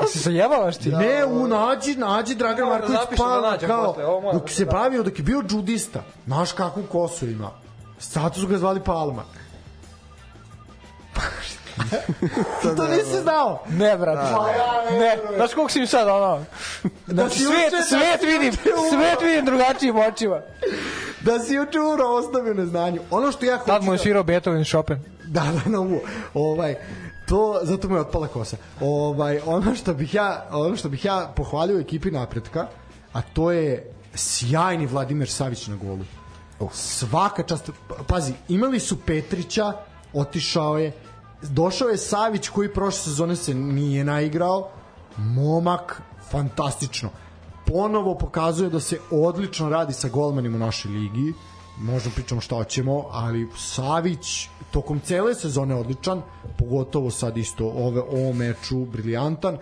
[0.00, 0.90] Jel se zajebavaš ti?
[0.90, 4.64] Ne, u nađi, nađi Dragan da Marković da Palma nađem kao posle, dok da se
[4.64, 6.02] bavio dok je bio džudista.
[6.26, 7.50] Znaš kakvu kosu ima.
[8.00, 9.24] Zato su ga zvali Palma.
[12.76, 13.62] To nisi znao.
[13.68, 14.34] Ne, brate.
[14.98, 16.44] Ne, znaš koliko si mi sad ono...
[17.06, 18.52] Znači, si svet, da svet si vidim,
[18.90, 20.40] svet vidim drugačijim očima.
[21.20, 23.00] Da si juče uro ostavio na znanju.
[23.10, 23.66] Ono što ja hoću...
[23.66, 24.98] Tad mu je da- svirao Beethoven Chopin.
[25.24, 26.00] Da, da, na uvo.
[26.34, 26.74] Ovaj,
[27.28, 28.56] to, zato mu je otpala kosa.
[28.80, 32.66] Ovaj, ono što bih ja, ono što bih ja pohvalio ekipi napretka,
[33.12, 36.04] a to je sjajni Vladimir Savić na golu.
[36.72, 37.70] Svaka čast,
[38.06, 39.72] pazi, imali su Petrića,
[40.12, 40.92] otišao je,
[41.50, 44.68] došao je Savić koji prošle sezone se nije naigrao,
[45.16, 47.10] momak, fantastično.
[47.66, 51.32] Ponovo pokazuje da se odlično radi sa golmanima u našoj ligi,
[51.78, 56.22] možda pričamo šta hoćemo, ali Savić tokom cele sezone odličan,
[56.58, 59.54] pogotovo sad isto ove, ovo meču briljantan.
[59.54, 59.58] E,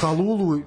[0.00, 0.60] Kalulu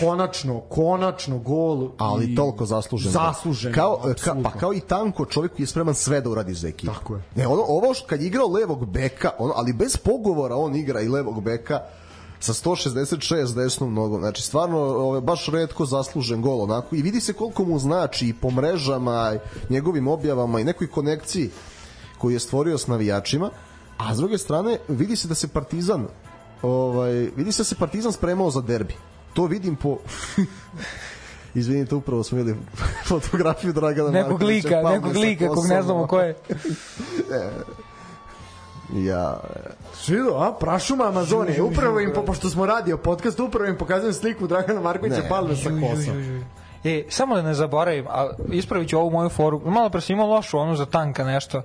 [0.00, 3.12] konačno, konačno gol ali i- toliko zaslužen.
[3.12, 3.72] Zaslužen.
[3.72, 4.42] Kao, ka, apsolutno.
[4.44, 6.92] pa kao i Tanko, čovjek je spreman sve da uradi za ekipu.
[6.92, 7.22] Tako je.
[7.34, 11.00] Ne, ono, ovo što kad je igrao levog beka, ono, ali bez pogovora on igra
[11.00, 11.80] i levog beka
[12.40, 14.20] sa 166 desnom nogom.
[14.20, 16.96] Znači, stvarno, ove, baš redko zaslužen gol, onako.
[16.96, 19.38] I vidi se koliko mu znači i po mrežama, i
[19.72, 21.50] njegovim objavama i nekoj konekciji
[22.18, 23.50] koju je stvorio s navijačima.
[23.98, 26.06] A s druge strane, vidi se da se Partizan
[26.62, 28.94] ovaj, vidi se da se Partizan spremao za derbi.
[29.32, 29.98] To vidim po
[31.54, 32.58] Izvinite, upravo smo videli
[33.08, 36.36] fotografiju Dragana Nekog Markovića lika, Palme nekog lika kog ne znamo ko je.
[38.94, 39.40] Ja,
[39.94, 40.52] Svido, a?
[40.60, 41.62] Prašuma Amazonije.
[41.62, 45.28] Upravo im, po, pošto smo radio podcast, upravo im pokazujem sliku Dragana Markovića Ne.
[45.28, 46.44] Palme sa kosom.
[46.84, 49.60] E, samo da ne zaboravim, a ispravit ću ovu moju foru.
[49.64, 51.62] Malo pre sam imao lošu onu za tanka nešto.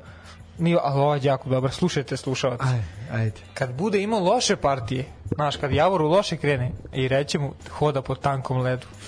[0.58, 1.72] Nije, ali ova je jako dobra.
[1.72, 2.62] Slušajte, slušavac.
[2.64, 3.42] Ajde, ajde.
[3.54, 5.06] Kad bude imao loše partije,
[5.36, 8.88] znaš, kad Javoru loše krene i reće mu hoda po tankom ledu.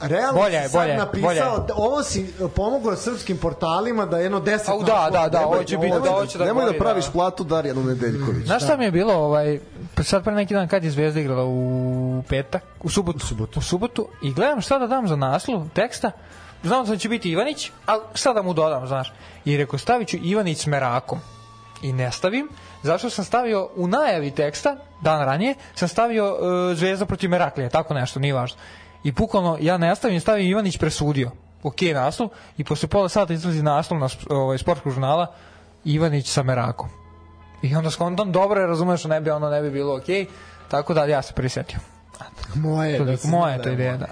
[0.00, 1.42] Realno Bolje je, si sad bolje je, napisao, bolje je.
[1.42, 5.78] da- ovo si pomogao srskim portalima da jedno 10 Au, da, da, da, ovo će
[5.78, 7.10] biti, da, da, ovo će da nemoj da gori, praviš da.
[7.10, 8.46] platu Darjanu Nedeljković.
[8.46, 9.58] Znaš šta mi je bilo ovaj
[9.94, 13.58] pa sad pre neki dan kad je Zvezda igrala u petak, u subotu, u subotu,
[13.58, 16.10] u subotu i gledam šta da dam za naslov teksta.
[16.62, 19.12] Znam da će biti Ivanić, ali šta da mu dodam, znaš?
[19.44, 21.18] I rekao stavit ću Ivanić s Merakom.
[21.82, 22.48] I ne stavim,
[22.82, 27.94] zašto sam stavio u najavi teksta, dan ranije, sam stavio uh, Zvezda protiv Meraklija, tako
[27.94, 28.58] nešto, nije važno.
[29.04, 31.30] I bukvalno ja ne stavim, stavim Ivanić presudio.
[31.62, 32.28] Ok, naslov.
[32.58, 35.26] I posle pola sata izlazi naslov na ovaj, sportskog žurnala
[35.84, 36.88] Ivanić sa Merakom.
[37.62, 40.26] I onda skontam, dobro je, razumeš, ne bi ono ne bi bilo okej.
[40.68, 41.78] Tako da ja se prisetio.
[42.54, 43.98] Moje, da se Moja zna je to je ideja, moje.
[43.98, 44.06] da.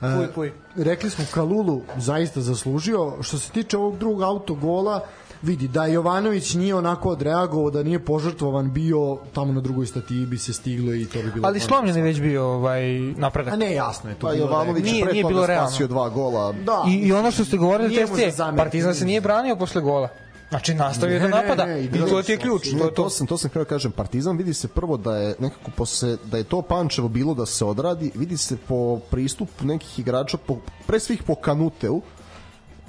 [0.00, 0.52] Puj, puj.
[0.76, 5.00] rekli smo Kalulu zaista zaslužio što se tiče ovog drugog autogola
[5.42, 10.38] vidi, da Jovanović nije onako odreagovao, da nije požrtvovan bio tamo na drugoj statiji bi
[10.38, 11.46] se stiglo i to bi bilo...
[11.48, 13.52] Ali slomljen je već bio ovaj, napredak.
[13.54, 14.46] A ne, jasno je to Pa bilo.
[14.46, 15.68] Jovanović Nije- nije bilo realno.
[15.68, 16.52] spasio dva gola.
[16.52, 16.84] Da.
[16.88, 18.32] I, I ono što ste govorili, jeste.
[18.56, 20.08] Partizan se nije branio posle gola.
[20.54, 21.66] Znači, nastavio Ne, da ne, napada.
[21.66, 22.70] ne, I igrali to ti je ključ.
[22.70, 23.10] To Ne, je to to.
[23.10, 26.36] sam to sam htio da kažem Partizan vidi se prvo da je nekako posle da
[26.38, 30.56] je to Pančevo bilo da se odradi vidi se po pristupu nekih igrača po
[30.86, 32.02] pre svih po Kanuteu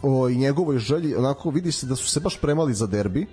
[0.03, 3.27] o, i njegovoj želji onako vidi se da su se baš premali za derbi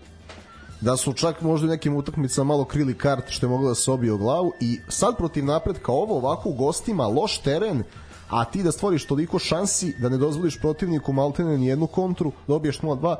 [0.80, 3.90] da su čak možda u nekim utakmicama malo krili kart što je moglo da se
[3.90, 7.82] obije o glavu i sad protiv napretka ovo ovako u gostima loš teren
[8.30, 12.80] a ti da stvoriš toliko šansi da ne dozvoliš protivniku maltene ni jednu kontru dobiješ
[12.80, 13.16] 0-2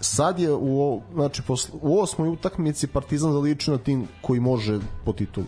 [0.00, 5.12] sad je u, znači, posle, u osmoj utakmici Partizan zaličio na tim koji može po
[5.12, 5.46] titulu.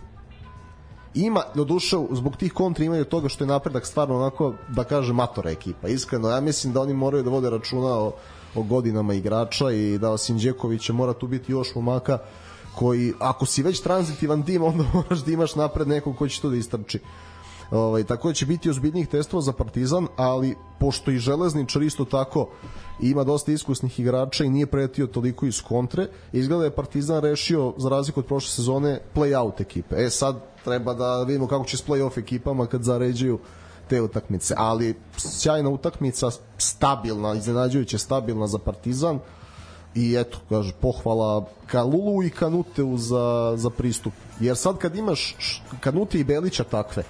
[1.15, 5.13] Ima do duše zbog tih kontri imaju toga što je napredak stvarno onako da kaže
[5.13, 5.89] matora ekipa.
[5.89, 8.13] Iskreno ja mislim da oni moraju da vode računa o,
[8.55, 12.19] o godinama igrača i da osim Đekovića mora tu biti još momaka
[12.75, 16.51] koji ako si već tranzitivan tim onda moraš da imaš napred nekog ko će to
[16.51, 16.99] da istrči
[17.71, 22.49] Ovaj, tako da će biti ozbiljnijih testova za Partizan, ali pošto i Železničar isto tako
[23.01, 27.75] ima dosta iskusnih igrača i nije pretio toliko iz kontre, izgleda da je Partizan rešio,
[27.77, 29.97] za razliku od prošle sezone, play-out ekipe.
[29.99, 33.39] E sad treba da vidimo kako će s play-off ekipama kad zaređuju
[33.89, 39.19] te utakmice, ali sjajna utakmica, stabilna, iznenađujuće stabilna za Partizan
[39.95, 44.13] i eto, kaže, pohvala Kalulu i Kanuteu za, za pristup.
[44.41, 45.37] Jer sad kad imaš
[45.81, 47.03] Kanute i Belića takve,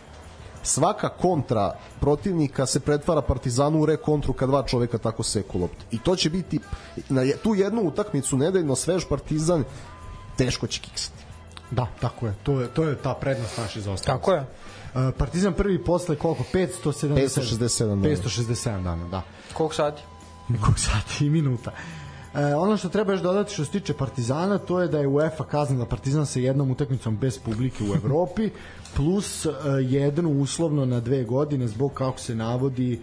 [0.62, 5.84] svaka kontra protivnika se pretvara Partizanu u rekontru kad dva čoveka tako seku loptu.
[5.90, 6.60] I to će biti
[7.08, 9.64] na tu jednu utakmicu nedeljno svež Partizan
[10.36, 11.24] teško će kiksati.
[11.70, 12.34] Da, tako je.
[12.42, 14.06] To je, to je ta prednost naše zaostalosti.
[14.06, 14.40] Tako je.
[14.40, 16.44] Uh, Partizan prvi posle koliko?
[16.54, 18.02] 570 567 dana.
[18.02, 19.22] 567 dana, da.
[19.52, 20.02] Koliko sati?
[20.64, 21.72] Koliko sati i minuta.
[22.34, 25.44] E, ono što treba još dodati što se tiče Partizana, to je da je UEFA
[25.44, 28.50] kaznila Partizan sa jednom utakmicom bez publike u Evropi,
[28.96, 29.50] plus e,
[29.80, 33.00] jednu uslovno na dve godine zbog kako se navodi e,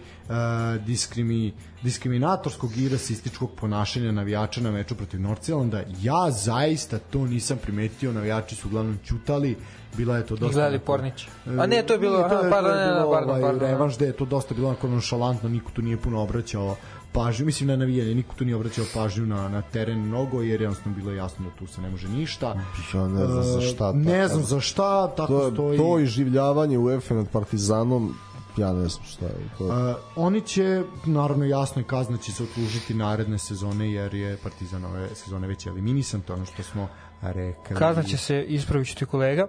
[0.78, 1.52] diskrimi,
[1.82, 5.82] diskriminatorskog i rasističkog ponašanja navijača na meču protiv Nordsjelanda.
[6.02, 9.56] Ja zaista to nisam primetio, navijači su uglavnom ćutali,
[9.96, 10.52] bila je to dosta...
[10.54, 11.26] Gledali Pornić.
[11.58, 13.68] A ne, to je bilo, je- pardon, to je bilo, pardon, ovaj, pardon.
[13.68, 16.76] revanš gde je to dosta bilo onako nonšalantno, niko tu nije puno obraćao
[17.12, 20.96] pažnju, mislim na navijanje, niko tu nije obraćao pažnju na, na teren mnogo, jer jednostavno
[20.98, 22.54] bilo je jasno da tu se ne može ništa.
[22.94, 23.92] Ja ne znam za šta.
[23.94, 24.28] E, Ne tako.
[24.28, 25.78] znam za šta, tako To, je, stoji.
[25.78, 28.14] to iživljavanje UEFA nad Partizanom,
[28.56, 29.32] ja ne znam šta je.
[29.58, 29.90] To.
[29.90, 34.84] E, oni će, naravno jasno je kazna će se otužiti naredne sezone jer je Partizan
[34.84, 36.88] ove sezone već eliminisan, to je ono što smo
[37.22, 37.76] rekli.
[37.76, 39.46] Kazna će se, ispravit ću ti kolega,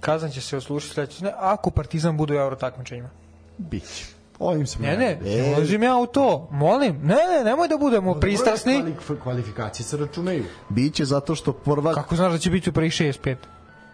[0.00, 3.08] kazna će se oslušiti sledeće ako Partizan bude u euro takmičenjima.
[3.58, 4.15] Biće.
[4.38, 6.48] Ovim se Ne, ne, ne ulazim ja u to.
[6.52, 8.72] Molim, ne, ne, nemoj da budemo pristrasni.
[8.74, 10.44] Kvalif- Kvalifikacije se računaju.
[10.68, 13.36] Biće zato što prvak Kako znaš da će biti u prvih 6-5?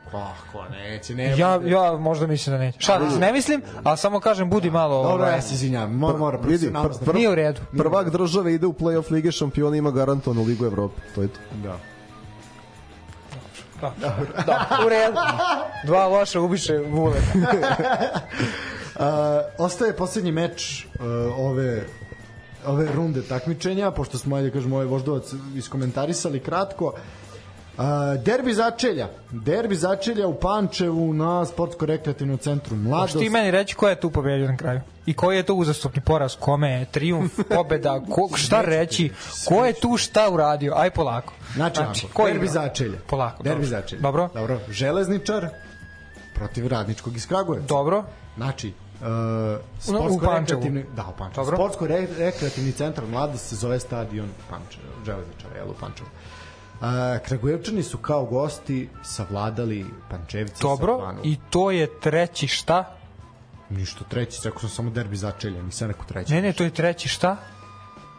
[0.04, 1.38] Kako neće, ne.
[1.38, 2.78] Ja, ja možda mislim da neće.
[2.82, 5.02] Se, ne mislim, ali samo kažem, budi malo...
[5.02, 7.60] Dobro, ovaj, ja se izvinjam, mora, mora, vidi, profesionalnost pr- da- pr- Nije u redu.
[7.72, 11.00] prvak države ide u play-off Lige šampiona ima garantovanu Ligu Evrope.
[11.14, 11.38] To je to.
[11.62, 11.76] Da.
[14.46, 15.16] Da, u redu.
[15.84, 17.16] Dva loša ubiše vule.
[19.58, 21.00] Ostaje poslednji meč uh,
[21.38, 21.84] ove
[22.66, 25.24] ove runde takmičenja, pošto smo, ajde kažemo, ovaj voždovac
[25.56, 26.84] iskomentarisali kratko.
[27.78, 27.84] Uh,
[28.24, 29.08] derbi začelja.
[29.30, 33.14] Derbi začelja u Pančevu na sportsko-rekreativnom centru Mladost.
[33.14, 34.80] Možeš ti meni reći ko je tu pobedio na kraju?
[35.06, 36.36] I koji je to uzastopni poraz?
[36.40, 36.84] Kome je?
[36.84, 38.00] Triumf, pobeda?
[38.10, 39.10] Ko, šta reći?
[39.44, 40.74] Ko je tu šta uradio?
[40.76, 41.32] Aj polako.
[41.54, 42.52] Znači, Znači, znači ko derbi igra?
[42.52, 42.98] začelja.
[43.06, 43.80] Polako, Derbi dobro.
[43.80, 44.00] začelja.
[44.02, 44.28] Dobro.
[44.34, 44.60] Dobro.
[44.70, 45.48] Železničar
[46.34, 47.66] protiv radničkog iz Kragujevca.
[47.66, 48.04] Dobro.
[48.36, 48.72] Znači,
[49.02, 50.62] uh, U Pančevu.
[50.62, 51.44] sportsko-rekreativni da, u Pančevu.
[51.44, 51.56] Dobro.
[51.56, 56.08] Sportsko-rekreativni centar Mladost se zove stadion Pančevo, Železničara, jel, u Pančevu.
[56.08, 56.86] Uh,
[57.26, 60.92] Kragujevčani su kao gosti savladali Pančevce sa Dobro.
[60.92, 61.20] 2:0.
[61.24, 62.96] I to je treći šta?
[63.70, 66.32] Ništa treći, rekao sam samo derbi začelja, nisam rekao treći.
[66.32, 67.36] Ne, ne, to je treći šta?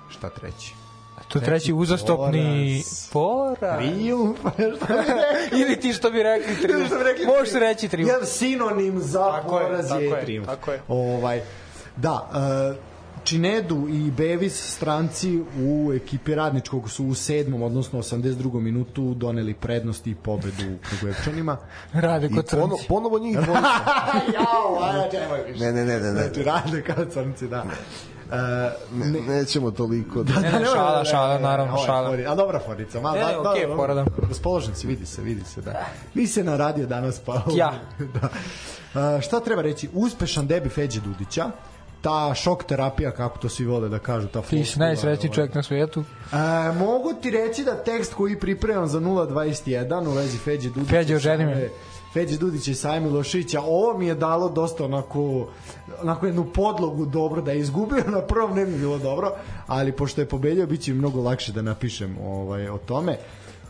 [0.10, 0.74] Šta treći?
[1.28, 2.84] To je treći uzastopni
[3.14, 3.80] poraz.
[3.84, 3.88] Bi
[4.58, 5.60] rekao?
[5.60, 6.88] Ili ti što bi rekli triumf.
[6.88, 8.12] Što bi rekli Možeš reći triumf.
[8.12, 10.48] Jedan sinonim za Tako je, poraz tako je, je, trijumf.
[10.48, 10.82] tako je.
[10.88, 11.42] Ovaj,
[11.98, 12.94] da, uh,
[13.24, 18.60] Činedu i Bevis stranci u ekipi radničkog su u sedmom, odnosno 82.
[18.60, 21.58] minutu doneli prednost i pobedu Kragujevčanima.
[21.94, 22.88] Rade kod pono, crnci.
[22.88, 23.70] ponovo njih dvojica.
[24.34, 25.60] Jao, ajde, nemoj više.
[25.60, 26.22] Ne, ne, ne, ne, ne.
[26.24, 27.66] Znači, rade kao crnci, da.
[28.34, 28.40] Uh,
[29.06, 30.24] ne, nećemo toliko.
[30.24, 30.40] Da.
[30.40, 32.18] Ne, ne, šala, šala, naravno, šala.
[32.28, 34.06] A dobra forica, ma, Ne, da, da, okej, da, fora da.
[34.28, 35.86] Raspoložen si, vidi se, vidi se, da.
[36.14, 37.42] Nisi se naradio danas, pa...
[37.56, 37.74] Ja.
[38.14, 38.30] da.
[39.16, 39.90] Uh, šta treba reći?
[39.94, 41.52] Uspešan debi Feđe Dudića,
[42.02, 45.36] ta šok terapija, kako to svi vole da kažu, ta Ti si najsrećniji ovaj.
[45.36, 46.04] čovjek na svijetu.
[46.34, 51.16] E, mogu ti reći da tekst koji pripremam za 0.21 u vezi Feđe Dudića Feđe,
[51.16, 51.70] oženi me.
[52.14, 55.48] Feđe Dudića i Saja Milošića, ovo mi je dalo dosta onako,
[56.02, 59.32] onako jednu podlogu dobro da je izgubio, na prvom ne bi bilo dobro,
[59.68, 63.18] ali pošto je pobedio, bit će mi mnogo lakše da napišem ovaj, o tome.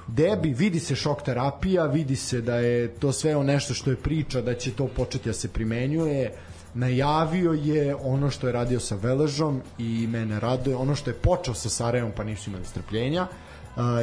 [0.08, 3.96] Debi, vidi se šok terapija, vidi se da je to sve o nešto što je
[3.96, 6.32] priča, da će to početi da se primenjuje,
[6.74, 11.54] najavio je ono što je radio sa Veležom i mene raduje, ono što je počeo
[11.54, 13.28] sa Sarajevom pa nisu imali strpljenja.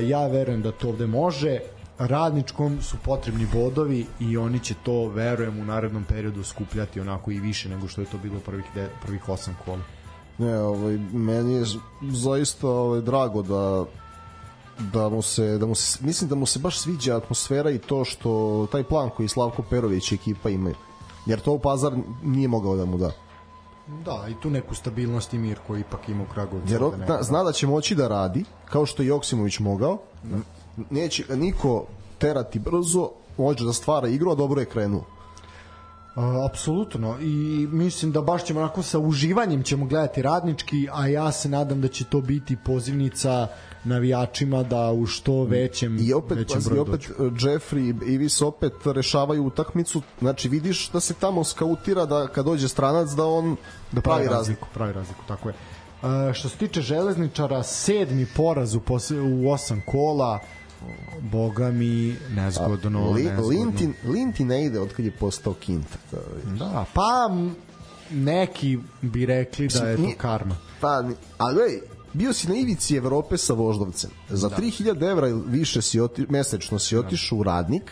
[0.03, 1.59] Ja verujem da to ovde može,
[2.01, 7.40] radničkom su potrebni bodovi i oni će to, verujem, u narednom periodu skupljati onako i
[7.40, 9.81] više nego što je to bilo prvih, de, prvih osam kola.
[10.39, 11.64] Ne, ovaj, meni je
[12.02, 13.85] zaista ovaj, drago da
[14.93, 18.05] da mu se da mu se mislim da mu se baš sviđa atmosfera i to
[18.05, 20.74] što taj plan koji Slavko Perović i ekipa imaju.
[21.27, 23.10] Jer to u Pazar nije mogao da mu da.
[24.05, 26.72] Da, i tu neku stabilnost i mir koji ipak ima u Kragovicu.
[26.72, 29.98] Jer on ovde zna, da će moći da radi, kao što je Joksimović mogao.
[30.90, 31.85] Neće ga niko
[32.19, 35.05] terati brzo, može da stvara igru, a dobro je krenuo.
[36.15, 41.32] A, apsolutno i mislim da baš ćemo onako sa uživanjem ćemo gledati radnički a ja
[41.32, 43.48] se nadam da će to biti pozivnica
[43.85, 47.27] navijačima da u što većem I opet, većem broju opet dođu.
[47.27, 52.44] uh, Jeffrey i Ivis opet rešavaju utakmicu, znači vidiš da se tamo skautira da kad
[52.44, 53.57] dođe stranac da on
[53.93, 54.69] da pravi razliku.
[54.74, 55.55] pravi razliku tako je
[56.02, 58.81] Uh, što se tiče železničara sedmi poraz u,
[59.43, 60.39] u osam kola
[61.20, 63.48] boga mi nezgodno, Li, nezgodno.
[63.48, 65.98] Linti, Linti ne ide od kad je postao Kinta.
[66.59, 67.31] da, pa
[68.11, 71.05] neki bi rekli da je to karma Pa,
[71.39, 71.81] ali gledaj,
[72.12, 74.11] bio si na ivici Evrope sa voždovcem.
[74.28, 74.57] Za Da.
[74.57, 77.90] 3000 evra ili više si oti, mesečno si otišao u radnik,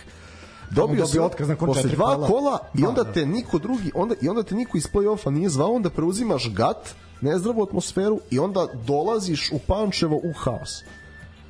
[0.71, 2.27] dobio, si otkaz nakon posle dva kola.
[2.27, 3.13] kola, i Da, onda da.
[3.13, 6.95] te niko drugi onda i onda te niko iz play-offa nije zvao onda preuzimaš gat
[7.21, 10.83] nezdravu atmosferu i onda dolaziš u Pančevo u haos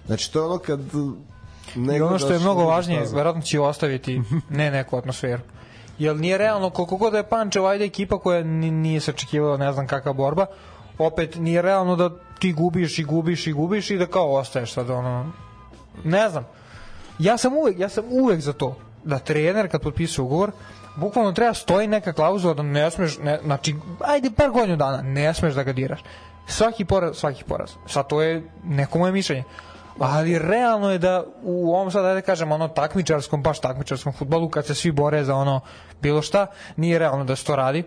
[0.08, 0.80] znači to je ono kad
[1.76, 5.42] I ono što je gledaš mnogo važnije, verovatno će ostaviti ne neku atmosferu.
[5.98, 9.72] Jer nije realno, koliko god da je Pančevo, ajde ekipa koja ni- nije sačekivala ne
[9.72, 10.46] znam kakva borba,
[10.98, 14.90] opet nije realno da ti gubiš i gubiš i gubiš i da kao ostaješ sad
[14.90, 15.32] ono,
[16.04, 16.46] ne znam.
[17.18, 20.52] Ja sam uvek, ja sam uvek za to da trener kad potpisuje ugovor,
[20.96, 25.34] bukvalno treba stoji neka klauzula da ne smeš, ne, znači, ajde par godinu dana, ne
[25.34, 26.00] smeš da ga diraš.
[26.46, 27.70] Svaki poraz, svaki poraz.
[27.86, 29.44] Sad to je neko moje mišljenje.
[29.98, 34.66] Ali realno je da u ovom sad, ajde kažem, ono takmičarskom, baš takmičarskom futbolu, kad
[34.66, 35.60] se svi bore za ono
[36.02, 36.46] bilo šta,
[36.76, 37.84] nije realno da se to radi.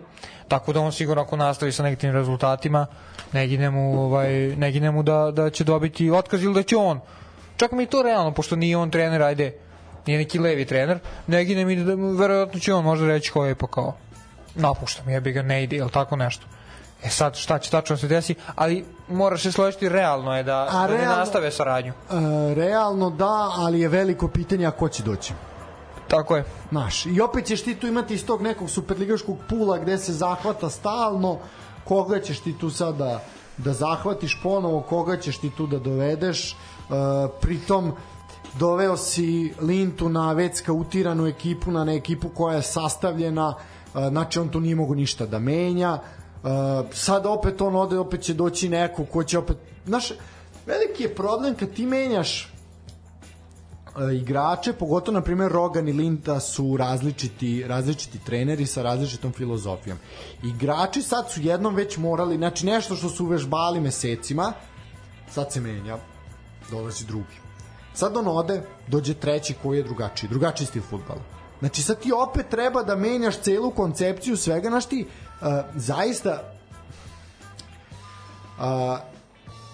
[0.48, 2.86] Tako da on sigurno ako nastavi sa negativnim rezultatima,
[3.32, 6.76] ne gine mu, ovaj, ne gine mu da, da će dobiti otkaz ili da će
[6.76, 7.00] on
[7.62, 9.52] čak mi to realno, pošto nije on trener, ajde,
[10.06, 13.54] nije neki levi trener, ne gine mi da verovatno će on možda reći ko je
[13.54, 13.94] pa kao
[14.54, 16.46] napuštam, jebi ga, ne ide, ili tako nešto.
[17.04, 20.86] E sad, šta će tačno se desi, ali moraš se složiti, realno je da, A
[20.86, 21.92] da ne realno- nastave saradnju.
[21.92, 25.32] E, realno da, ali je veliko pitanje a ko će doći.
[26.08, 26.44] Tako je.
[26.70, 30.70] Znaš, i opet ćeš ti tu imati iz tog nekog superligaškog pula gde se zahvata
[30.70, 31.38] stalno,
[31.84, 33.20] koga ćeš ti tu sad da,
[33.56, 36.54] da zahvatiš ponovo, koga ćeš ti tu da dovedeš, e,
[37.40, 37.92] pritom
[38.58, 43.54] doveo si Lintu na već skautiranu ekipu, na ne ekipu koja je sastavljena,
[43.94, 45.98] e, znači on tu nije mogu ništa da menja,
[46.44, 46.48] e,
[46.92, 49.56] sad opet on ode, opet će doći neko ko će opet,
[49.86, 50.12] znaš,
[50.66, 56.76] veliki je problem kad ti menjaš e, igrače, pogotovo na primjer Rogan i Linta su
[56.76, 59.98] različiti različiti treneri sa različitom filozofijom.
[60.42, 64.52] Igrači sad su jednom već morali, znači nešto što su vežbali mesecima,
[65.30, 65.98] sad se menja,
[66.70, 67.42] dolazi drugi.
[67.94, 71.20] Sad on ode, dođe treći koji je drugačiji, drugačiji stil futbala.
[71.60, 75.31] Znači sad ti opet treba da menjaš celu koncepciju svega, znaš ti, uh,
[75.74, 76.42] zaista
[78.58, 78.64] uh,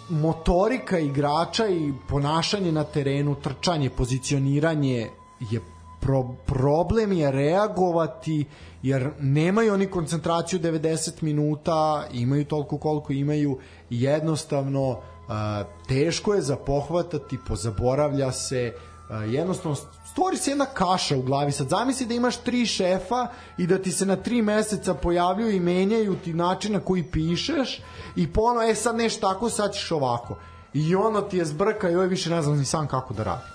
[0.08, 5.10] motorika igrača i ponašanje na terenu, trčanje, pozicioniranje
[5.50, 5.60] je
[6.00, 8.44] pro, problem je reagovati
[8.82, 13.58] jer nemaju oni koncentraciju 90 minuta, imaju toliko koliko imaju
[13.90, 18.72] jednostavno a, teško je za pohvatati, pozaboravlja se,
[19.08, 19.76] a, jednostavno
[20.18, 21.52] stvori se jedna kaša u glavi.
[21.52, 23.26] Sad zamisli da imaš tri šefa
[23.58, 27.80] i da ti se na tri meseca pojavljuju i menjaju ti način na koji pišeš
[28.16, 30.38] i pono, e sad neš tako, sad ćeš ovako.
[30.74, 33.46] I ono ti je zbrka i ovaj više ne znam ni sam kako da radi.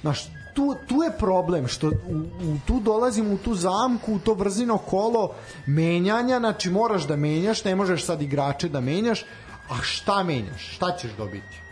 [0.00, 4.34] Znaš, tu, tu je problem što u, u, tu dolazimo u tu zamku, u to
[4.34, 5.34] vrzino kolo
[5.66, 9.24] menjanja, znači moraš da menjaš, ne možeš sad igrače da menjaš,
[9.70, 10.74] a šta menjaš?
[10.76, 11.63] Šta ćeš dobiti?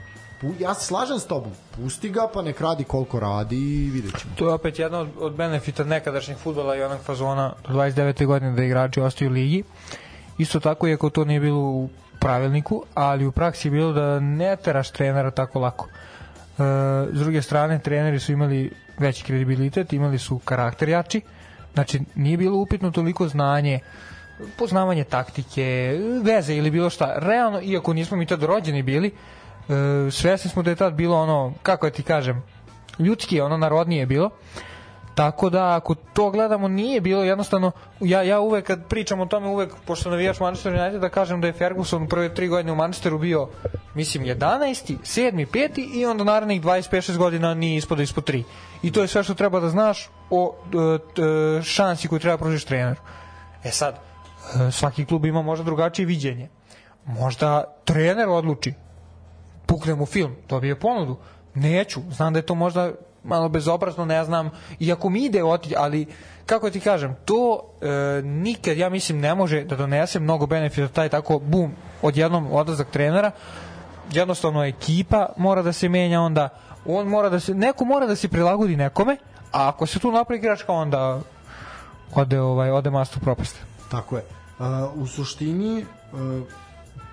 [0.61, 4.35] Ja se slažem s tobom, pusti ga pa nek radi koliko radi i vidjet ćemo.
[4.37, 8.27] To je opet jedna od, od benefita nekadašnjeg futbola i onog fazona do 29.
[8.27, 9.63] godine da igrači ostaju u ligi.
[10.39, 11.89] Isto tako, iako to nije bilo u
[12.21, 15.89] pravilniku, ali u praksi je bilo da ne teraš trenera tako lako.
[15.89, 16.63] E,
[17.13, 21.21] s druge strane, treneri su imali veći kredibilitet, imali su karakter jači,
[21.75, 23.81] znači nije bilo upitno toliko znanje,
[24.59, 27.15] poznavanje taktike, veze ili bilo šta.
[27.17, 29.13] Realno, iako nismo mi tad rođeni bili,
[29.69, 32.43] e, svesni smo da je tad bilo ono, kako da ti kažem,
[32.99, 34.31] ljudski, ono narodnije bilo.
[35.15, 39.49] Tako da ako to gledamo nije bilo jednostavno ja ja uvek kad pričam o tome
[39.49, 43.19] uvek pošto navijač Manchester United da kažem da je Ferguson prve tri godine u Manchesteru
[43.19, 43.49] bio
[43.95, 44.97] mislim 11.
[45.03, 45.47] 7.
[45.47, 45.95] 5.
[45.95, 48.43] i onda narednih 25 6 godina ni ispod ispod 3.
[48.83, 52.65] I to je sve što treba da znaš o e, e, šansi koju treba pružiš
[52.65, 53.01] treneru.
[53.65, 56.49] E sad e, svaki klub ima možda drugačije viđenje.
[57.07, 58.75] Možda trener odluči
[59.67, 61.17] pukne mu film, dobije ponudu.
[61.55, 62.93] Neću, znam da je to možda
[63.25, 66.07] malo bezobrazno, ne znam, iako mi ide otići, ali
[66.47, 71.09] kako ti kažem, to e, nikad, ja mislim, ne može da donese mnogo benefita taj
[71.09, 71.73] tako, bum,
[72.03, 73.31] odjednom odlazak trenera,
[74.13, 76.49] jednostavno ekipa mora da se menja onda,
[76.87, 79.17] on mora da se, neko mora da se prilagodi nekome,
[79.53, 81.21] a ako se tu napravi greška, onda
[82.15, 83.61] ode, ovaj, ode mastu propasti.
[83.91, 84.25] Tako je.
[84.59, 84.67] Uh,
[85.03, 86.19] u suštini, uh,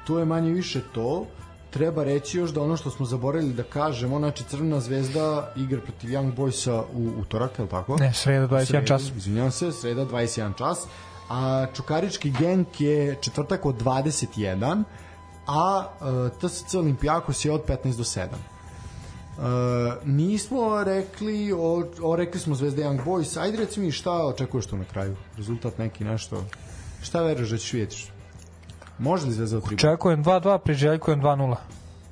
[0.08, 1.26] to je manje više to,
[1.70, 6.10] treba reći još da ono što smo zaboravili da kažemo, znači Crvena zvezda igra protiv
[6.10, 7.98] Young Boysa u utorak, je li tako?
[7.98, 9.12] Ne, sreda 21 sreda, čas.
[9.18, 10.88] Izvinjavam se, sreda 21 čas.
[11.30, 14.84] A Čukarički genk je četvrtak od 21,
[15.48, 18.28] a uh, TSC Olimpijakos je od 15 do 7.
[19.38, 19.44] Uh,
[20.06, 24.78] nismo rekli, o, o, rekli smo Zvezda Young Boys, ajde reci mi šta očekuješ tu
[24.78, 25.16] na kraju?
[25.38, 26.44] Rezultat neki nešto?
[27.02, 28.19] Šta veruješ da ćeš vidjeti?
[29.00, 29.76] Može li Zvezda tri?
[29.76, 31.56] Očekujem 2-2, priželjkujem 2-0.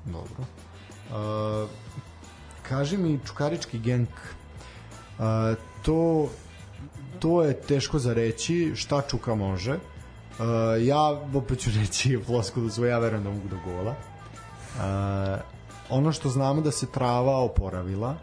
[0.05, 0.43] Dobro.
[1.09, 1.69] Uh,
[2.69, 4.09] kaži mi Čukarički genk.
[5.19, 5.25] Uh,
[5.81, 6.29] to
[7.19, 9.73] to je teško za reći šta Čuka može.
[9.73, 9.79] Uh,
[10.81, 11.01] ja
[11.33, 13.95] opet ću reći plosku da svoje, ja verujem da mogu do gola.
[14.75, 15.39] Uh,
[15.89, 18.15] ono što znamo da se trava oporavila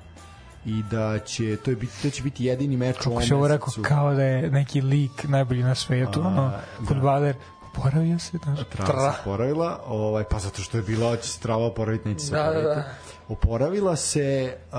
[0.64, 3.46] i da će to je biti to će biti jedini meč Kako u ovom mesecu.
[3.46, 6.62] rekao kao da je neki lik najbolji na svetu, uh, ono, da.
[6.86, 7.36] fudbaler
[7.78, 8.64] oporavio se, da.
[8.64, 9.12] Trava Tra.
[9.12, 12.40] se oporavila, ovaj, pa zato što je bila, će se trava oporaviti, neće se da,
[12.40, 12.68] oporaviti.
[12.68, 12.94] Da, da.
[13.28, 14.78] Oporavila se, uh,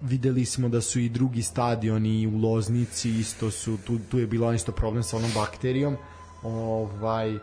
[0.00, 4.52] videli smo da su i drugi stadioni u Loznici, isto su, tu, tu je bilo
[4.52, 5.96] isto problem sa onom bakterijom,
[6.42, 7.38] ovaj,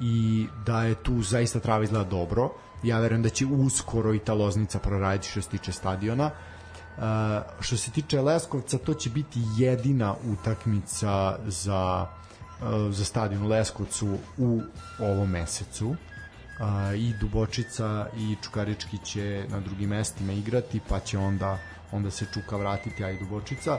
[0.00, 2.50] i da je tu zaista trava izgleda dobro.
[2.82, 6.30] Ja verujem da će uskoro i ta Loznica proraditi što se tiče stadiona.
[6.96, 7.02] Uh,
[7.60, 12.06] što se tiče Leskovca, to će biti jedina utakmica za
[12.90, 14.60] za stadion Leskovcu u
[14.98, 15.88] ovom mesecu.
[15.88, 15.96] Uh,
[16.98, 21.58] i Dubočica i Čukarički će na drugim mestima igrati pa će onda
[21.92, 23.78] onda se Čuka vratiti a i Dubočica.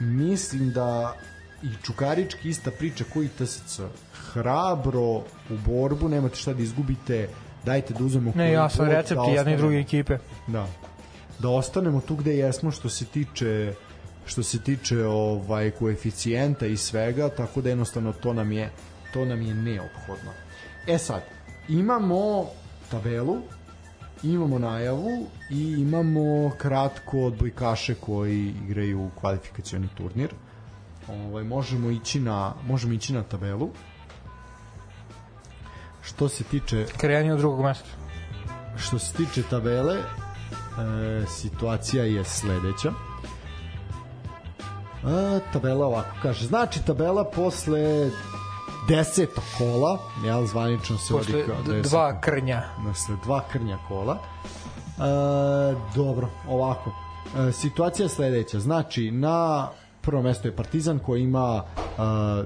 [0.00, 1.16] Mislim da
[1.62, 3.80] i Čukarički ista priča koji TSC
[4.12, 5.16] hrabro
[5.50, 7.28] u borbu nemate šta da izgubite
[7.64, 10.18] dajte da uzmemo ne ja sam recepti da jedne i druge ekipe.
[10.46, 10.66] Da.
[11.38, 13.89] Da ostanemo tu gde jesmo što se tiče uh,
[14.26, 18.70] što se tiče ovaj koeficijenta i svega, tako da jednostavno to nam je
[19.12, 20.32] to nam je neophodno.
[20.86, 21.22] E sad,
[21.68, 22.46] imamo
[22.90, 23.36] tabelu,
[24.22, 30.34] imamo najavu i imamo kratko odbojkaše koji igraju kvalifikacioni turnir.
[31.08, 33.70] Ovaj možemo ići na možemo ići na tabelu.
[36.02, 37.88] Što se tiče kreni od drugog mesta.
[38.76, 40.02] Što se tiče tabele, e,
[41.26, 43.09] situacija je sledeća.
[45.04, 46.46] A, tabela ovako kaže.
[46.46, 48.10] Znači tabela posle
[48.88, 52.62] desetog kola, jel, zvanično se posle vodi kao deset, dva krnja.
[52.88, 54.18] Posle dva krnja kola.
[54.98, 56.92] A, dobro, ovako.
[57.36, 58.60] A, situacija je sledeća.
[58.60, 59.68] Znači, na
[60.00, 61.62] prvo mesto je Partizan koji ima
[61.98, 62.42] a,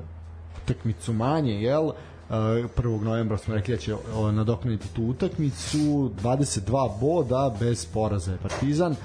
[0.64, 1.90] utakmicu manje, jel?
[2.30, 3.02] 1.
[3.02, 3.94] novembra smo rekli da će
[4.32, 5.78] nadoknaditi tu utakmicu
[6.22, 8.96] 22 boda bez poraza je Partizan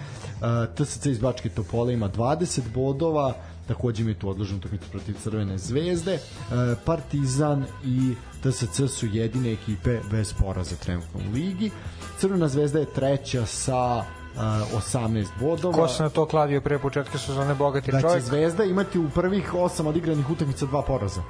[0.75, 3.33] TSC iz Bačke Topole ima 20 bodova,
[3.67, 6.19] takođe ima tu odloženu utakmicu protiv Crvene zvezde.
[6.85, 8.13] Partizan i
[8.43, 11.71] TSC su jedine ekipe bez poraza trenutno u ligi.
[12.17, 14.03] Crvena zvezda je treća sa
[14.37, 15.73] 18 bodova.
[15.73, 18.15] Ko se na to kladio pre početka sezone bogati da čovjek?
[18.15, 21.21] Da će Zvezda imati u prvih 8 odigranih utakmica dva poraza.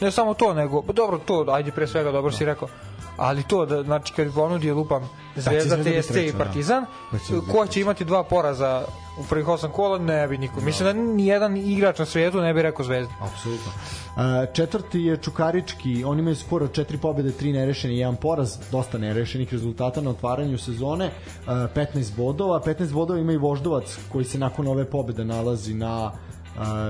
[0.00, 2.68] Ne samo to, nego, pa dobro, to, ajde pre svega, dobro si rekao,
[3.16, 6.38] ali to da znači kad bi ponudio lupam Zvezda, da, TSC i da.
[6.38, 7.52] Partizan, da.
[7.52, 8.84] ko će imati dva poraza
[9.18, 10.60] u prvih osam kola, ne bi niko.
[10.60, 13.14] Mislim da ni jedan igrač na svetu ne bi rekao Zvezda.
[13.20, 13.72] Apsolutno.
[14.52, 19.52] Četvrti je Čukarički, oni imaju skoro četiri pobede, tri nerešene i jedan poraz, dosta nerešenih
[19.52, 24.68] rezultata na otvaranju sezone, uh, 15 bodova, 15 bodova ima i Voždovac koji se nakon
[24.68, 26.12] ove pobede nalazi na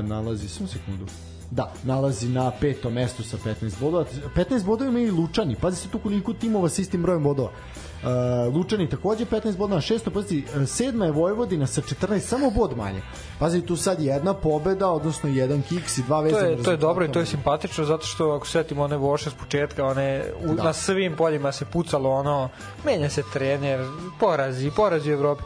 [0.02, 1.06] nalazi, samo sekundu,
[1.52, 4.04] Da, nalazi na petom mestu sa 15 bodova.
[4.36, 5.56] 15 bodova imaju i Lučani.
[5.60, 7.50] Pazi se tu koliko timova sa istim brojem bodova.
[7.50, 10.44] Uh, Lučani takođe 15 bodova na šestoj poziciji.
[10.56, 13.02] Uh, sedma je Vojvodina sa 14, samo bod manje.
[13.38, 16.76] Pazi, tu sad jedna pobeda, odnosno jedan kiks i dva To vezana je, to je
[16.76, 20.54] dobro i to je simpatično zato što ako setimo one voše s početka, one u,
[20.54, 20.64] Da.
[20.64, 22.48] na svim poljima se pucalo ono,
[22.84, 23.80] menja se trener,
[24.20, 25.42] porazi, porazi u Evropi.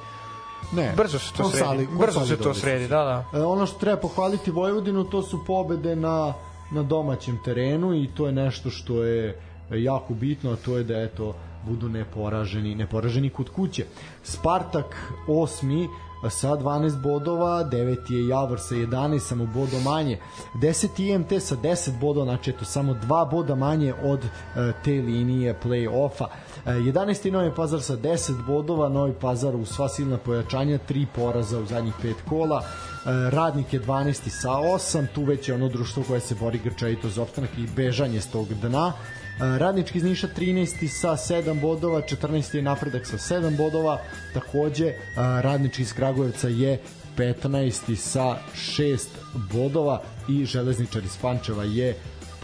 [0.73, 1.65] Ne, Brzo se to sredi.
[1.65, 3.39] konsoli- Brzo se to sredi, da, da.
[3.39, 6.35] E, ono što treba pohvaliti Vojvodinu to su pobede na,
[6.71, 9.41] na domaćem terenu i to je nešto što je
[9.71, 11.35] jako bitno, a to je da eto
[11.67, 13.85] budu neporaženi, neporaženi kod kuće.
[14.23, 14.97] Spartak
[15.29, 15.89] osmi
[16.31, 17.79] sa 12 bodova, 9
[18.11, 20.19] je Javor sa 11, samo bodo manje.
[20.55, 24.29] 10 IMT sa 10 bodova, znači eto samo 2 boda manje od e,
[24.85, 26.27] te linije play-offa.
[26.67, 27.31] E, 11.
[27.31, 31.95] Novi Pazar sa 10 bodova, Novi Pazar u sva silna pojačanja, 3 poraza u zadnjih
[32.03, 32.63] 5 kola.
[32.63, 34.29] E, Radnik je 12.
[34.29, 38.21] sa 8, tu već je ono društvo koje se bori grčajito za opstanak i bežanje
[38.21, 38.93] s tog dna.
[38.93, 40.89] E, Radnički iz Niša 13.
[40.89, 42.57] sa 7 bodova, 14.
[42.57, 43.99] je napredak sa 7 bodova,
[44.35, 46.81] takođe e, Radnički iz Kragujevca je
[47.17, 47.95] 15.
[47.95, 48.99] sa 6
[49.53, 51.95] bodova i Železničar iz Pančeva je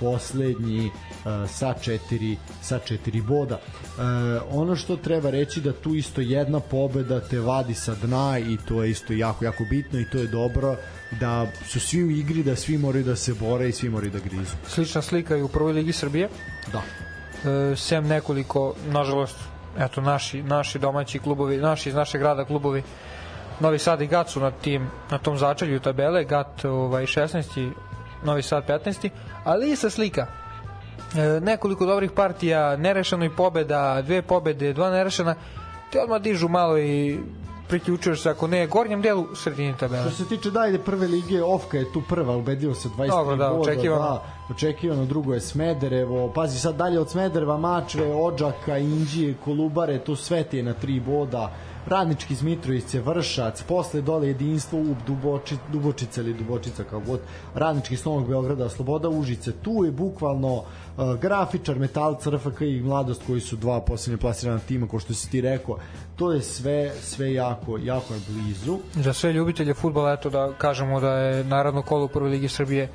[0.03, 3.59] poslednji uh, sa 4 sa 4 boda.
[3.59, 4.03] Uh,
[4.51, 8.83] ono što treba reći da tu isto jedna pobeda te vadi sa dna i to
[8.83, 10.77] je isto jako jako bitno i to je dobro
[11.21, 14.19] da su svi u igri, da svi moraju da se bore i svi moraju da
[14.19, 14.57] grizu.
[14.67, 16.29] Slična slika i u prvoj ligi Srbije.
[16.73, 16.83] Da.
[17.51, 19.37] E, sem nekoliko, nažalost,
[19.79, 22.83] eto, naši, naši domaći klubovi, naši iz našeg grada klubovi,
[23.61, 27.71] Novi Sad i Gat su na, tim, na tom začelju tabele, Gat ovaj, 16.
[28.25, 29.11] Novi Sad 15.
[29.45, 30.27] Ali ista slika.
[31.17, 35.35] E, nekoliko dobrih partija, nerešeno i pobeda, dve pobede, dva nerešena,
[35.93, 37.19] te odmah dižu malo i
[37.69, 40.11] priključuješ se, ako ne, gornjem delu, sredini tabele.
[40.11, 43.49] Što se tiče dajde prve lige, Ofka je tu prva, ubedljivo sa 23 Dobro, da,
[43.49, 43.61] boda.
[43.61, 44.03] očekivano.
[44.05, 50.17] Da, očekivano, drugo je Smederevo, pazi sad dalje od Smedereva, Mačve, Odžaka, Inđije, Kolubare, tu
[50.17, 51.51] sve ti je na tri boda,
[51.87, 57.21] Radnički iz Mitrovice, Vršac, posle dole jedinstvo u Duboči, Dubočica ili Dubočica kao god,
[57.55, 60.65] Radnički iz Novog Beograda, Sloboda Užice, tu je bukvalno uh,
[61.21, 65.41] grafičar, metalca, RFK i Mladost koji su dva posljednje plasirana tima, ko što si ti
[65.41, 65.79] rekao,
[66.17, 68.79] to je sve, sve jako, jako je blizu.
[68.95, 72.89] Za sve ljubitelje futbola, eto da kažemo da je narodno kolo u prvoj ligi Srbije,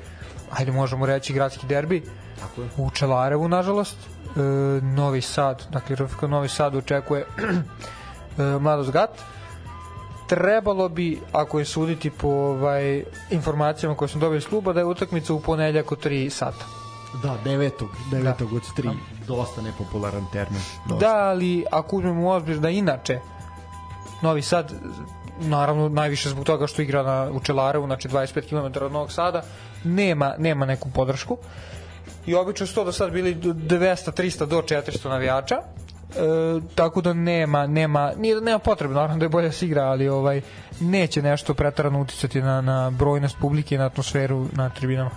[0.50, 2.02] ajde možemo reći gradski derbi,
[2.40, 2.68] Tako je.
[2.76, 3.96] u Čelarevu, nažalost.
[4.36, 4.40] E,
[4.82, 7.26] Novi Sad, dakle RFK Novi Sad očekuje
[8.60, 9.10] Mladost Gat.
[10.26, 14.86] Trebalo bi, ako je suditi po ovaj, informacijama koje smo dobili iz kluba, da je
[14.86, 16.64] utakmica u ponedljak u 3 sata.
[17.22, 18.90] Da, devetog, devetog od tri.
[19.26, 20.60] Dosta nepopularan termin.
[20.88, 21.06] Dosta.
[21.06, 23.20] Da, ali ako uzmemo u obzir da inače
[24.22, 24.72] Novi Sad
[25.40, 29.42] naravno najviše zbog toga što igra na, u Čelarevu, znači 25 km od Novog Sada,
[29.84, 31.38] nema, nema neku podršku.
[32.26, 35.56] I obično su to do sad bili do 200, 300 do 400 navijača.
[36.16, 39.66] E, tako da nema nema nije da nema potrebe naravno da je bolje da se
[39.66, 40.40] igra ali ovaj
[40.80, 45.10] neće nešto preterano uticati na na brojnost publike i na atmosferu na tribinama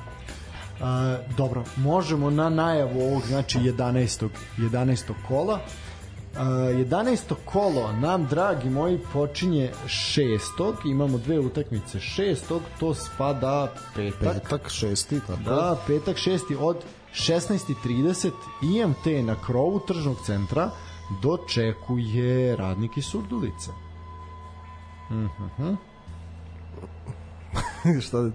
[0.82, 4.30] A, dobro, možemo na najavu ovog, znači 11.
[4.58, 5.14] 11.
[5.28, 5.60] kola.
[6.38, 7.34] A, 11.
[7.46, 10.74] kolo nam, dragi moji, počinje 6.
[10.86, 12.60] Imamo dve utakmice 6.
[12.80, 14.34] To spada petak.
[14.34, 15.40] Petak, šesti, tako.
[15.44, 16.58] Da, petak 6.
[16.60, 16.78] od
[17.14, 18.32] 16.30
[18.62, 20.72] IMT na krovu tržnog centra
[21.22, 23.72] dočekuje radnik iz Surdulice.
[28.06, 28.32] Šta da...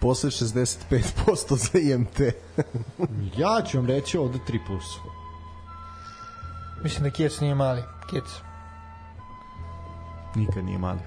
[0.00, 2.20] Posle 65% za IMT.
[3.38, 4.84] Ja ću vam reći ovde 3 plus.
[6.82, 8.24] mislim da Kijec nije mali Kijec
[10.34, 11.00] Nikad nije mali.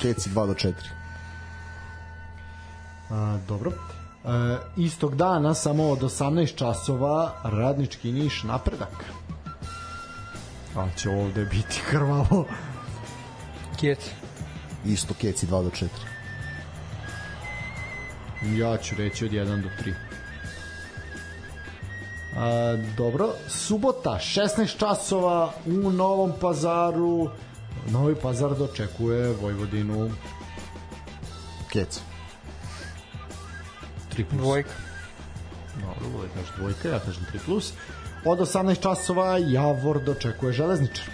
[0.00, 0.72] Keci 2 do 4.
[3.10, 3.72] A, dobro.
[4.24, 9.04] E, istog dana, samo od 18 časova, radnički niš napredak.
[10.76, 12.46] A će ovde biti krvavo.
[13.80, 14.10] Kijec
[14.84, 15.88] Isto Keci 2 do 4.
[18.56, 19.94] Ja ću reći od 1 do 3.
[22.36, 27.30] A, dobro, subota 16 časova u Novom Pazaru
[27.90, 30.10] Novi Pazar dočekuje Vojvodinu
[31.72, 32.13] Keci.
[34.16, 34.40] 3 plus.
[34.40, 34.70] dvojka
[35.80, 37.72] Dobro, Vojvodina kaže dvojka, ja kažem 3 plus.
[38.24, 41.06] Od 18 časova Javor dočekuje železničar.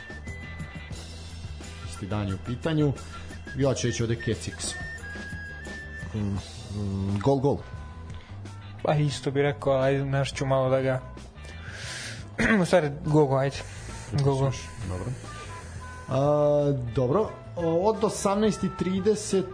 [1.91, 2.93] Isti dan je u pitanju.
[3.57, 4.75] Ja ću reći ovde Kecix.
[7.23, 7.59] Gol, gol.
[8.83, 11.01] Pa isto bi rekao, ajde, nešto ću malo da ga...
[12.63, 13.57] u stvari, go, go, ajde.
[14.13, 14.53] Go, go.
[14.89, 15.07] Dobro.
[16.09, 17.31] A, dobro,
[17.63, 19.45] od 18.30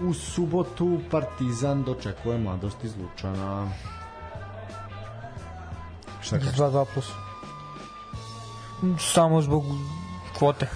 [0.00, 3.68] u subotu Partizan dočekuje mladost iz Lučana.
[6.20, 6.56] Šta kažeš?
[6.56, 7.10] 2-2 plus.
[8.98, 9.64] Samo zbog
[10.38, 10.68] kvote.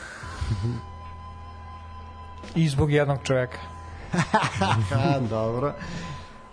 [2.54, 3.58] I zbog jednog čoveka.
[5.30, 5.74] Dobro.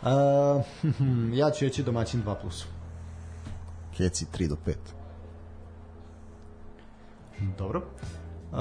[0.04, 0.62] A,
[1.40, 2.66] ja ću reći domaćin 2 plus.
[3.98, 4.76] Keci 3 do 5.
[7.58, 7.82] Dobro.
[8.52, 8.58] Uh,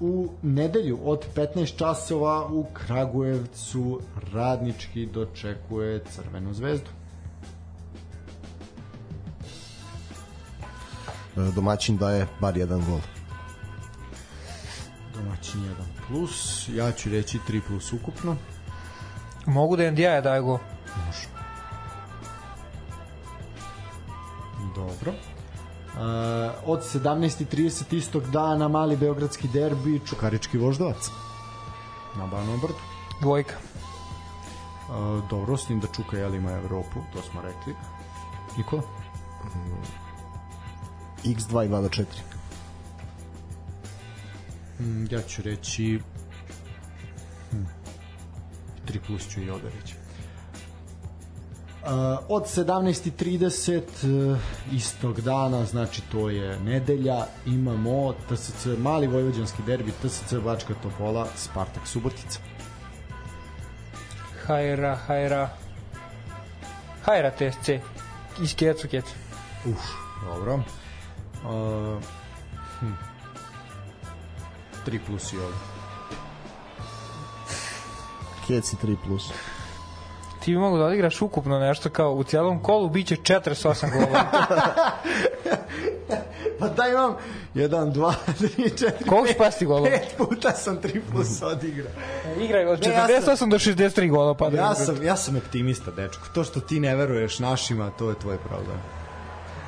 [0.00, 4.00] u nedelju od 15 časova u Kragujevcu
[4.32, 6.90] radnički dočekuje Crvenu zvezdu.
[11.36, 13.00] E, Domaćin daje bar jedan gol.
[15.14, 15.72] Domaćin 1
[16.08, 18.36] plus, ja ću reći 3 plus ukupno.
[19.46, 20.58] Mogu da NDI daje go.
[21.06, 21.28] Može.
[24.74, 25.35] Dobro.
[25.96, 26.02] Uh,
[26.64, 31.10] od 17.30 istog dana mali beogradski derbi Čukarički voždovac
[32.18, 32.78] na Banom brdu.
[33.20, 33.54] Dvojka.
[34.88, 37.74] Uh, dobro, s tim da Čuka jel ima Evropu, to smo rekli.
[38.56, 38.82] Nikola?
[41.24, 42.04] X2 i 2 do 4.
[44.80, 46.00] Mm, ja ću reći
[47.50, 47.64] hm,
[48.86, 50.05] 3 plus ću i ovde reći.
[51.86, 51.92] Uh,
[52.28, 54.38] od 17.30 uh,
[54.72, 61.86] istog dana, znači to je nedelja, imamo TSC, mali vojvođanski derbi, TSC Bačka Topola, Spartak
[61.86, 62.38] Subotica.
[64.46, 65.48] Hajra, hajra.
[67.04, 67.68] Hajra TSC.
[68.42, 69.14] Iz Kecu, Kecu.
[69.66, 69.80] Uf,
[70.24, 70.54] dobro.
[70.54, 72.02] Uh,
[72.80, 72.92] hm.
[74.86, 75.56] 3 plus i ovde.
[78.46, 79.32] Keci 3 plus.
[80.46, 84.24] Ti bi mogu da odigraš ukupno nešto kao u cijelom kolu biće 48 golova.
[86.58, 87.16] Pa da imam
[87.54, 89.88] 1, 2, 3, 4, Koliko si pasti golova?
[89.88, 91.92] 5 puta sam 3 plus odigrao.
[92.40, 94.56] Igraj od Ne, ja 48 do 63 gola pada.
[94.56, 96.22] Ja sam, ja sam optimista, dečko.
[96.34, 98.76] To što ti ne veruješ našima, to je tvoj problem.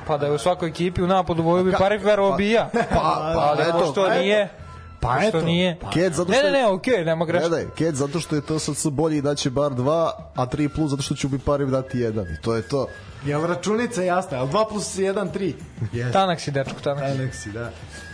[0.07, 2.69] Pa da je u svakoj ekipi u napadu voju bi Parif verovao bi ja.
[2.73, 4.68] Pa, pa, Ali eto, pošto nije, Pa
[4.99, 5.41] pošto eto.
[5.41, 5.77] nije.
[5.93, 6.47] Kec zato Ne, što...
[6.47, 7.49] ne, ne, okej, okay, nema greške.
[7.49, 11.01] Gledaj, Kec zato što je TSC bolji i daće bar 2, a 3 plus zato
[11.01, 12.33] što će bi Pariv dati 1.
[12.33, 12.87] I to je to.
[13.25, 14.37] Jel računica jasna?
[14.37, 15.53] Jel 2 plus 1, 3?
[15.93, 16.13] Yes.
[16.13, 17.03] Tanak si, dečko, tanak.
[17.03, 17.71] Aleksi, da.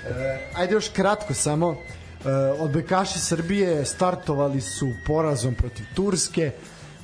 [0.10, 1.72] E, ajde još kratko samo.
[2.26, 2.30] E,
[2.60, 6.52] odbekaši Srbije startovali su porazom protiv Turske,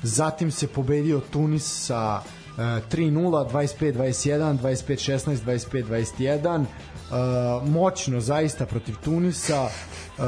[0.02, 2.20] zatim se pobedio Tunis sa
[2.58, 5.36] e, 3-0, 25-21, 25-16,
[5.72, 6.64] 25-21.
[7.12, 10.22] E, moćno zaista protiv Tunisa, e,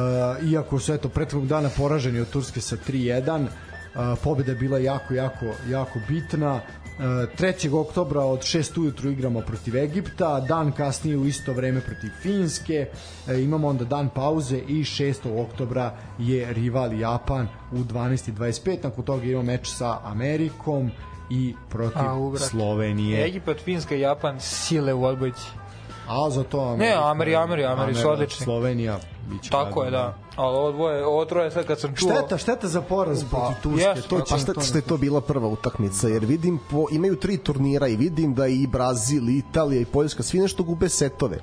[0.50, 3.46] iako su eto prethodnog dana poraženi od Turske sa 3-1,
[3.94, 6.54] Uh, pobeda je bila jako, jako, jako bitna.
[6.54, 7.04] Uh,
[7.38, 7.74] 3.
[7.74, 12.86] oktobra od 6 ujutru igramo protiv Egipta, dan kasnije u isto vreme protiv Finske,
[13.26, 15.42] uh, imamo onda dan pauze i 6.
[15.42, 20.90] oktobra je rival Japan u 12.25, nakon toga imamo meč sa Amerikom
[21.30, 22.44] i protiv brate.
[22.44, 23.26] Slovenije.
[23.26, 25.63] Egipat, Finska, Japan, sile u odbojci.
[26.08, 28.44] A za to Ne, Ameri, Ameri, Ameri su odlični.
[28.44, 28.98] Slovenija
[29.30, 30.14] biće Tako je, da.
[30.36, 32.10] Ali ovo dvoje, ovo troje sad kad sam čuo...
[32.10, 33.82] Šteta, šteta za poraz protiv Turske.
[33.82, 36.08] jes, to će A šta, šta je to bila prva utakmica?
[36.08, 40.22] Jer vidim, po, imaju tri turnira i vidim da i Brazil, i Italija i Poljska,
[40.22, 41.38] svi nešto gube setove.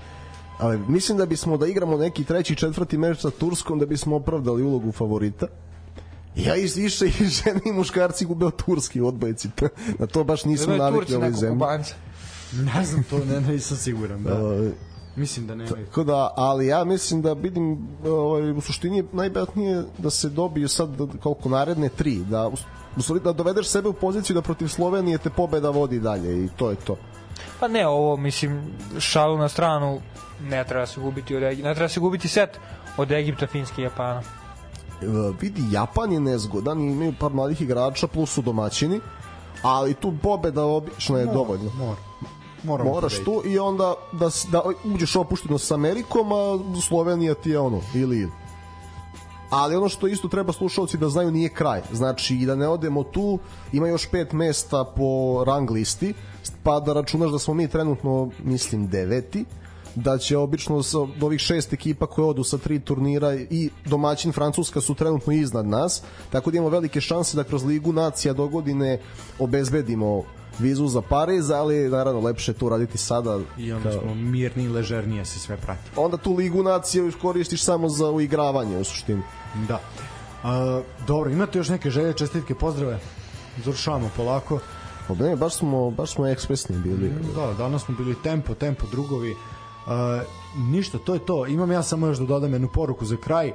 [0.59, 4.63] Ali mislim da bismo da igramo neki treći, četvrti meč sa Turskom da bismo opravdali
[4.63, 5.47] ulogu favorita.
[6.35, 9.49] Ja i više i žene i muškarci gube od Turski u odbojici.
[9.99, 11.59] Na to baš nismo navikli u ovoj zemlji.
[11.59, 11.95] kubanca.
[12.75, 14.23] Ne znam to, ne, nisam siguran.
[14.23, 14.37] Da.
[15.15, 15.85] Mislim da nemaju.
[15.85, 20.67] Tako da, ali ja mislim da vidim ovaj, u suštini je najbitnije da se dobiju
[20.67, 20.89] sad
[21.23, 25.69] koliko naredne tri, da u da dovedeš sebe u poziciju da protiv Slovenije te pobeda
[25.69, 26.97] vodi dalje i to je to.
[27.59, 28.61] Pa ne, ovo, mislim,
[28.99, 30.01] šalu na stranu,
[30.41, 32.57] ne treba se gubiti od Egipta, ne treba se gubiti set
[32.97, 34.21] od Egipta, Finske i Japana.
[35.01, 35.05] E,
[35.41, 38.99] vidi, Japan je nezgodan i imaju par mladih igrača plus su domaćini,
[39.61, 41.71] ali tu pobeda obično je dovoljno.
[41.77, 42.10] Mora.
[42.63, 43.43] Moramo Moraš pobediti.
[43.43, 44.61] tu i onda da, da
[44.93, 48.31] uđeš opušteno sa Amerikom, a Slovenija ti je ono, ili ili.
[49.49, 51.81] Ali ono što isto treba slušalci da znaju nije kraj.
[51.91, 53.39] Znači i da ne odemo tu,
[53.73, 56.13] ima još pet mesta po rang listi,
[56.63, 59.45] pa da računaš da smo mi trenutno, mislim, deveti,
[59.95, 64.31] da će obično sa od ovih šest ekipa koje odu sa tri turnira i domaćin
[64.31, 68.47] Francuska su trenutno iznad nas, tako da imamo velike šanse da kroz Ligu nacija do
[68.47, 68.99] godine
[69.39, 70.23] obezbedimo
[70.59, 73.39] vizu za Pariz, ali naravno lepše to raditi sada.
[73.57, 75.91] I onda smo mirni i ležernije se sve prati.
[75.95, 79.21] Onda tu Ligu nacija koristiš samo za uigravanje u suštini.
[79.67, 79.79] Da.
[80.43, 82.99] A, dobro, imate još neke želje, čestitke, pozdrave?
[83.63, 84.59] Završavamo polako.
[85.07, 87.11] Pa ne, baš smo, baš smo ekspresni bili.
[87.35, 89.35] Da, danas smo bili tempo, tempo, drugovi.
[90.57, 91.47] Ništa, to je to.
[91.47, 93.47] Imam ja samo još da dodam jednu poruku za kraj.
[93.49, 93.53] Uh,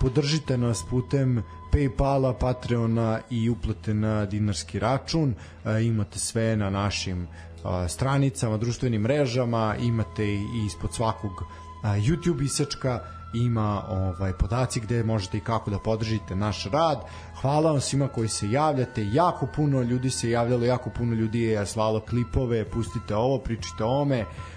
[0.00, 1.42] podržite nas putem
[1.72, 5.34] Paypala, Patreona i uplate na dinarski račun.
[5.64, 12.44] Uh, imate sve na našim uh, stranicama, društvenim mrežama, imate i ispod svakog uh, YouTube
[12.44, 13.00] isečka
[13.34, 17.04] ima ovaj podaci gde možete i kako da podržite naš rad.
[17.40, 19.06] Hvala vam svima koji se javljate.
[19.12, 24.00] Jako puno ljudi se javljalo, jako puno ljudi je slalo klipove, pustite ovo, pričite o
[24.00, 24.20] ome.
[24.20, 24.53] Uh,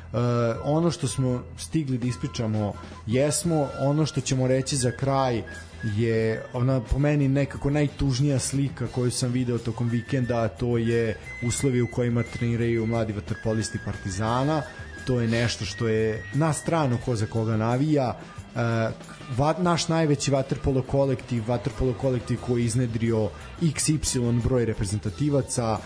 [0.64, 2.74] ono što smo stigli da ispričamo
[3.08, 5.44] jesmo, ono što ćemo reći za kraj
[5.84, 11.18] je ona po meni nekako najtužnija slika koju sam video tokom vikenda, a to je
[11.48, 14.62] uslovi u kojima treniraju mladi vaterpolisti Partizana.
[15.08, 18.18] To je nešto što je na stranu ko za koga navija.
[18.56, 23.30] Uh, naš najveći vaterpolo kolektiv, vaterpolo kolektiv koji je iznedrio
[23.62, 25.78] XY broj reprezentativaca,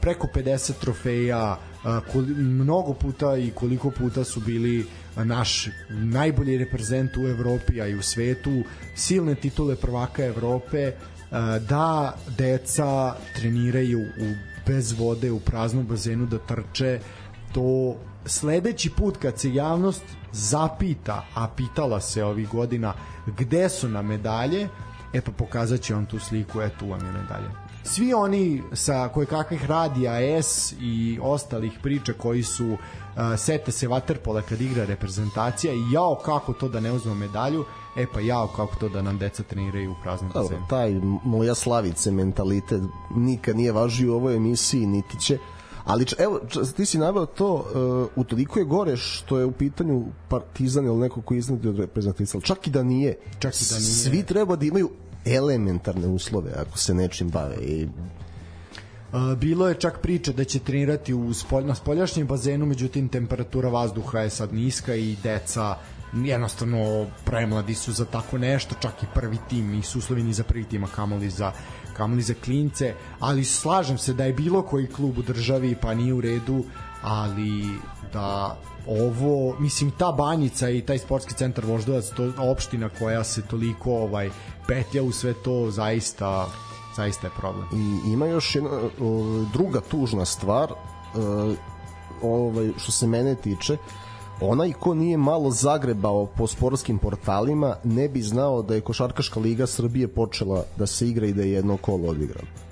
[0.00, 1.58] preko 50 trofeja,
[2.36, 4.86] mnogo puta i koliko puta su bili
[5.16, 8.62] naš najbolji reprezent u Evropi, a i u svetu,
[8.94, 10.92] silne titule prvaka Evrope,
[11.68, 14.34] da deca treniraju u
[14.66, 17.00] bez vode u praznom bazenu da trče
[17.52, 17.96] to
[18.26, 22.94] sledeći put kad se javnost zapita, a pitala se ovih godina
[23.26, 24.68] gde su na medalje,
[25.12, 29.08] e pa pokazat će on tu sliku, e tu vam je medalja svi oni sa
[29.08, 32.78] koje kakvih radija S i ostalih priča koji su uh,
[33.38, 37.64] sete se Waterpola kad igra reprezentacija i jao kako to da ne uzmemo medalju
[37.96, 42.10] e pa jao kako to da nam deca treniraju u praznom bazenu taj moja slavice
[42.10, 42.82] mentalitet
[43.16, 45.38] nikad nije važio u ovoj emisiji niti će
[45.86, 46.40] ali evo
[46.76, 51.22] ti si naveo to uh, utoliko je gore što je u pitanju Partizan ili neko
[51.22, 53.18] ko iznad od reprezentacija čak i da nije.
[53.38, 53.90] Čak i da nije.
[53.90, 54.90] svi treba da imaju
[55.26, 57.88] elementarne uslove ako se nečim bave i
[59.36, 64.20] bilo je čak priča da će trenirati u spolj, na spoljašnjem bazenu, međutim temperatura vazduha
[64.20, 65.76] je sad niska i deca
[66.12, 70.64] jednostavno premladi su za tako nešto, čak i prvi tim nisu uslovi ni za prvi
[70.64, 71.52] tim, a kamoli za
[71.96, 76.14] kamoli za klince, ali slažem se da je bilo koji klub u državi pa nije
[76.14, 76.64] u redu,
[77.02, 77.62] ali
[78.12, 83.92] da ovo, mislim ta banjica i taj sportski centar Voždovac, to opština koja se toliko
[83.92, 84.30] ovaj
[84.66, 86.46] petlja u sve to zaista
[86.96, 87.66] zaista je problem.
[87.72, 88.70] I ima još jedna
[89.52, 90.72] druga tužna stvar
[92.22, 93.76] ovaj što se mene tiče
[94.40, 99.66] onaj ko nije malo zagrebao po sportskim portalima ne bi znao da je Košarkaška liga
[99.66, 102.65] Srbije počela da se igra i da je jedno kolo odigrano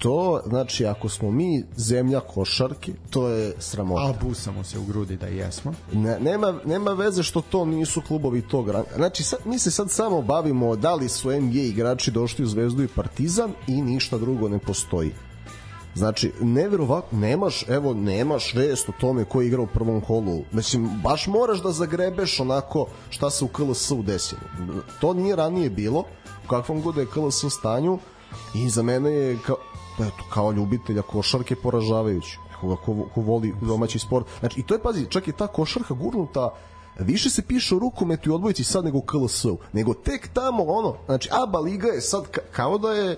[0.00, 4.02] to, znači, ako smo mi zemlja košarke, to je sramota.
[4.02, 5.74] A busamo se u grudi da jesmo.
[5.92, 8.88] Ne, nema, nema veze što to nisu klubovi tog ranga.
[8.96, 12.82] Znači, sad, mi se sad samo bavimo da li su NBA igrači došli u Zvezdu
[12.82, 15.12] i Partizan i ništa drugo ne postoji.
[15.94, 20.44] Znači, neverovatno, nemaš, evo, nemaš vest o tome ko je igrao u prvom kolu.
[20.52, 24.40] Mislim, baš moraš da zagrebeš onako šta se u KLS-u desilo.
[25.00, 26.04] To nije ranije bilo,
[26.44, 27.98] u kakvom god je KLS stanju,
[28.54, 29.56] i za mene je kao,
[30.00, 32.38] eto, kao ljubitelja košarke poražavajući.
[32.60, 34.26] Koga ko, ko voli domaći sport.
[34.40, 36.50] Znači, i to je, pazi, čak i ta košarka gurnuta
[36.98, 40.96] više se piše o rukometu i odbojici sad nego u KLS-u, nego tek tamo ono,
[41.06, 43.16] znači ABA liga je sad ka, kao da je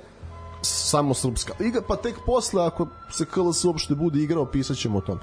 [0.63, 5.01] samo srpska liga, pa tek posle ako se KLS uopšte bude igrao, pisat ćemo o
[5.01, 5.19] tom.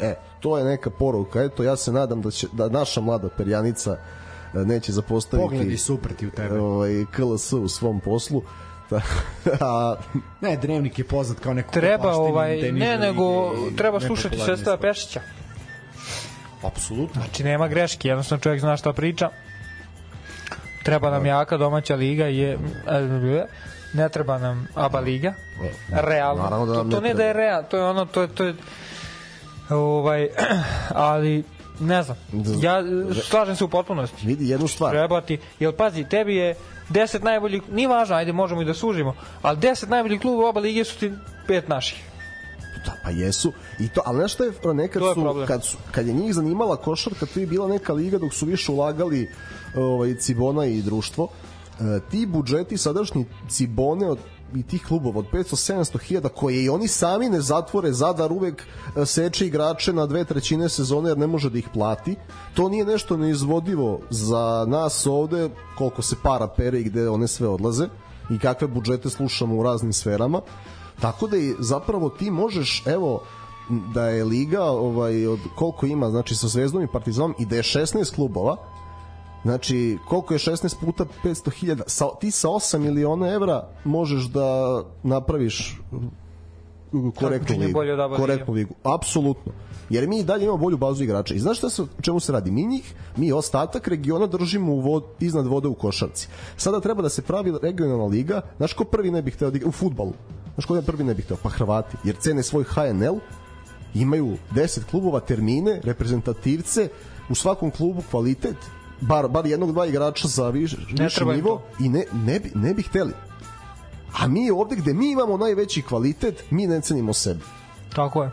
[0.00, 3.96] E, to je neka poruka, eto, ja se nadam da će da naša mlada perjanica
[4.54, 6.60] e, neće zapostaviti Pogledi supreti u tebe.
[6.60, 8.42] Ovaj, KLS u svom poslu
[9.60, 9.96] a,
[10.40, 15.20] ne, Drevnik je poznat kao neko treba ovaj ne nego treba slušati Sestava Pešića.
[16.62, 17.22] Apsolutno.
[17.22, 19.30] Znači nema greške, jednostavno čovjek zna šta priča.
[20.82, 22.58] Treba nam jaka domaća liga je
[23.94, 25.34] ne treba nam ABA liga.
[25.90, 26.66] Realno.
[26.66, 28.54] Da to, to ne da je real, to je ono to je to je
[29.70, 30.28] ovaj
[30.94, 31.44] ali
[31.80, 32.16] ne znam.
[32.60, 32.82] Ja
[33.22, 34.26] slažem se u potpunosti.
[34.26, 34.90] Vidi jednu stvar.
[34.90, 36.54] Treba ti, jel pazi, tebi je
[36.92, 40.84] 10 najboljih, nije važno, ajde možemo i da sužimo, ali 10 najboljih klubova oba lige
[40.84, 41.12] su ti
[41.46, 42.12] pet naših.
[42.86, 43.52] Da, pa jesu.
[43.78, 47.26] I to, ali nešto je nekad je su, kad, su, kad je njih zanimala košarka,
[47.26, 49.30] to je bila neka liga dok su više ulagali
[49.76, 51.28] ovaj, Cibona i društvo.
[51.80, 54.18] E, ti budžeti sadašnji Cibone od
[54.54, 58.62] i tih klubova od 500-700 hiljada koje i oni sami ne zatvore Zadar uvek
[58.96, 62.16] e, seče igrače na dve trećine sezone jer ne može da ih plati.
[62.54, 67.48] To nije nešto neizvodivo za nas ovde koliko se para pere i gde one sve
[67.48, 67.88] odlaze
[68.30, 70.40] i kakve budžete slušamo u raznim sferama.
[71.00, 73.22] Tako da i zapravo ti možeš evo
[73.94, 77.62] da je liga ovaj od koliko ima znači sa Zvezdom i Partizanom i da je
[77.62, 78.56] 16 klubova
[79.42, 81.82] Znači, koliko je 16 puta 500.000?
[81.86, 85.80] Sa, ti sa 8 miliona evra možeš da napraviš
[86.92, 87.80] korektnu Takmičenje ligu.
[88.16, 89.52] Korektnu ligu, apsolutno.
[89.90, 91.34] Jer mi i dalje imamo bolju bazu igrača.
[91.34, 92.50] I znaš šta se, čemu se radi?
[92.50, 96.28] Mi njih, mi ostatak regiona držimo u vod, iznad vode u košarci.
[96.56, 98.40] Sada treba da se pravi regionalna liga.
[98.56, 99.68] Znaš ko prvi ne bi hteo da igra?
[99.68, 100.12] U futbalu.
[100.54, 101.36] Znaš ko prvi ne bi hteo?
[101.42, 101.96] Pa Hrvati.
[102.04, 103.18] Jer cene svoj HNL,
[103.94, 106.88] imaju 10 klubova, termine, reprezentativce,
[107.30, 108.56] u svakom klubu kvalitet,
[109.02, 111.84] bar, bar jednog, dva igrača za viš, viši im nivo to.
[111.84, 113.12] i ne, ne, bi, ne bi hteli.
[114.18, 117.40] A mi ovde gde mi imamo najveći kvalitet, mi ne cenimo sebe.
[117.94, 118.30] Tako je.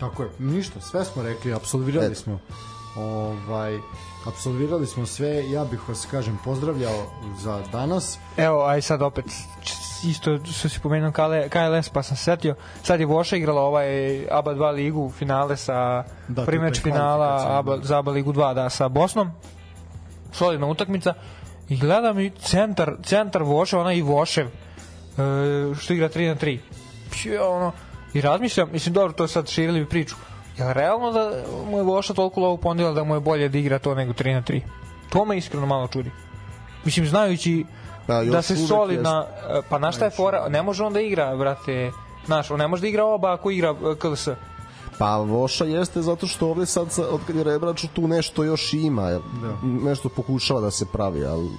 [0.00, 2.20] Tako je, ništa, sve smo rekli, apsolvirali Eto.
[2.20, 2.38] smo
[2.96, 3.78] ovaj
[4.26, 7.06] apsolvirali smo sve, ja bih vas kažem pozdravljao
[7.38, 8.18] za danas.
[8.36, 9.24] Evo, aj sad opet
[10.04, 13.86] isto što si pomenuo KL, KLS pa sam se setio sad je Voša igrala ovaj
[14.30, 18.88] ABA 2 ligu finale sa Da, primeč finala ABA, za ABA ligu 2 da, sa
[18.88, 19.30] Bosnom.
[20.32, 21.14] Solidna utakmica.
[21.68, 24.50] I gledam i centar, centar Voše, ona i Vošev e,
[25.74, 26.58] što igra 3 na 3
[27.10, 27.72] Pje, ono,
[28.14, 30.16] i razmišljam, mislim dobro to sad širili bi priču
[30.68, 31.30] je realno da
[31.70, 34.34] mu je Voša toliko lovu pondila da mu je bolje da igra to nego 3
[34.34, 34.60] na 3
[35.08, 36.10] to me iskreno malo čudi
[36.84, 37.64] mislim znajući
[38.06, 39.26] Pa, još da se solidna
[39.68, 41.90] pa na šta je fora ne može on da igra brate
[42.26, 44.28] Znaš, on ne može da igra oba ako igra e, KLS.
[44.98, 48.72] Pa Voša jeste zato što ovde sad sa, od kad je Rebraču tu nešto još
[48.72, 49.20] ima, da.
[49.62, 51.50] nešto pokušava da se pravi, ali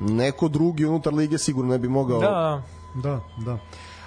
[0.00, 2.62] neko drugi unutar lige sigurno ne bi mogao Da,
[2.94, 3.10] da.
[3.10, 3.58] Da, da.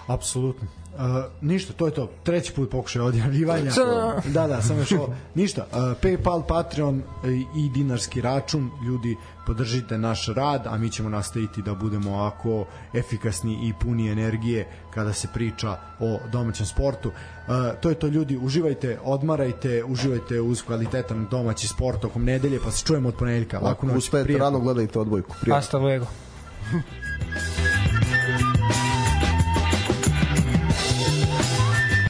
[0.08, 0.68] Apsolutno.
[0.94, 1.00] Uh,
[1.42, 2.10] ništa, to je to.
[2.24, 3.72] Treći put pokušaj odjavljivanja.
[4.34, 5.16] Da, da, samo još ovo.
[5.36, 5.66] Ništa.
[5.72, 7.04] Uh, Paypal, Patreon e,
[7.56, 8.72] i dinarski račun.
[8.86, 14.68] Ljudi, podržite naš rad, a mi ćemo nastaviti da budemo ovako efikasni i puni energije
[14.94, 17.10] kada se priča o domaćem sportu.
[17.10, 22.72] Uh, to je to ljudi, uživajte, odmarajte, uživajte uz kvalitetan domaći sport tokom nedelje, pa
[22.72, 23.60] se čujemo od ponedeljka.
[23.60, 24.46] Laku Ako noć, uspete prijatno.
[24.46, 25.36] rano gledajte odbojku.
[25.42, 25.56] Prijatno.
[25.56, 26.06] Hasta luego.